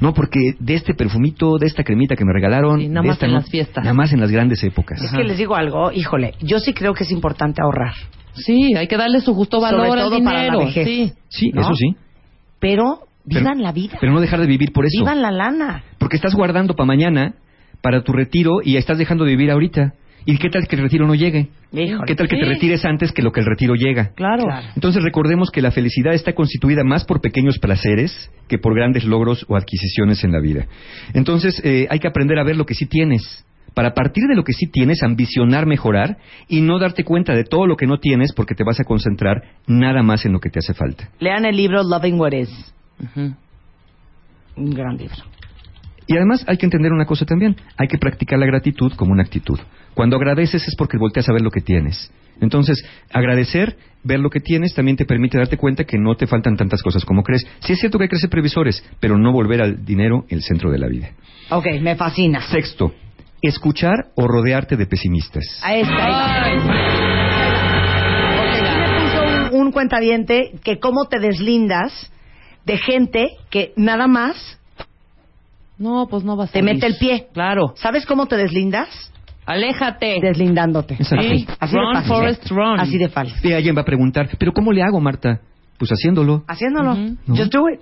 No, 0.00 0.12
porque 0.12 0.38
de 0.58 0.74
este 0.74 0.94
perfumito, 0.94 1.56
de 1.58 1.66
esta 1.66 1.82
cremita 1.84 2.16
que 2.16 2.24
me 2.24 2.32
regalaron, 2.32 2.80
Sí, 2.80 2.88
nada 2.88 3.02
de 3.02 3.08
más 3.08 3.16
esta 3.16 3.26
en 3.26 3.32
las 3.32 3.48
fiestas. 3.48 3.84
Nada 3.84 3.94
más 3.94 4.12
en 4.12 4.20
las 4.20 4.30
grandes 4.30 4.62
épocas. 4.62 5.00
Es 5.02 5.10
que 5.12 5.24
les 5.24 5.38
digo 5.38 5.54
algo, 5.56 5.90
híjole, 5.92 6.34
yo 6.40 6.58
sí 6.58 6.72
creo 6.74 6.92
que 6.94 7.04
es 7.04 7.10
importante 7.10 7.62
ahorrar. 7.62 7.94
Sí, 8.34 8.74
hay 8.76 8.86
que 8.88 8.96
darle 8.96 9.20
su 9.20 9.34
justo 9.34 9.60
valor 9.60 9.86
Sobre 9.88 10.00
al 10.02 10.08
todo 10.10 10.22
para 10.22 10.38
la 10.38 10.44
dinero. 10.44 10.58
vejez. 10.66 10.86
Sí. 10.86 11.12
Sí, 11.28 11.50
¿no? 11.54 11.62
eso 11.62 11.74
sí. 11.74 11.96
Pero 12.58 13.00
Pero- 13.26 13.40
vivan 13.40 13.62
la 13.62 13.72
vida. 13.72 13.96
Pero 14.00 14.12
no 14.12 14.20
dejar 14.20 14.40
de 14.40 14.46
vivir 14.46 14.72
por 14.72 14.84
eso. 14.84 15.00
Vivan 15.00 15.22
la 15.22 15.30
lana. 15.30 15.82
Porque 15.98 16.16
estás 16.16 16.34
guardando 16.34 16.74
para 16.74 16.86
mañana, 16.86 17.34
para 17.80 18.02
tu 18.02 18.12
retiro, 18.12 18.58
y 18.62 18.76
estás 18.76 18.98
dejando 18.98 19.24
de 19.24 19.30
vivir 19.30 19.50
ahorita. 19.50 19.94
¿Y 20.28 20.38
qué 20.38 20.50
tal 20.50 20.66
que 20.66 20.74
el 20.74 20.82
retiro 20.82 21.06
no 21.06 21.14
llegue? 21.14 21.50
Híjole. 21.72 22.02
¿Qué 22.04 22.16
tal 22.16 22.26
que 22.26 22.36
te 22.36 22.44
retires 22.44 22.84
antes 22.84 23.12
que 23.12 23.22
lo 23.22 23.30
que 23.30 23.40
el 23.40 23.46
retiro 23.46 23.74
llega? 23.74 24.10
Claro. 24.16 24.42
Claro. 24.42 24.66
Entonces 24.74 25.02
recordemos 25.04 25.50
que 25.52 25.62
la 25.62 25.70
felicidad 25.70 26.14
está 26.14 26.32
constituida 26.32 26.82
más 26.82 27.04
por 27.04 27.20
pequeños 27.20 27.60
placeres 27.60 28.28
que 28.48 28.58
por 28.58 28.74
grandes 28.74 29.04
logros 29.04 29.46
o 29.48 29.56
adquisiciones 29.56 30.24
en 30.24 30.32
la 30.32 30.40
vida. 30.40 30.66
Entonces 31.14 31.62
eh, 31.64 31.86
hay 31.88 32.00
que 32.00 32.08
aprender 32.08 32.40
a 32.40 32.44
ver 32.44 32.56
lo 32.56 32.66
que 32.66 32.74
sí 32.74 32.86
tienes. 32.86 33.46
Para 33.72 33.94
partir 33.94 34.24
de 34.24 34.34
lo 34.34 34.42
que 34.42 34.52
sí 34.52 34.66
tienes, 34.66 35.04
ambicionar 35.04 35.64
mejorar 35.66 36.16
y 36.48 36.60
no 36.60 36.80
darte 36.80 37.04
cuenta 37.04 37.32
de 37.34 37.44
todo 37.44 37.66
lo 37.66 37.76
que 37.76 37.86
no 37.86 37.98
tienes 37.98 38.32
porque 38.32 38.56
te 38.56 38.64
vas 38.64 38.80
a 38.80 38.84
concentrar 38.84 39.42
nada 39.68 40.02
más 40.02 40.26
en 40.26 40.32
lo 40.32 40.40
que 40.40 40.50
te 40.50 40.58
hace 40.58 40.74
falta. 40.74 41.08
Lean 41.20 41.44
el 41.44 41.56
libro 41.56 41.84
Loving 41.84 42.18
What 42.18 42.32
Is. 42.32 42.74
Un 44.56 44.70
gran 44.70 44.96
libro. 44.96 45.16
Y 46.08 46.16
además 46.16 46.44
hay 46.48 46.56
que 46.56 46.66
entender 46.66 46.92
una 46.92 47.04
cosa 47.04 47.24
también, 47.26 47.56
hay 47.76 47.88
que 47.88 47.98
practicar 47.98 48.38
la 48.38 48.46
gratitud 48.46 48.92
como 48.94 49.12
una 49.12 49.22
actitud. 49.22 49.58
Cuando 49.96 50.16
agradeces 50.16 50.68
es 50.68 50.76
porque 50.76 50.98
volteas 50.98 51.26
a 51.30 51.32
ver 51.32 51.40
lo 51.40 51.50
que 51.50 51.62
tienes. 51.62 52.12
Entonces, 52.42 52.84
agradecer, 53.10 53.78
ver 54.04 54.20
lo 54.20 54.28
que 54.28 54.40
tienes, 54.40 54.74
también 54.74 54.94
te 54.94 55.06
permite 55.06 55.38
darte 55.38 55.56
cuenta 55.56 55.84
que 55.84 55.96
no 55.96 56.16
te 56.16 56.26
faltan 56.26 56.54
tantas 56.54 56.82
cosas 56.82 57.02
como 57.06 57.22
crees. 57.22 57.46
Sí 57.60 57.72
es 57.72 57.78
cierto 57.80 57.96
que 57.96 58.04
hay 58.04 58.10
que 58.10 58.18
ser 58.18 58.28
previsores, 58.28 58.84
pero 59.00 59.16
no 59.16 59.32
volver 59.32 59.62
al 59.62 59.86
dinero 59.86 60.26
el 60.28 60.42
centro 60.42 60.70
de 60.70 60.76
la 60.76 60.88
vida. 60.88 61.12
Ok, 61.48 61.64
me 61.80 61.96
fascina. 61.96 62.42
Sexto, 62.42 62.92
escuchar 63.40 64.08
o 64.16 64.28
rodearte 64.28 64.76
de 64.76 64.84
pesimistas. 64.84 65.60
Ahí 65.62 65.80
está. 65.80 66.44
ahí 66.44 66.58
aquí 68.52 68.68
me 68.68 69.00
puso 69.00 69.56
un, 69.56 69.62
un 69.62 69.72
cuentaviente 69.72 70.52
que 70.62 70.78
cómo 70.78 71.06
te 71.06 71.20
deslindas 71.20 72.12
de 72.66 72.76
gente 72.76 73.28
que 73.48 73.72
nada 73.76 74.06
más 74.08 74.58
No, 75.78 76.06
pues 76.10 76.22
no 76.22 76.36
vas 76.36 76.50
a 76.50 76.52
te 76.52 76.60
mete 76.60 76.86
el 76.86 76.98
pie. 76.98 77.28
Claro. 77.32 77.72
¿Sabes 77.76 78.04
cómo 78.04 78.26
te 78.26 78.36
deslindas? 78.36 79.10
Aléjate. 79.46 80.18
Deslindándote. 80.20 80.94
Exacto. 80.94 81.24
Así, 81.24 81.46
así 81.58 81.76
Run, 81.76 81.88
de 81.88 81.94
fácil. 81.94 82.08
Forrest, 82.08 82.50
run. 82.50 82.80
Así 82.80 82.98
de 82.98 83.08
fácil. 83.08 83.34
Y 83.42 83.52
alguien 83.52 83.76
va 83.76 83.82
a 83.82 83.84
preguntar, 83.84 84.28
¿pero 84.38 84.52
cómo 84.52 84.72
le 84.72 84.82
hago, 84.82 85.00
Marta? 85.00 85.40
Pues 85.78 85.90
haciéndolo. 85.92 86.44
Haciéndolo. 86.48 86.92
Ujú. 86.92 87.16
¿No? 87.26 87.36
Just 87.36 87.52
do 87.52 87.68
it. 87.70 87.80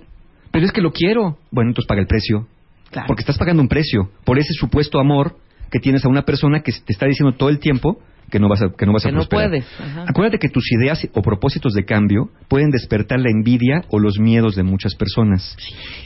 Pero 0.51 0.65
es 0.65 0.71
que 0.71 0.81
lo 0.81 0.91
quiero. 0.91 1.37
Bueno, 1.51 1.71
entonces 1.71 1.87
paga 1.87 2.01
el 2.01 2.07
precio. 2.07 2.47
Claro. 2.91 3.07
Porque 3.07 3.21
estás 3.21 3.37
pagando 3.37 3.61
un 3.61 3.67
precio 3.67 4.11
por 4.23 4.39
ese 4.39 4.53
supuesto 4.53 4.99
amor 4.99 5.37
que 5.71 5.79
tienes 5.79 6.05
a 6.05 6.07
una 6.07 6.21
persona 6.21 6.61
que 6.61 6.71
te 6.71 6.93
está 6.93 7.07
diciendo 7.07 7.35
todo 7.35 7.49
el 7.49 7.59
tiempo 7.59 7.99
que 8.29 8.39
no 8.39 8.49
vas 8.49 8.61
a, 8.61 8.69
que 8.77 8.85
no 8.85 8.93
vas 8.93 9.03
Que 9.03 9.09
a 9.09 9.11
no 9.11 9.17
prosperar. 9.19 9.49
puedes, 9.49 9.65
ajá. 9.79 10.05
Acuérdate 10.07 10.39
que 10.39 10.49
tus 10.49 10.65
ideas 10.71 11.07
o 11.13 11.21
propósitos 11.21 11.73
de 11.73 11.85
cambio 11.85 12.29
pueden 12.47 12.71
despertar 12.71 13.19
la 13.19 13.29
envidia 13.29 13.83
o 13.89 13.99
los 13.99 14.19
miedos 14.19 14.55
de 14.55 14.63
muchas 14.63 14.95
personas. 14.95 15.55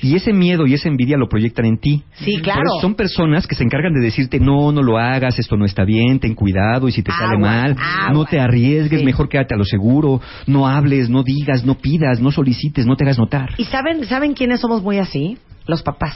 Y 0.01 0.15
ese 0.15 0.33
miedo 0.33 0.67
y 0.67 0.73
esa 0.73 0.89
envidia 0.89 1.17
lo 1.17 1.27
proyectan 1.29 1.65
en 1.65 1.77
ti. 1.77 2.03
Sí, 2.13 2.39
claro. 2.41 2.61
eso 2.65 2.81
son 2.81 2.95
personas 2.95 3.47
que 3.47 3.55
se 3.55 3.63
encargan 3.63 3.93
de 3.93 4.01
decirte, 4.01 4.39
no, 4.39 4.71
no 4.71 4.81
lo 4.81 4.97
hagas, 4.97 5.39
esto 5.39 5.55
no 5.57 5.65
está 5.65 5.83
bien, 5.85 6.19
ten 6.19 6.35
cuidado, 6.35 6.87
y 6.87 6.91
si 6.91 7.03
te 7.03 7.11
sale 7.11 7.37
mal, 7.37 7.71
aguas. 7.79 8.13
no 8.13 8.25
te 8.25 8.39
arriesgues, 8.39 8.99
Sí. 8.99 9.05
mejor 9.05 9.29
quédate 9.29 9.55
a 9.55 9.57
lo 9.57 9.65
seguro, 9.65 10.21
no 10.47 10.67
hables, 10.67 11.09
no 11.09 11.23
digas, 11.23 11.63
no 11.65 11.75
pidas, 11.75 12.19
no 12.19 12.31
solicites, 12.31 12.85
no 12.85 12.95
te 12.95 13.03
hagas 13.05 13.17
notar. 13.17 13.49
¿Y 13.57 13.65
saben, 13.65 14.05
saben 14.05 14.33
quiénes 14.33 14.59
somos 14.59 14.83
muy 14.83 14.97
así? 14.97 15.37
Los 15.67 15.83
papás. 15.83 16.15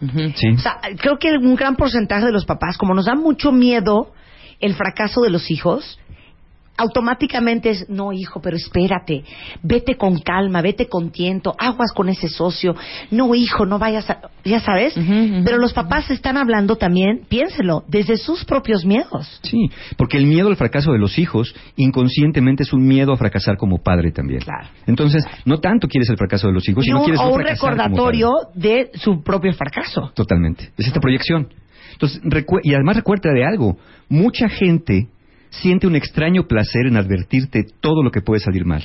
Sí. 0.00 0.48
O 0.56 0.58
sea, 0.58 0.78
creo 0.98 1.18
que 1.18 1.30
un 1.36 1.54
gran 1.56 1.76
porcentaje 1.76 2.24
de 2.24 2.32
los 2.32 2.46
papás, 2.46 2.78
como 2.78 2.94
nos 2.94 3.04
da 3.04 3.14
mucho 3.14 3.52
miedo 3.52 4.12
el 4.60 4.74
fracaso 4.74 5.22
de 5.22 5.30
los 5.30 5.50
hijos, 5.50 5.98
automáticamente 6.76 7.68
es, 7.70 7.90
no, 7.90 8.10
hijo, 8.10 8.40
pero 8.40 8.56
espérate, 8.56 9.22
vete 9.62 9.96
con 9.96 10.18
calma, 10.18 10.62
vete 10.62 10.88
con 10.88 11.10
tiento, 11.10 11.54
aguas 11.58 11.92
con 11.92 12.08
ese 12.08 12.28
socio, 12.28 12.74
no, 13.10 13.34
hijo, 13.34 13.66
no 13.66 13.78
vayas 13.78 14.08
a, 14.08 14.30
ya 14.44 14.60
sabes, 14.60 14.94
pero 15.44 15.58
los 15.58 15.74
papás 15.74 16.10
están 16.10 16.38
hablando 16.38 16.76
también, 16.76 17.26
piénselo, 17.28 17.84
desde 17.86 18.16
sus 18.16 18.46
propios 18.46 18.86
miedos. 18.86 19.40
Sí, 19.42 19.70
porque 19.98 20.16
el 20.16 20.24
miedo 20.26 20.48
al 20.48 20.56
fracaso 20.56 20.92
de 20.92 20.98
los 20.98 21.18
hijos 21.18 21.54
inconscientemente 21.76 22.62
es 22.62 22.72
un 22.72 22.86
miedo 22.86 23.12
a 23.12 23.16
fracasar 23.18 23.58
como 23.58 23.82
padre 23.82 24.10
también. 24.10 24.40
Claro. 24.40 24.68
Entonces, 24.86 25.22
no 25.44 25.58
tanto 25.60 25.86
quieres 25.86 26.08
el 26.08 26.16
fracaso 26.16 26.46
de 26.46 26.54
los 26.54 26.66
hijos, 26.66 26.84
sino 26.84 27.00
un- 27.00 27.04
quieres 27.04 27.20
o 27.20 27.24
no 27.26 27.34
un 27.34 27.42
recordatorio 27.42 28.30
de 28.54 28.90
su 28.94 29.22
propio 29.22 29.52
fracaso. 29.52 30.12
Totalmente. 30.14 30.70
Es 30.78 30.86
esta 30.86 31.00
proyección. 31.00 31.48
Entonces, 32.00 32.20
y 32.62 32.74
además 32.74 32.96
recuerda 32.96 33.32
de 33.32 33.44
algo. 33.44 33.76
Mucha 34.08 34.48
gente 34.48 35.08
siente 35.50 35.86
un 35.86 35.96
extraño 35.96 36.44
placer 36.46 36.86
en 36.86 36.96
advertirte 36.96 37.66
todo 37.80 38.02
lo 38.02 38.10
que 38.10 38.22
puede 38.22 38.40
salir 38.40 38.64
mal. 38.64 38.82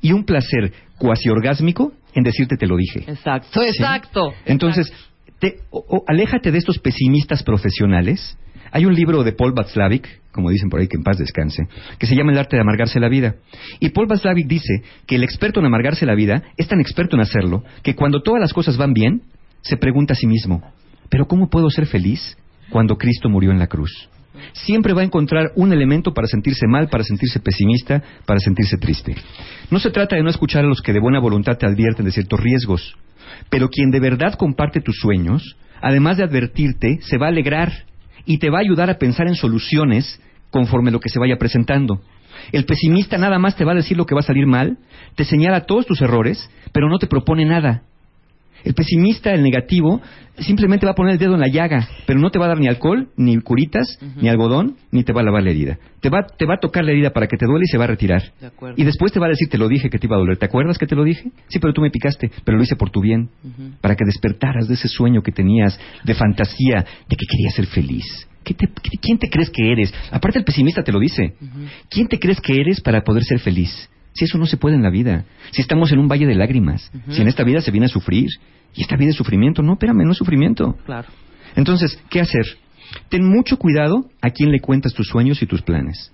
Y 0.00 0.12
un 0.12 0.24
placer 0.24 0.72
cuasi 0.98 1.30
orgásmico 1.30 1.92
en 2.14 2.22
decirte 2.22 2.56
te 2.56 2.66
lo 2.66 2.76
dije. 2.76 3.04
Exacto, 3.08 3.62
exacto. 3.62 4.34
Entonces, 4.44 4.92
te- 5.38 5.56
o- 5.70 5.84
o 5.88 6.04
aléjate 6.06 6.52
de 6.52 6.58
estos 6.58 6.78
pesimistas 6.78 7.42
profesionales. 7.42 8.36
Hay 8.70 8.86
un 8.86 8.94
libro 8.94 9.22
de 9.22 9.32
Paul 9.32 9.52
Václavic, 9.52 10.20
como 10.32 10.50
dicen 10.50 10.68
por 10.68 10.80
ahí, 10.80 10.88
que 10.88 10.96
en 10.96 11.04
paz 11.04 11.16
descanse, 11.18 11.62
que 11.98 12.06
se 12.06 12.14
llama 12.16 12.32
El 12.32 12.38
arte 12.38 12.56
de 12.56 12.62
amargarse 12.62 12.98
la 13.00 13.08
vida. 13.08 13.36
Y 13.80 13.90
Paul 13.90 14.06
Václavic 14.08 14.46
dice 14.46 14.82
que 15.06 15.14
el 15.16 15.22
experto 15.24 15.60
en 15.60 15.66
amargarse 15.66 16.04
la 16.06 16.14
vida 16.14 16.42
es 16.56 16.68
tan 16.68 16.80
experto 16.80 17.16
en 17.16 17.22
hacerlo 17.22 17.62
que 17.82 17.94
cuando 17.94 18.20
todas 18.22 18.40
las 18.40 18.52
cosas 18.52 18.76
van 18.76 18.92
bien, 18.92 19.22
se 19.62 19.76
pregunta 19.76 20.12
a 20.12 20.16
sí 20.16 20.26
mismo, 20.26 20.62
¿pero 21.08 21.26
cómo 21.26 21.48
puedo 21.48 21.70
ser 21.70 21.86
feliz 21.86 22.36
cuando 22.70 22.96
Cristo 22.96 23.28
murió 23.28 23.50
en 23.50 23.58
la 23.58 23.66
cruz? 23.66 24.08
Siempre 24.52 24.92
va 24.92 25.02
a 25.02 25.04
encontrar 25.04 25.52
un 25.56 25.72
elemento 25.72 26.12
para 26.12 26.26
sentirse 26.26 26.66
mal, 26.66 26.88
para 26.88 27.04
sentirse 27.04 27.40
pesimista, 27.40 28.02
para 28.26 28.40
sentirse 28.40 28.76
triste. 28.76 29.14
No 29.70 29.78
se 29.78 29.90
trata 29.90 30.16
de 30.16 30.22
no 30.22 30.30
escuchar 30.30 30.64
a 30.64 30.68
los 30.68 30.80
que 30.82 30.92
de 30.92 31.00
buena 31.00 31.20
voluntad 31.20 31.56
te 31.56 31.66
advierten 31.66 32.04
de 32.04 32.12
ciertos 32.12 32.40
riesgos, 32.40 32.96
pero 33.48 33.68
quien 33.68 33.90
de 33.90 34.00
verdad 34.00 34.34
comparte 34.34 34.80
tus 34.80 34.96
sueños, 34.96 35.56
además 35.80 36.16
de 36.16 36.24
advertirte, 36.24 36.98
se 37.02 37.18
va 37.18 37.26
a 37.26 37.30
alegrar 37.30 37.72
y 38.26 38.38
te 38.38 38.50
va 38.50 38.58
a 38.58 38.62
ayudar 38.62 38.90
a 38.90 38.98
pensar 38.98 39.28
en 39.28 39.34
soluciones 39.34 40.20
conforme 40.50 40.90
lo 40.90 41.00
que 41.00 41.08
se 41.08 41.18
vaya 41.18 41.36
presentando. 41.36 42.00
El 42.52 42.64
pesimista 42.64 43.18
nada 43.18 43.38
más 43.38 43.56
te 43.56 43.64
va 43.64 43.72
a 43.72 43.76
decir 43.76 43.96
lo 43.96 44.06
que 44.06 44.14
va 44.14 44.20
a 44.20 44.24
salir 44.24 44.46
mal, 44.46 44.78
te 45.14 45.24
señala 45.24 45.66
todos 45.66 45.86
tus 45.86 46.00
errores, 46.00 46.50
pero 46.72 46.88
no 46.88 46.98
te 46.98 47.06
propone 47.06 47.44
nada. 47.44 47.82
El 48.64 48.74
pesimista, 48.74 49.30
el 49.32 49.42
negativo, 49.42 50.00
simplemente 50.38 50.86
va 50.86 50.92
a 50.92 50.94
poner 50.94 51.12
el 51.12 51.18
dedo 51.18 51.34
en 51.34 51.40
la 51.40 51.48
llaga, 51.48 51.86
pero 52.06 52.18
no 52.18 52.30
te 52.30 52.38
va 52.38 52.46
a 52.46 52.48
dar 52.48 52.58
ni 52.58 52.66
alcohol, 52.66 53.08
ni 53.16 53.38
curitas, 53.40 53.98
ni 54.20 54.28
algodón, 54.28 54.76
ni 54.90 55.04
te 55.04 55.12
va 55.12 55.20
a 55.20 55.24
lavar 55.24 55.42
la 55.42 55.50
herida. 55.50 55.78
Te 56.00 56.08
va, 56.08 56.26
te 56.26 56.46
va 56.46 56.54
a 56.54 56.60
tocar 56.60 56.84
la 56.84 56.92
herida 56.92 57.10
para 57.10 57.26
que 57.26 57.36
te 57.36 57.46
duele 57.46 57.64
y 57.66 57.70
se 57.70 57.76
va 57.78 57.84
a 57.84 57.88
retirar. 57.88 58.22
De. 58.40 58.82
Y 58.82 58.84
después 58.84 59.12
te 59.12 59.20
va 59.20 59.26
a 59.26 59.28
decir, 59.28 59.48
te 59.48 59.58
lo 59.58 59.68
dije 59.68 59.90
que 59.90 59.98
te 59.98 60.06
iba 60.06 60.16
a 60.16 60.18
doler. 60.18 60.38
¿Te 60.38 60.46
acuerdas 60.46 60.78
que 60.78 60.86
te 60.86 60.96
lo 60.96 61.04
dije? 61.04 61.30
Sí, 61.48 61.58
pero 61.60 61.72
tú 61.74 61.82
me 61.82 61.90
picaste, 61.90 62.30
pero 62.44 62.56
lo 62.56 62.64
hice 62.64 62.74
por 62.76 62.90
tu 62.90 63.00
bien, 63.02 63.28
para 63.80 63.94
que 63.96 64.04
despertaras 64.04 64.66
de 64.66 64.74
ese 64.74 64.88
sueño 64.88 65.22
que 65.22 65.30
tenías 65.32 65.78
de 66.02 66.14
fantasía, 66.14 66.84
de 67.08 67.16
que 67.16 67.26
querías 67.30 67.54
ser 67.54 67.66
feliz. 67.66 68.04
¿Qué 68.42 68.54
te- 68.54 68.66
qué- 68.66 68.98
¿Quién 69.00 69.18
te 69.18 69.28
crees 69.30 69.50
que 69.50 69.72
eres? 69.72 69.92
Aparte 70.10 70.38
el 70.38 70.44
pesimista 70.44 70.82
te 70.82 70.92
lo 70.92 71.00
dice. 71.00 71.34
¿Quién 71.90 72.08
te 72.08 72.18
crees 72.18 72.40
que 72.40 72.60
eres 72.60 72.80
para 72.80 73.02
poder 73.02 73.22
ser 73.24 73.40
feliz? 73.40 73.88
Si 74.14 74.24
eso 74.24 74.38
no 74.38 74.46
se 74.46 74.56
puede 74.56 74.76
en 74.76 74.82
la 74.82 74.90
vida. 74.90 75.24
Si 75.50 75.60
estamos 75.60 75.92
en 75.92 75.98
un 75.98 76.08
valle 76.08 76.26
de 76.26 76.34
lágrimas. 76.34 76.90
Si 77.10 77.20
en 77.20 77.28
esta 77.28 77.44
vida 77.44 77.60
se 77.60 77.70
viene 77.70 77.86
a 77.86 77.88
sufrir. 77.88 78.28
Y 78.74 78.82
esta 78.82 78.96
vida 78.96 79.10
es 79.10 79.16
sufrimiento. 79.16 79.62
No, 79.62 79.74
espérame, 79.74 80.04
no 80.04 80.12
es 80.12 80.18
sufrimiento. 80.18 80.76
Claro. 80.86 81.08
Entonces, 81.56 82.00
¿qué 82.10 82.20
hacer? 82.20 82.44
Ten 83.08 83.24
mucho 83.24 83.58
cuidado 83.58 84.08
a 84.20 84.30
quién 84.30 84.50
le 84.50 84.60
cuentas 84.60 84.94
tus 84.94 85.08
sueños 85.08 85.42
y 85.42 85.46
tus 85.46 85.62
planes. 85.62 86.12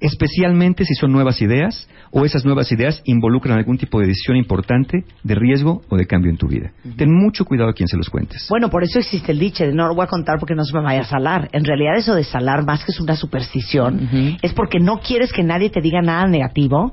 Especialmente 0.00 0.84
si 0.84 0.94
son 0.94 1.12
nuevas 1.12 1.40
ideas 1.42 1.88
o 2.10 2.24
esas 2.24 2.44
nuevas 2.44 2.72
ideas 2.72 3.02
involucran 3.04 3.58
algún 3.58 3.78
tipo 3.78 4.00
de 4.00 4.06
decisión 4.08 4.36
importante, 4.36 5.04
de 5.22 5.34
riesgo 5.34 5.82
o 5.88 5.96
de 5.96 6.06
cambio 6.06 6.30
en 6.30 6.36
tu 6.38 6.48
vida. 6.48 6.72
Ten 6.96 7.12
mucho 7.14 7.44
cuidado 7.44 7.70
a 7.70 7.74
quién 7.74 7.86
se 7.86 7.96
los 7.96 8.08
cuentes. 8.10 8.46
Bueno, 8.48 8.70
por 8.70 8.82
eso 8.82 8.98
existe 8.98 9.30
el 9.32 9.38
dicho 9.38 9.64
de 9.64 9.72
no 9.72 9.86
lo 9.86 9.94
voy 9.94 10.04
a 10.04 10.08
contar 10.08 10.38
porque 10.40 10.54
no 10.54 10.64
se 10.64 10.74
me 10.74 10.82
vaya 10.82 11.00
a 11.02 11.04
salar. 11.04 11.48
En 11.52 11.64
realidad 11.64 11.96
eso 11.96 12.14
de 12.14 12.24
salar, 12.24 12.64
más 12.64 12.84
que 12.84 12.92
es 12.92 13.00
una 13.00 13.14
superstición, 13.14 14.38
es 14.42 14.52
porque 14.54 14.80
no 14.80 14.98
quieres 14.98 15.32
que 15.32 15.42
nadie 15.42 15.70
te 15.70 15.80
diga 15.80 16.00
nada 16.02 16.26
negativo, 16.26 16.92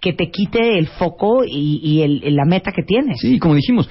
que 0.00 0.12
te 0.12 0.30
quite 0.30 0.78
el 0.78 0.88
foco 0.88 1.44
y, 1.44 1.80
y 1.82 2.02
el- 2.02 2.34
la 2.36 2.44
meta 2.44 2.70
que 2.72 2.82
tienes. 2.82 3.18
Sí, 3.20 3.38
como 3.38 3.54
dijimos, 3.54 3.88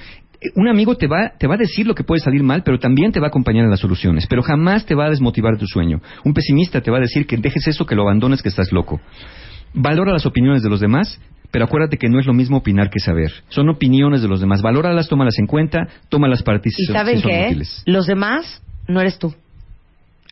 un 0.54 0.68
amigo 0.68 0.96
te 0.96 1.06
va, 1.06 1.32
te 1.38 1.46
va 1.46 1.54
a 1.54 1.58
decir 1.58 1.86
lo 1.86 1.94
que 1.94 2.04
puede 2.04 2.20
salir 2.20 2.42
mal, 2.42 2.62
pero 2.62 2.78
también 2.78 3.12
te 3.12 3.20
va 3.20 3.26
a 3.26 3.28
acompañar 3.28 3.64
en 3.64 3.70
las 3.70 3.80
soluciones, 3.80 4.26
pero 4.26 4.42
jamás 4.42 4.84
te 4.86 4.94
va 4.94 5.06
a 5.06 5.10
desmotivar 5.10 5.56
tu 5.58 5.66
sueño. 5.66 6.00
Un 6.24 6.34
pesimista 6.34 6.80
te 6.80 6.90
va 6.90 6.98
a 6.98 7.00
decir 7.00 7.26
que 7.26 7.36
dejes 7.36 7.66
eso, 7.66 7.86
que 7.86 7.94
lo 7.94 8.02
abandones, 8.02 8.42
que 8.42 8.48
estás 8.48 8.72
loco. 8.72 9.00
Valora 9.74 10.12
las 10.12 10.26
opiniones 10.26 10.62
de 10.62 10.68
los 10.70 10.80
demás, 10.80 11.20
pero 11.50 11.64
acuérdate 11.64 11.96
que 11.98 12.08
no 12.08 12.18
es 12.20 12.26
lo 12.26 12.34
mismo 12.34 12.58
opinar 12.58 12.90
que 12.90 12.98
saber. 13.00 13.30
Son 13.48 13.68
opiniones 13.68 14.22
de 14.22 14.28
los 14.28 14.40
demás. 14.40 14.62
Valóralas, 14.62 15.08
tómalas 15.08 15.38
en 15.38 15.46
cuenta, 15.46 15.86
tómalas 16.08 16.42
para 16.42 16.60
ti 16.60 16.70
si 16.70 16.82
Y 16.82 16.86
saben 16.86 17.16
si 17.16 17.22
son 17.22 17.30
qué? 17.30 17.46
útiles. 17.48 17.82
Los 17.86 18.06
demás 18.06 18.62
no 18.88 19.00
eres 19.00 19.18
tú. 19.18 19.34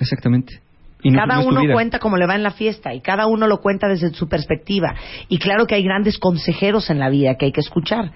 Exactamente. 0.00 0.60
Y 1.02 1.10
no- 1.10 1.18
cada 1.18 1.42
no 1.42 1.48
uno 1.48 1.60
cuenta 1.72 1.98
cómo 1.98 2.16
le 2.16 2.26
va 2.26 2.34
en 2.34 2.42
la 2.42 2.50
fiesta 2.50 2.94
y 2.94 3.00
cada 3.00 3.26
uno 3.26 3.46
lo 3.46 3.60
cuenta 3.60 3.88
desde 3.88 4.12
su 4.14 4.28
perspectiva. 4.28 4.94
Y 5.28 5.38
claro 5.38 5.66
que 5.66 5.74
hay 5.74 5.82
grandes 5.84 6.18
consejeros 6.18 6.88
en 6.90 6.98
la 6.98 7.10
vida 7.10 7.34
que 7.36 7.46
hay 7.46 7.52
que 7.52 7.60
escuchar, 7.60 8.10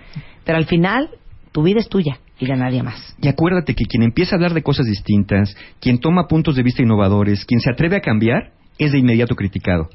pero 0.45 0.57
al 0.59 0.65
final 0.65 1.11
tu 1.53 1.63
vida 1.63 1.81
es 1.81 1.89
tuya 1.89 2.19
y 2.39 2.47
de 2.47 2.57
nadie 2.57 2.83
más. 2.83 3.17
Y 3.21 3.29
acuérdate 3.29 3.75
que 3.75 3.85
quien 3.85 4.03
empieza 4.03 4.35
a 4.35 4.37
hablar 4.37 4.55
de 4.55 4.63
cosas 4.63 4.87
distintas, 4.87 5.55
quien 5.81 5.99
toma 5.99 6.29
puntos 6.29 6.57
de 6.57 6.63
vista 6.63 6.83
innovadores, 6.83 7.45
quien 7.45 7.61
se 7.61 7.71
atreve 7.71 7.97
a 7.97 8.01
cambiar, 8.01 8.53
es 8.79 8.93
de 8.93 8.99
inmediato 8.99 9.35
criticado 9.35 9.89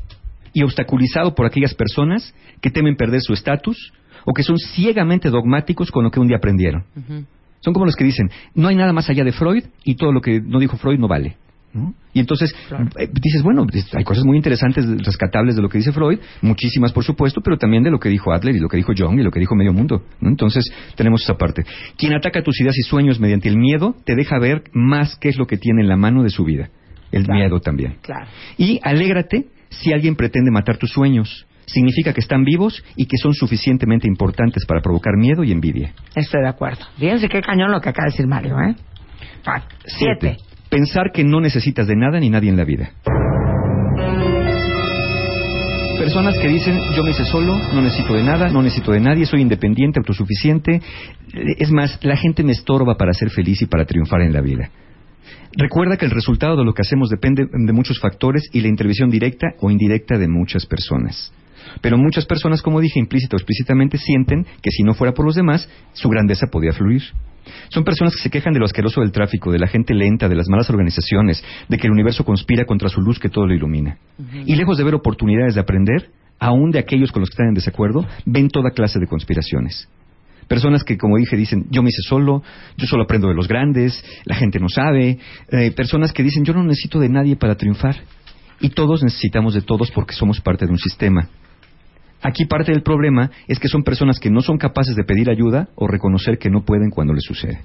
y 0.53 0.63
obstaculizado 0.63 1.33
por 1.33 1.45
aquellas 1.45 1.73
personas 1.73 2.33
que 2.61 2.69
temen 2.69 2.95
perder 2.95 3.21
su 3.21 3.33
estatus 3.33 3.91
o 4.25 4.33
que 4.33 4.43
son 4.43 4.57
ciegamente 4.57 5.29
dogmáticos 5.29 5.91
con 5.91 6.03
lo 6.03 6.11
que 6.11 6.19
un 6.19 6.27
día 6.27 6.37
aprendieron. 6.37 6.83
Son 7.59 7.73
como 7.73 7.85
los 7.85 7.95
que 7.95 8.03
dicen, 8.03 8.29
no 8.53 8.67
hay 8.67 8.75
nada 8.75 8.93
más 8.93 9.09
allá 9.09 9.23
de 9.23 9.31
Freud 9.31 9.63
y 9.83 9.95
todo 9.95 10.11
lo 10.11 10.21
que 10.21 10.39
no 10.41 10.59
dijo 10.59 10.77
Freud 10.77 10.99
no 10.99 11.07
vale. 11.07 11.37
¿No? 11.73 11.93
Y 12.13 12.19
entonces 12.19 12.53
eh, 12.97 13.09
dices, 13.11 13.41
bueno, 13.41 13.65
pues, 13.65 13.87
hay 13.95 14.03
cosas 14.03 14.23
muy 14.25 14.37
interesantes, 14.37 14.85
rescatables 15.03 15.55
de 15.55 15.61
lo 15.61 15.69
que 15.69 15.79
dice 15.79 15.91
Freud, 15.91 16.19
muchísimas 16.41 16.91
por 16.93 17.03
supuesto, 17.03 17.41
pero 17.41 17.57
también 17.57 17.83
de 17.83 17.89
lo 17.91 17.99
que 17.99 18.09
dijo 18.09 18.31
Adler 18.31 18.55
y 18.55 18.59
lo 18.59 18.69
que 18.69 18.77
dijo 18.77 18.93
Jung 18.95 19.19
y 19.19 19.23
lo 19.23 19.31
que 19.31 19.39
dijo 19.39 19.55
medio 19.55 19.73
mundo. 19.73 20.03
¿no? 20.21 20.29
Entonces 20.29 20.65
tenemos 20.95 21.23
esa 21.23 21.33
parte. 21.35 21.63
Quien 21.97 22.13
ataca 22.13 22.41
tus 22.43 22.59
ideas 22.61 22.77
y 22.77 22.83
sueños 22.83 23.19
mediante 23.19 23.49
el 23.49 23.57
miedo 23.57 23.95
te 24.05 24.15
deja 24.15 24.37
ver 24.39 24.63
más 24.73 25.15
qué 25.17 25.29
es 25.29 25.37
lo 25.37 25.47
que 25.47 25.57
tiene 25.57 25.81
en 25.81 25.87
la 25.87 25.97
mano 25.97 26.23
de 26.23 26.29
su 26.29 26.43
vida. 26.43 26.69
El 27.11 27.23
Claro. 27.25 27.39
miedo 27.39 27.59
también. 27.59 27.97
Claro. 28.01 28.27
Y 28.57 28.79
alégrate 28.83 29.47
si 29.69 29.91
alguien 29.93 30.15
pretende 30.15 30.51
matar 30.51 30.77
tus 30.77 30.91
sueños. 30.91 31.45
Significa 31.65 32.11
que 32.13 32.19
están 32.19 32.43
vivos 32.43 32.83
y 32.95 33.05
que 33.05 33.17
son 33.17 33.33
suficientemente 33.33 34.07
importantes 34.07 34.65
para 34.65 34.81
provocar 34.81 35.15
miedo 35.17 35.43
y 35.43 35.51
envidia. 35.51 35.93
Estoy 36.13 36.41
de 36.41 36.49
acuerdo. 36.49 36.85
Fíjense 36.97 37.29
qué 37.29 37.41
cañón 37.41 37.71
lo 37.71 37.79
que 37.81 37.89
acaba 37.89 38.05
de 38.07 38.11
decir 38.11 38.27
Mario, 38.27 38.57
¿eh? 38.59 38.75
Ah, 39.45 39.63
Siete. 39.85 40.37
Pensar 40.73 41.11
que 41.13 41.23
no 41.23 41.39
necesitas 41.39 41.85
de 41.85 41.95
nada 41.95 42.19
ni 42.19 42.31
nadie 42.31 42.49
en 42.49 42.57
la 42.57 42.65
vida. 42.65 42.93
Personas 45.99 46.35
que 46.39 46.47
dicen, 46.47 46.79
yo 46.95 47.03
me 47.03 47.11
hice 47.11 47.25
solo, 47.25 47.55
no 47.75 47.83
necesito 47.83 48.15
de 48.15 48.23
nada, 48.23 48.49
no 48.49 48.63
necesito 48.63 48.91
de 48.91 48.99
nadie, 48.99 49.27
soy 49.27 49.41
independiente, 49.41 49.99
autosuficiente. 49.99 50.81
Es 51.59 51.71
más, 51.71 51.99
la 52.03 52.17
gente 52.17 52.41
me 52.41 52.53
estorba 52.53 52.97
para 52.97 53.13
ser 53.13 53.29
feliz 53.29 53.61
y 53.61 53.67
para 53.67 53.85
triunfar 53.85 54.21
en 54.21 54.33
la 54.33 54.41
vida. 54.41 54.71
Recuerda 55.55 55.95
que 55.95 56.05
el 56.05 56.11
resultado 56.11 56.57
de 56.57 56.65
lo 56.65 56.73
que 56.73 56.81
hacemos 56.81 57.11
depende 57.11 57.45
de 57.51 57.71
muchos 57.71 57.99
factores 57.99 58.49
y 58.51 58.61
la 58.61 58.67
intervención 58.67 59.11
directa 59.11 59.49
o 59.59 59.69
indirecta 59.69 60.17
de 60.17 60.27
muchas 60.27 60.65
personas. 60.65 61.31
Pero 61.81 61.97
muchas 61.97 62.25
personas, 62.25 62.61
como 62.61 62.79
dije, 62.79 62.99
implícita 62.99 63.35
o 63.35 63.39
explícitamente, 63.39 63.97
sienten 63.97 64.45
que 64.61 64.71
si 64.71 64.83
no 64.83 64.93
fuera 64.93 65.13
por 65.13 65.25
los 65.25 65.35
demás, 65.35 65.69
su 65.93 66.09
grandeza 66.09 66.47
podía 66.47 66.71
fluir. 66.73 67.03
Son 67.69 67.83
personas 67.83 68.15
que 68.15 68.21
se 68.21 68.29
quejan 68.29 68.53
de 68.53 68.59
lo 68.59 68.65
asqueroso 68.65 69.01
del 69.01 69.11
tráfico, 69.11 69.51
de 69.51 69.59
la 69.59 69.67
gente 69.67 69.93
lenta, 69.93 70.29
de 70.29 70.35
las 70.35 70.47
malas 70.47 70.69
organizaciones, 70.69 71.43
de 71.67 71.77
que 71.77 71.87
el 71.87 71.93
universo 71.93 72.23
conspira 72.23 72.65
contra 72.65 72.89
su 72.89 73.01
luz 73.01 73.19
que 73.19 73.29
todo 73.29 73.47
lo 73.47 73.53
ilumina. 73.53 73.97
Y 74.45 74.55
lejos 74.55 74.77
de 74.77 74.83
ver 74.83 74.95
oportunidades 74.95 75.55
de 75.55 75.61
aprender, 75.61 76.09
aún 76.39 76.71
de 76.71 76.79
aquellos 76.79 77.11
con 77.11 77.21
los 77.21 77.29
que 77.29 77.33
están 77.33 77.49
en 77.49 77.53
desacuerdo, 77.53 78.05
ven 78.25 78.49
toda 78.49 78.71
clase 78.71 78.99
de 78.99 79.07
conspiraciones. 79.07 79.89
Personas 80.47 80.83
que, 80.83 80.97
como 80.97 81.17
dije, 81.17 81.37
dicen, 81.37 81.67
yo 81.69 81.81
me 81.81 81.89
hice 81.89 82.01
solo, 82.01 82.43
yo 82.77 82.85
solo 82.85 83.03
aprendo 83.03 83.27
de 83.27 83.33
los 83.33 83.47
grandes, 83.47 84.03
la 84.25 84.35
gente 84.35 84.59
no 84.59 84.67
sabe. 84.67 85.17
Eh, 85.49 85.71
personas 85.71 86.11
que 86.11 86.23
dicen, 86.23 86.43
yo 86.43 86.53
no 86.53 86.63
necesito 86.63 86.99
de 86.99 87.09
nadie 87.09 87.35
para 87.35 87.55
triunfar. 87.55 87.95
Y 88.59 88.69
todos 88.69 89.03
necesitamos 89.03 89.53
de 89.53 89.61
todos 89.61 89.91
porque 89.91 90.13
somos 90.13 90.41
parte 90.41 90.65
de 90.65 90.71
un 90.71 90.77
sistema. 90.77 91.29
Aquí 92.23 92.45
parte 92.45 92.71
del 92.71 92.81
problema 92.81 93.29
es 93.47 93.59
que 93.59 93.67
son 93.67 93.83
personas 93.83 94.19
que 94.19 94.31
no 94.31 94.41
son 94.41 94.57
capaces 94.57 94.95
de 94.95 95.03
pedir 95.03 95.29
ayuda 95.29 95.67
o 95.75 95.87
reconocer 95.87 96.37
que 96.37 96.49
no 96.49 96.63
pueden 96.63 96.89
cuando 96.89 97.13
les 97.13 97.23
sucede. 97.23 97.59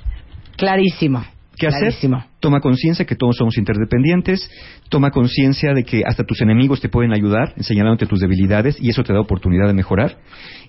Clarísimo. 0.56 1.24
¿Qué 1.56 1.66
hacer? 1.66 1.80
Clarísimo. 1.80 2.24
Toma 2.40 2.60
conciencia 2.60 3.04
que 3.04 3.16
todos 3.16 3.36
somos 3.36 3.58
interdependientes, 3.58 4.48
toma 4.88 5.10
conciencia 5.10 5.74
de 5.74 5.82
que 5.82 6.02
hasta 6.06 6.24
tus 6.24 6.40
enemigos 6.40 6.80
te 6.80 6.88
pueden 6.88 7.12
ayudar, 7.12 7.52
señalándote 7.60 8.06
tus 8.06 8.20
debilidades, 8.20 8.76
y 8.80 8.90
eso 8.90 9.02
te 9.02 9.12
da 9.12 9.20
oportunidad 9.20 9.66
de 9.66 9.74
mejorar. 9.74 10.18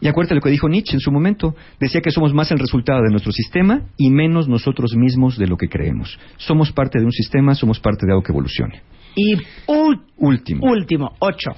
Y 0.01 0.07
acuérdate 0.07 0.35
lo 0.35 0.41
que 0.41 0.49
dijo 0.49 0.67
Nietzsche 0.67 0.95
en 0.95 0.99
su 0.99 1.11
momento, 1.11 1.55
decía 1.79 2.01
que 2.01 2.09
somos 2.09 2.33
más 2.33 2.51
el 2.51 2.57
resultado 2.57 3.01
de 3.03 3.11
nuestro 3.11 3.31
sistema 3.31 3.83
y 3.97 4.09
menos 4.09 4.47
nosotros 4.47 4.95
mismos 4.95 5.37
de 5.37 5.47
lo 5.47 5.57
que 5.57 5.67
creemos. 5.67 6.17
Somos 6.37 6.71
parte 6.71 6.99
de 6.99 7.05
un 7.05 7.11
sistema, 7.11 7.53
somos 7.53 7.79
parte 7.79 8.07
de 8.07 8.11
algo 8.13 8.23
que 8.23 8.31
evolucione. 8.31 8.81
Y 9.15 9.35
Último, 9.67 10.65
último, 10.65 11.15
ocho. 11.19 11.51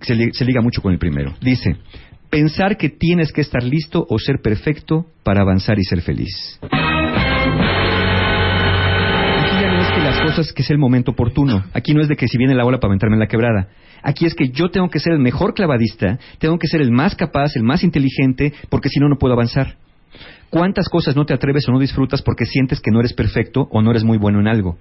Se, 0.00 0.14
li- 0.14 0.32
se 0.32 0.44
liga 0.44 0.60
mucho 0.60 0.82
con 0.82 0.92
el 0.92 0.98
primero. 0.98 1.34
Dice, 1.40 1.76
pensar 2.30 2.76
que 2.76 2.88
tienes 2.88 3.32
que 3.32 3.40
estar 3.40 3.62
listo 3.62 4.06
o 4.08 4.18
ser 4.18 4.40
perfecto 4.42 5.06
para 5.22 5.42
avanzar 5.42 5.78
y 5.78 5.84
ser 5.84 6.00
feliz. 6.02 6.58
Aquí 6.62 6.72
ya 9.62 9.70
no 9.72 9.80
es 9.82 9.90
que 9.90 10.00
las 10.00 10.20
cosas 10.20 10.52
que 10.52 10.62
es 10.62 10.70
el 10.70 10.78
momento 10.78 11.12
oportuno. 11.12 11.64
Aquí 11.72 11.94
no 11.94 12.00
es 12.02 12.08
de 12.08 12.16
que 12.16 12.28
si 12.28 12.38
viene 12.38 12.54
la 12.54 12.64
ola 12.64 12.78
para 12.78 12.90
aventarme 12.90 13.16
en 13.16 13.20
la 13.20 13.26
quebrada. 13.28 13.68
Aquí 14.02 14.24
es 14.26 14.34
que 14.34 14.48
yo 14.48 14.70
tengo 14.70 14.88
que 14.88 14.98
ser 14.98 15.12
el 15.12 15.18
mejor 15.18 15.52
clavadista, 15.54 16.18
tengo 16.38 16.58
que 16.58 16.66
ser 16.68 16.80
el 16.80 16.90
más 16.90 17.14
capaz, 17.14 17.54
el 17.56 17.62
más 17.64 17.84
inteligente, 17.84 18.52
porque 18.70 18.88
si 18.88 18.98
no, 18.98 19.08
no 19.08 19.16
puedo 19.18 19.34
avanzar. 19.34 19.76
¿Cuántas 20.50 20.88
cosas 20.88 21.14
no 21.16 21.24
te 21.26 21.34
atreves 21.34 21.68
o 21.68 21.72
no 21.72 21.78
disfrutas 21.78 22.22
porque 22.22 22.44
sientes 22.44 22.80
que 22.80 22.90
no 22.90 23.00
eres 23.00 23.12
perfecto 23.12 23.68
o 23.70 23.82
no 23.82 23.90
eres 23.90 24.04
muy 24.04 24.18
bueno 24.18 24.40
en 24.40 24.48
algo? 24.48 24.78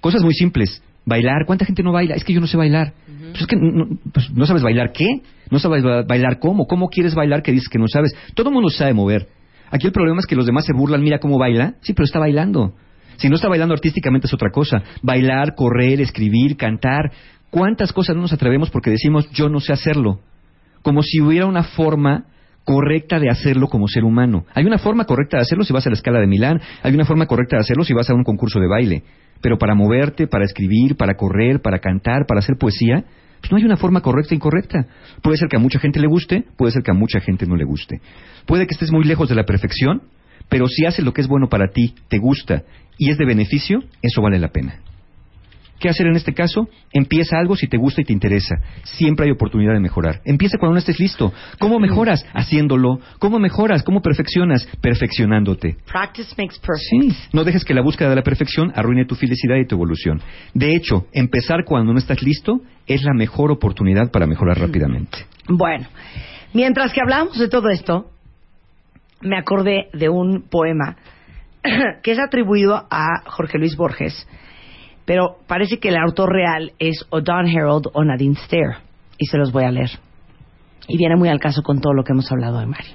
Cosas 0.00 0.22
muy 0.22 0.34
simples. 0.34 0.82
Bailar. 1.06 1.46
¿Cuánta 1.46 1.64
gente 1.64 1.82
no 1.82 1.92
baila? 1.92 2.14
Es 2.14 2.24
que 2.24 2.34
yo 2.34 2.40
no 2.40 2.46
sé 2.46 2.56
bailar. 2.56 2.92
Pues 3.30 3.40
es 3.40 3.46
que 3.46 3.56
no, 3.56 3.88
pues 4.12 4.30
no 4.30 4.44
sabes 4.46 4.62
bailar 4.62 4.92
qué. 4.92 5.22
No 5.50 5.58
sabes 5.58 5.82
ba- 5.82 6.02
bailar 6.02 6.38
cómo. 6.38 6.66
¿Cómo 6.66 6.88
quieres 6.88 7.14
bailar 7.14 7.42
que 7.42 7.52
dices 7.52 7.68
que 7.68 7.78
no 7.78 7.88
sabes? 7.88 8.14
Todo 8.34 8.50
el 8.50 8.54
mundo 8.54 8.68
sabe 8.68 8.92
mover. 8.92 9.28
Aquí 9.70 9.86
el 9.86 9.92
problema 9.92 10.20
es 10.20 10.26
que 10.26 10.36
los 10.36 10.44
demás 10.46 10.66
se 10.66 10.72
burlan. 10.74 11.02
Mira 11.02 11.18
cómo 11.18 11.38
baila. 11.38 11.74
Sí, 11.80 11.94
pero 11.94 12.04
está 12.04 12.18
bailando. 12.18 12.74
Si 13.16 13.28
no 13.28 13.36
está 13.36 13.48
bailando 13.48 13.74
artísticamente 13.74 14.26
es 14.26 14.34
otra 14.34 14.50
cosa. 14.50 14.82
Bailar, 15.02 15.54
correr, 15.54 16.00
escribir, 16.02 16.56
cantar. 16.56 17.10
¿Cuántas 17.50 17.92
cosas 17.92 18.14
no 18.14 18.22
nos 18.22 18.32
atrevemos 18.34 18.70
porque 18.70 18.90
decimos 18.90 19.28
yo 19.30 19.48
no 19.48 19.60
sé 19.60 19.72
hacerlo? 19.72 20.20
Como 20.82 21.02
si 21.02 21.20
hubiera 21.20 21.46
una 21.46 21.62
forma 21.64 22.26
correcta 22.68 23.18
de 23.18 23.30
hacerlo 23.30 23.68
como 23.68 23.88
ser 23.88 24.04
humano. 24.04 24.44
Hay 24.54 24.66
una 24.66 24.76
forma 24.76 25.06
correcta 25.06 25.38
de 25.38 25.40
hacerlo 25.40 25.64
si 25.64 25.72
vas 25.72 25.86
a 25.86 25.88
la 25.88 25.94
escala 25.94 26.20
de 26.20 26.26
Milán, 26.26 26.60
hay 26.82 26.92
una 26.92 27.06
forma 27.06 27.24
correcta 27.24 27.56
de 27.56 27.60
hacerlo 27.60 27.82
si 27.82 27.94
vas 27.94 28.10
a 28.10 28.14
un 28.14 28.24
concurso 28.24 28.60
de 28.60 28.68
baile. 28.68 29.04
Pero 29.40 29.56
para 29.56 29.74
moverte, 29.74 30.26
para 30.26 30.44
escribir, 30.44 30.94
para 30.94 31.14
correr, 31.14 31.62
para 31.62 31.78
cantar, 31.78 32.26
para 32.26 32.40
hacer 32.40 32.56
poesía, 32.58 33.06
pues 33.40 33.50
no 33.50 33.56
hay 33.56 33.64
una 33.64 33.78
forma 33.78 34.02
correcta 34.02 34.34
e 34.34 34.36
incorrecta. 34.36 34.86
Puede 35.22 35.38
ser 35.38 35.48
que 35.48 35.56
a 35.56 35.58
mucha 35.58 35.78
gente 35.78 35.98
le 35.98 36.08
guste, 36.08 36.44
puede 36.58 36.72
ser 36.72 36.82
que 36.82 36.90
a 36.90 36.94
mucha 36.94 37.20
gente 37.20 37.46
no 37.46 37.56
le 37.56 37.64
guste. 37.64 38.02
Puede 38.44 38.66
que 38.66 38.74
estés 38.74 38.92
muy 38.92 39.04
lejos 39.04 39.30
de 39.30 39.34
la 39.34 39.44
perfección, 39.44 40.02
pero 40.50 40.68
si 40.68 40.84
haces 40.84 41.06
lo 41.06 41.14
que 41.14 41.22
es 41.22 41.26
bueno 41.26 41.48
para 41.48 41.68
ti, 41.68 41.94
te 42.08 42.18
gusta 42.18 42.64
y 42.98 43.08
es 43.08 43.16
de 43.16 43.24
beneficio, 43.24 43.78
eso 44.02 44.20
vale 44.20 44.38
la 44.38 44.48
pena. 44.48 44.82
¿Qué 45.78 45.88
hacer 45.88 46.06
en 46.06 46.16
este 46.16 46.34
caso? 46.34 46.68
Empieza 46.92 47.38
algo 47.38 47.54
si 47.54 47.68
te 47.68 47.76
gusta 47.76 48.00
y 48.00 48.04
te 48.04 48.12
interesa. 48.12 48.56
Siempre 48.82 49.26
hay 49.26 49.32
oportunidad 49.32 49.74
de 49.74 49.80
mejorar. 49.80 50.20
Empieza 50.24 50.58
cuando 50.58 50.74
no 50.74 50.78
estés 50.78 50.98
listo. 50.98 51.32
¿Cómo 51.58 51.78
mejoras? 51.78 52.26
Haciéndolo. 52.32 53.00
¿Cómo 53.18 53.38
mejoras? 53.38 53.82
¿Cómo 53.82 54.00
perfeccionas? 54.00 54.68
Perfeccionándote. 54.80 55.76
Practice 55.90 56.34
makes 56.36 56.58
perfect. 56.58 56.88
Sí, 56.90 57.28
no 57.32 57.44
dejes 57.44 57.64
que 57.64 57.74
la 57.74 57.82
búsqueda 57.82 58.10
de 58.10 58.16
la 58.16 58.22
perfección 58.22 58.72
arruine 58.74 59.04
tu 59.04 59.14
felicidad 59.14 59.56
y 59.56 59.66
tu 59.66 59.76
evolución. 59.76 60.20
De 60.54 60.74
hecho, 60.74 61.06
empezar 61.12 61.64
cuando 61.64 61.92
no 61.92 61.98
estás 61.98 62.22
listo 62.22 62.60
es 62.86 63.04
la 63.04 63.14
mejor 63.14 63.52
oportunidad 63.52 64.10
para 64.10 64.26
mejorar 64.26 64.58
rápidamente. 64.58 65.18
Bueno, 65.48 65.86
mientras 66.52 66.92
que 66.92 67.00
hablábamos 67.00 67.38
de 67.38 67.48
todo 67.48 67.68
esto, 67.70 68.10
me 69.20 69.38
acordé 69.38 69.88
de 69.92 70.08
un 70.08 70.48
poema 70.48 70.96
que 72.02 72.12
es 72.12 72.18
atribuido 72.18 72.86
a 72.90 73.22
Jorge 73.26 73.58
Luis 73.58 73.76
Borges, 73.76 74.26
pero 75.08 75.38
parece 75.46 75.78
que 75.78 75.88
el 75.88 75.96
autor 75.96 76.30
real 76.30 76.72
es 76.78 77.06
o 77.08 77.22
Don 77.22 77.46
Harold 77.48 77.86
o 77.94 78.04
Nadine 78.04 78.34
Stair, 78.44 78.76
y 79.16 79.24
se 79.24 79.38
los 79.38 79.50
voy 79.52 79.64
a 79.64 79.70
leer. 79.70 79.88
Y 80.86 80.98
viene 80.98 81.16
muy 81.16 81.30
al 81.30 81.40
caso 81.40 81.62
con 81.62 81.80
todo 81.80 81.94
lo 81.94 82.04
que 82.04 82.12
hemos 82.12 82.30
hablado 82.30 82.58
de 82.60 82.66
Mario. 82.66 82.92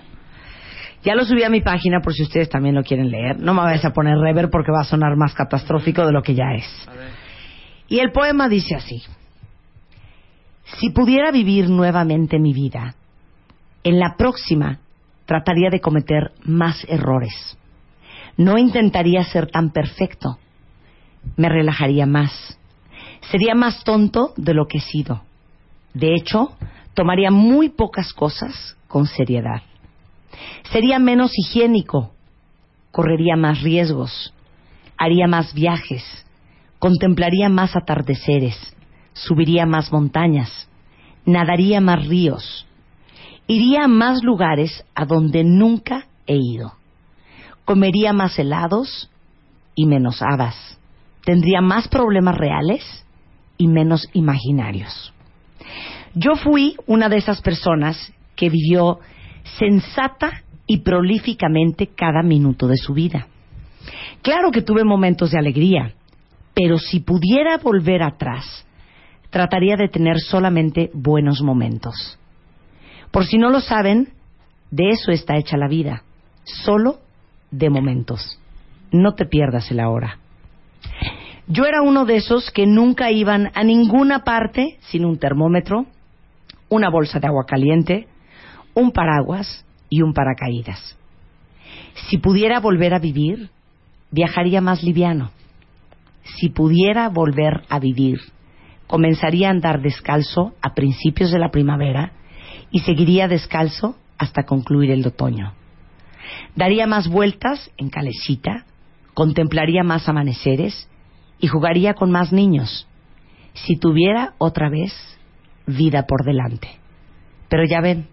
Ya 1.03 1.15
lo 1.15 1.25
subí 1.25 1.41
a 1.41 1.49
mi 1.49 1.61
página 1.61 2.01
por 2.01 2.13
si 2.13 2.21
ustedes 2.21 2.49
también 2.49 2.75
lo 2.75 2.83
quieren 2.83 3.09
leer. 3.09 3.39
No 3.39 3.55
me 3.55 3.61
vayas 3.61 3.83
a 3.83 3.93
poner 3.93 4.15
rever 4.19 4.51
porque 4.51 4.71
va 4.71 4.81
a 4.81 4.83
sonar 4.83 5.17
más 5.17 5.33
catastrófico 5.33 6.05
de 6.05 6.11
lo 6.11 6.21
que 6.21 6.35
ya 6.35 6.53
es. 6.55 6.87
Y 7.87 7.97
el 7.97 8.11
poema 8.11 8.47
dice 8.47 8.75
así. 8.75 9.01
Si 10.65 10.91
pudiera 10.91 11.31
vivir 11.31 11.67
nuevamente 11.67 12.37
mi 12.37 12.53
vida, 12.53 12.93
en 13.83 13.97
la 13.97 14.17
próxima 14.19 14.77
trataría 15.25 15.71
de 15.71 15.81
cometer 15.81 16.31
más 16.43 16.85
errores. 16.87 17.57
No 18.37 18.59
intentaría 18.59 19.23
ser 19.23 19.47
tan 19.47 19.71
perfecto. 19.71 20.37
Me 21.35 21.49
relajaría 21.49 22.05
más. 22.05 22.57
Sería 23.31 23.55
más 23.55 23.83
tonto 23.83 24.33
de 24.37 24.53
lo 24.53 24.67
que 24.67 24.77
he 24.77 24.81
sido. 24.81 25.23
De 25.93 26.13
hecho, 26.15 26.55
tomaría 26.93 27.31
muy 27.31 27.69
pocas 27.69 28.13
cosas 28.13 28.75
con 28.87 29.05
seriedad. 29.05 29.61
Sería 30.71 30.99
menos 30.99 31.31
higiénico. 31.37 32.11
Correría 32.91 33.35
más 33.35 33.61
riesgos. 33.61 34.33
Haría 34.97 35.27
más 35.27 35.53
viajes. 35.53 36.03
Contemplaría 36.79 37.49
más 37.49 37.75
atardeceres. 37.75 38.75
Subiría 39.13 39.65
más 39.65 39.91
montañas. 39.91 40.67
Nadaría 41.25 41.79
más 41.81 42.07
ríos. 42.07 42.67
Iría 43.47 43.85
a 43.85 43.87
más 43.87 44.23
lugares 44.23 44.85
a 44.95 45.05
donde 45.05 45.43
nunca 45.43 46.07
he 46.27 46.35
ido. 46.35 46.73
Comería 47.65 48.13
más 48.13 48.37
helados 48.39 49.09
y 49.75 49.85
menos 49.85 50.21
habas. 50.21 50.79
Tendría 51.23 51.61
más 51.61 51.87
problemas 51.87 52.37
reales 52.37 53.05
y 53.57 53.67
menos 53.67 54.07
imaginarios. 54.13 55.13
Yo 56.13 56.35
fui 56.35 56.75
una 56.85 57.09
de 57.09 57.17
esas 57.17 57.41
personas 57.41 58.13
que 58.35 58.49
vivió 58.49 58.99
sensata 59.57 60.43
y 60.67 60.79
prolíficamente 60.79 61.87
cada 61.87 62.23
minuto 62.23 62.67
de 62.67 62.77
su 62.77 62.93
vida. 62.93 63.27
Claro 64.21 64.51
que 64.51 64.61
tuve 64.61 64.83
momentos 64.83 65.31
de 65.31 65.39
alegría, 65.39 65.93
pero 66.53 66.77
si 66.77 66.99
pudiera 66.99 67.57
volver 67.57 68.03
atrás, 68.03 68.65
trataría 69.29 69.75
de 69.75 69.89
tener 69.89 70.19
solamente 70.19 70.91
buenos 70.93 71.41
momentos. 71.41 72.17
Por 73.11 73.25
si 73.25 73.37
no 73.37 73.49
lo 73.49 73.59
saben, 73.59 74.13
de 74.71 74.89
eso 74.89 75.11
está 75.11 75.37
hecha 75.37 75.57
la 75.57 75.67
vida, 75.67 76.03
solo 76.43 76.99
de 77.51 77.69
momentos. 77.69 78.39
No 78.91 79.13
te 79.13 79.25
pierdas 79.25 79.69
el 79.71 79.79
ahora. 79.79 80.19
Yo 81.47 81.65
era 81.65 81.81
uno 81.81 82.05
de 82.05 82.17
esos 82.17 82.51
que 82.51 82.65
nunca 82.65 83.11
iban 83.11 83.51
a 83.53 83.63
ninguna 83.63 84.23
parte 84.23 84.77
sin 84.81 85.03
un 85.03 85.17
termómetro, 85.19 85.85
una 86.69 86.89
bolsa 86.89 87.19
de 87.19 87.27
agua 87.27 87.45
caliente, 87.45 88.07
un 88.73 88.91
paraguas 88.91 89.65
y 89.89 90.01
un 90.01 90.13
paracaídas. 90.13 90.97
Si 92.07 92.17
pudiera 92.17 92.59
volver 92.59 92.93
a 92.93 92.99
vivir, 92.99 93.49
viajaría 94.09 94.61
más 94.61 94.83
liviano. 94.83 95.31
Si 96.23 96.49
pudiera 96.49 97.09
volver 97.09 97.63
a 97.67 97.77
vivir, 97.79 98.19
comenzaría 98.87 99.49
a 99.49 99.51
andar 99.51 99.81
descalzo 99.81 100.53
a 100.61 100.73
principios 100.73 101.31
de 101.31 101.39
la 101.39 101.51
primavera 101.51 102.13
y 102.71 102.79
seguiría 102.79 103.27
descalzo 103.27 103.97
hasta 104.17 104.43
concluir 104.43 104.91
el 104.91 105.05
otoño. 105.05 105.53
Daría 106.55 106.87
más 106.87 107.09
vueltas 107.09 107.69
en 107.77 107.89
calecita, 107.89 108.65
contemplaría 109.13 109.83
más 109.83 110.07
amaneceres 110.07 110.87
y 111.43 111.47
jugaría 111.47 111.93
con 111.93 112.09
más 112.09 112.31
niños. 112.31 112.87
Si 113.53 113.75
tuviera 113.75 114.33
otra 114.37 114.69
vez 114.69 114.93
vida 115.65 116.05
por 116.07 116.23
delante. 116.23 116.79
Pero 117.49 117.65
ya 117.65 117.81
ven, 117.81 118.07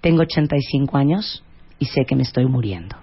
tengo 0.00 0.22
85 0.22 0.96
años 0.96 1.44
y 1.78 1.84
sé 1.84 2.04
que 2.04 2.16
me 2.16 2.24
estoy 2.24 2.46
muriendo. 2.46 2.96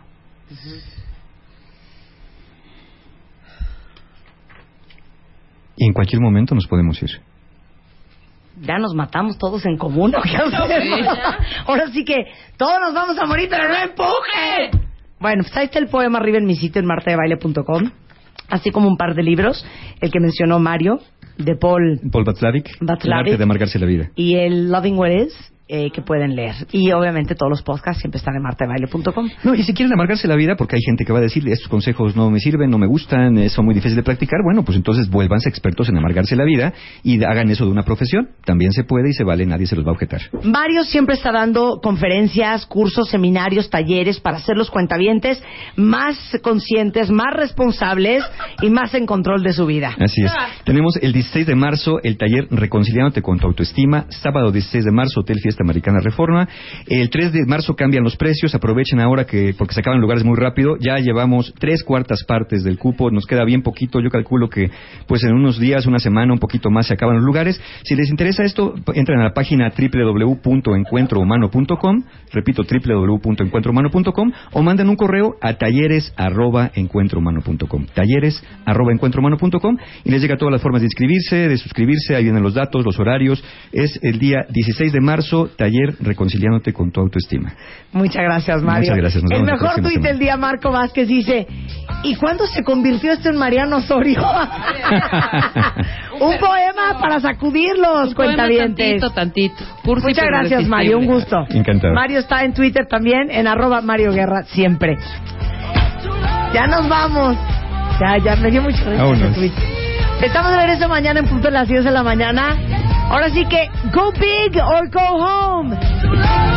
Y 5.77 5.87
en 5.87 5.93
cualquier 5.93 6.21
momento 6.21 6.53
nos 6.53 6.67
podemos 6.67 7.01
ir. 7.01 7.11
Ya 8.59 8.79
nos 8.79 8.93
matamos 8.93 9.37
todos 9.37 9.65
en 9.65 9.77
común. 9.77 10.13
¿o 10.13 10.21
qué? 10.23 10.35
Ahora 11.67 11.87
sí 11.93 12.03
que 12.03 12.17
todos 12.57 12.81
nos 12.81 12.93
vamos 12.93 13.17
a 13.17 13.25
morir, 13.25 13.47
pero 13.49 13.69
no 13.69 13.75
empuje. 13.75 14.71
Bueno, 15.21 15.43
pues 15.43 15.55
ahí 15.55 15.65
está 15.67 15.79
el 15.79 15.87
poema 15.87 16.19
arriba 16.19 16.37
en 16.37 16.45
mi 16.45 16.57
sitio 16.57 16.81
en 16.81 16.85
martadebaile.com, 16.85 17.91
así 18.49 18.71
como 18.71 18.87
un 18.87 18.97
par 18.97 19.15
de 19.15 19.23
libros, 19.23 19.65
el 20.01 20.11
que 20.11 20.19
mencionó 20.19 20.59
Mario, 20.59 20.99
de 21.37 21.55
Paul 21.55 21.99
Paul 22.11 22.23
Václavic, 22.23 22.67
el 22.81 22.87
Václavic. 22.87 23.27
arte 23.27 23.37
de 23.37 23.43
amargarse 23.43 23.77
la 23.79 23.85
vida. 23.85 24.09
y 24.15 24.35
el 24.35 24.71
Loving 24.71 24.97
What 24.97 25.11
Is, 25.11 25.53
eh, 25.69 25.91
que 25.91 26.01
pueden 26.01 26.35
leer. 26.35 26.55
Y 26.71 26.91
obviamente 26.91 27.35
todos 27.35 27.49
los 27.49 27.61
podcasts 27.61 28.01
siempre 28.01 28.19
están 28.19 28.35
en 28.35 28.41
martadebaile.com. 28.41 29.29
No, 29.43 29.53
y 29.53 29.63
si 29.63 29.73
quieren 29.73 29.91
amargarse 29.93 30.27
la 30.27 30.35
vida, 30.35 30.55
porque 30.55 30.77
hay 30.77 30.81
gente 30.81 31.03
que 31.03 31.11
va 31.11 31.19
a 31.19 31.21
decir, 31.21 31.47
estos 31.49 31.67
consejos 31.67 32.15
no 32.15 32.29
me 32.29 32.39
sirven, 32.39 32.69
no 32.69 32.77
me 32.77 32.87
gustan, 32.87 33.37
eh, 33.37 33.49
son 33.49 33.65
muy 33.65 33.73
difíciles 33.73 33.97
de 33.97 34.03
practicar, 34.03 34.39
bueno, 34.43 34.63
pues 34.63 34.77
entonces 34.77 35.09
vuélvanse 35.09 35.49
expertos 35.49 35.89
en 35.89 35.97
amargarse 35.97 36.35
la 36.37 36.45
vida 36.45 36.73
y 37.03 37.21
hagan 37.23 37.49
eso 37.49 37.65
de 37.65 37.71
una 37.71 37.83
profesión. 37.83 38.29
También 38.45 38.71
se 38.71 38.85
puede 38.85 39.09
y 39.09 39.13
se 39.13 39.25
vale, 39.25 39.45
nadie 39.45 39.67
se 39.67 39.75
los 39.75 39.85
va 39.85 39.89
a 39.89 39.93
objetar. 39.93 40.21
Mario 40.43 40.83
siempre 40.83 41.15
está 41.15 41.31
dando 41.33 41.79
conferencias, 41.83 42.65
cursos, 42.65 43.09
seminarios, 43.09 43.69
talleres 43.69 44.19
para 44.21 44.37
hacer 44.37 44.55
los 44.55 44.71
cuentavientes 44.71 45.43
más 45.75 46.17
conscientes, 46.41 47.09
más 47.09 47.33
responsables 47.33 48.23
y 48.61 48.69
más 48.69 48.93
en 48.93 49.05
control 49.05 49.43
de 49.43 49.53
su 49.53 49.65
vida. 49.65 49.95
Así 49.99 50.23
es. 50.23 50.31
Tenemos 50.63 50.97
el 51.01 51.11
16 51.11 51.45
de 51.45 51.55
marzo 51.55 51.99
el 52.03 52.17
taller 52.17 52.47
Reconciliándote 52.49 53.21
con 53.21 53.39
tu 53.39 53.47
autoestima, 53.47 54.05
sábado 54.09 54.51
16 54.51 54.85
de 54.85 54.91
marzo, 54.91 55.19
Hotel 55.19 55.39
Fiesta 55.41 55.56
Fiesta 55.57 55.63
Americana 55.63 55.99
Reforma. 55.99 56.47
El 56.87 57.09
3 57.09 57.33
de 57.33 57.45
marzo 57.45 57.75
cambian 57.75 58.03
los 58.03 58.15
precios, 58.15 58.53
aprovechen 58.53 58.99
ahora 58.99 59.25
que, 59.25 59.55
porque 59.57 59.73
se 59.73 59.79
acaban 59.79 59.99
lugares 59.99 60.23
muy 60.23 60.35
rápido, 60.35 60.75
ya 60.79 60.97
llevamos 60.97 61.51
tres 61.59 61.83
cuartas 61.83 62.23
partes 62.25 62.63
del 62.63 62.77
cupo, 62.77 63.09
nos 63.11 63.25
queda 63.25 63.43
bien 63.43 63.63
poquito, 63.63 63.99
yo 63.99 64.09
calculo 64.09 64.49
que 64.49 64.69
pues 65.07 65.23
en 65.23 65.33
unos 65.33 65.59
días, 65.59 65.87
una 65.87 65.99
semana, 65.99 66.33
un 66.33 66.39
poquito 66.39 66.69
más 66.69 66.87
se 66.87 66.93
acaban 66.93 67.15
los 67.15 67.25
lugares. 67.25 67.59
Si 67.83 67.95
les 67.95 68.09
interesa 68.09 68.43
esto, 68.43 68.75
entren 68.93 69.19
a 69.19 69.23
la 69.23 69.33
página 69.33 69.71
www.encuentrohumano.com, 69.71 72.03
repito, 72.31 72.63
www.encuentrohumano.com, 72.63 74.31
o 74.51 74.61
manden 74.61 74.89
un 74.89 74.95
correo 74.95 75.37
a 75.41 75.53
talleres 75.53 76.13
arroba 76.15 76.69
encuentrohumano.com, 76.75 77.87
talleres 77.93 78.43
arroba 78.65 78.93
encuentrohumano.com, 78.93 79.77
y 80.03 80.11
les 80.11 80.21
llega 80.21 80.37
todas 80.37 80.51
las 80.51 80.61
formas 80.61 80.81
de 80.81 80.87
inscribirse, 80.87 81.47
de 81.47 81.57
suscribirse, 81.57 82.15
ahí 82.15 82.25
vienen 82.25 82.43
los 82.43 82.53
datos, 82.53 82.85
los 82.85 82.99
horarios. 82.99 83.43
Es 83.71 83.97
el 84.03 84.19
día 84.19 84.45
16 84.49 84.93
de 84.93 85.01
marzo, 85.01 85.46
taller 85.55 85.95
Reconciliándote 85.99 86.73
con 86.73 86.91
tu 86.91 87.01
autoestima. 87.01 87.53
Muchas 87.91 88.23
gracias, 88.23 88.61
Mario. 88.61 88.91
Muchas 88.91 88.97
gracias, 88.97 89.23
nos 89.23 89.31
El 89.31 89.43
mejor 89.43 89.81
tuit 89.81 90.01
del 90.01 90.19
día, 90.19 90.37
Marco 90.37 90.71
Vázquez, 90.71 91.07
dice: 91.07 91.47
¿Y 92.03 92.15
cuándo 92.15 92.45
se 92.47 92.63
convirtió 92.63 93.13
esto 93.13 93.29
en 93.29 93.37
Mariano 93.37 93.77
Osorio? 93.77 94.19
un 96.19 96.37
poema 96.37 96.99
para 96.99 97.19
sacudirlos, 97.19 98.13
cuentavientes. 98.13 99.01
Tantito, 99.01 99.09
tantito. 99.11 99.55
Cursi, 99.83 100.07
Muchas 100.07 100.25
gracias, 100.25 100.67
Mario. 100.67 100.99
Un 100.99 101.05
gusto. 101.05 101.45
Encantado. 101.49 101.93
Mario 101.93 102.19
está 102.19 102.43
en 102.43 102.53
Twitter 102.53 102.85
también, 102.87 103.31
en 103.31 103.47
arroba 103.47 103.81
Mario 103.81 104.11
Guerra, 104.11 104.43
siempre. 104.43 104.97
Ya 106.53 106.67
nos 106.67 106.87
vamos. 106.87 107.37
Ya, 107.99 108.17
ya, 108.17 108.35
me 108.35 108.51
dio 108.51 108.61
mucho. 108.61 108.83
Estamos 110.21 110.51
de 110.51 110.57
regreso 110.57 110.87
mañana 110.87 111.19
en 111.19 111.27
punto 111.27 111.47
de 111.47 111.51
las 111.51 111.67
10 111.67 111.83
de 111.83 111.91
la 111.91 112.03
mañana. 112.03 112.55
Ahora 113.09 113.29
sí 113.29 113.45
que, 113.45 113.69
go 113.93 114.11
big 114.11 114.57
or 114.57 114.87
go 114.89 114.99
home. 114.99 116.56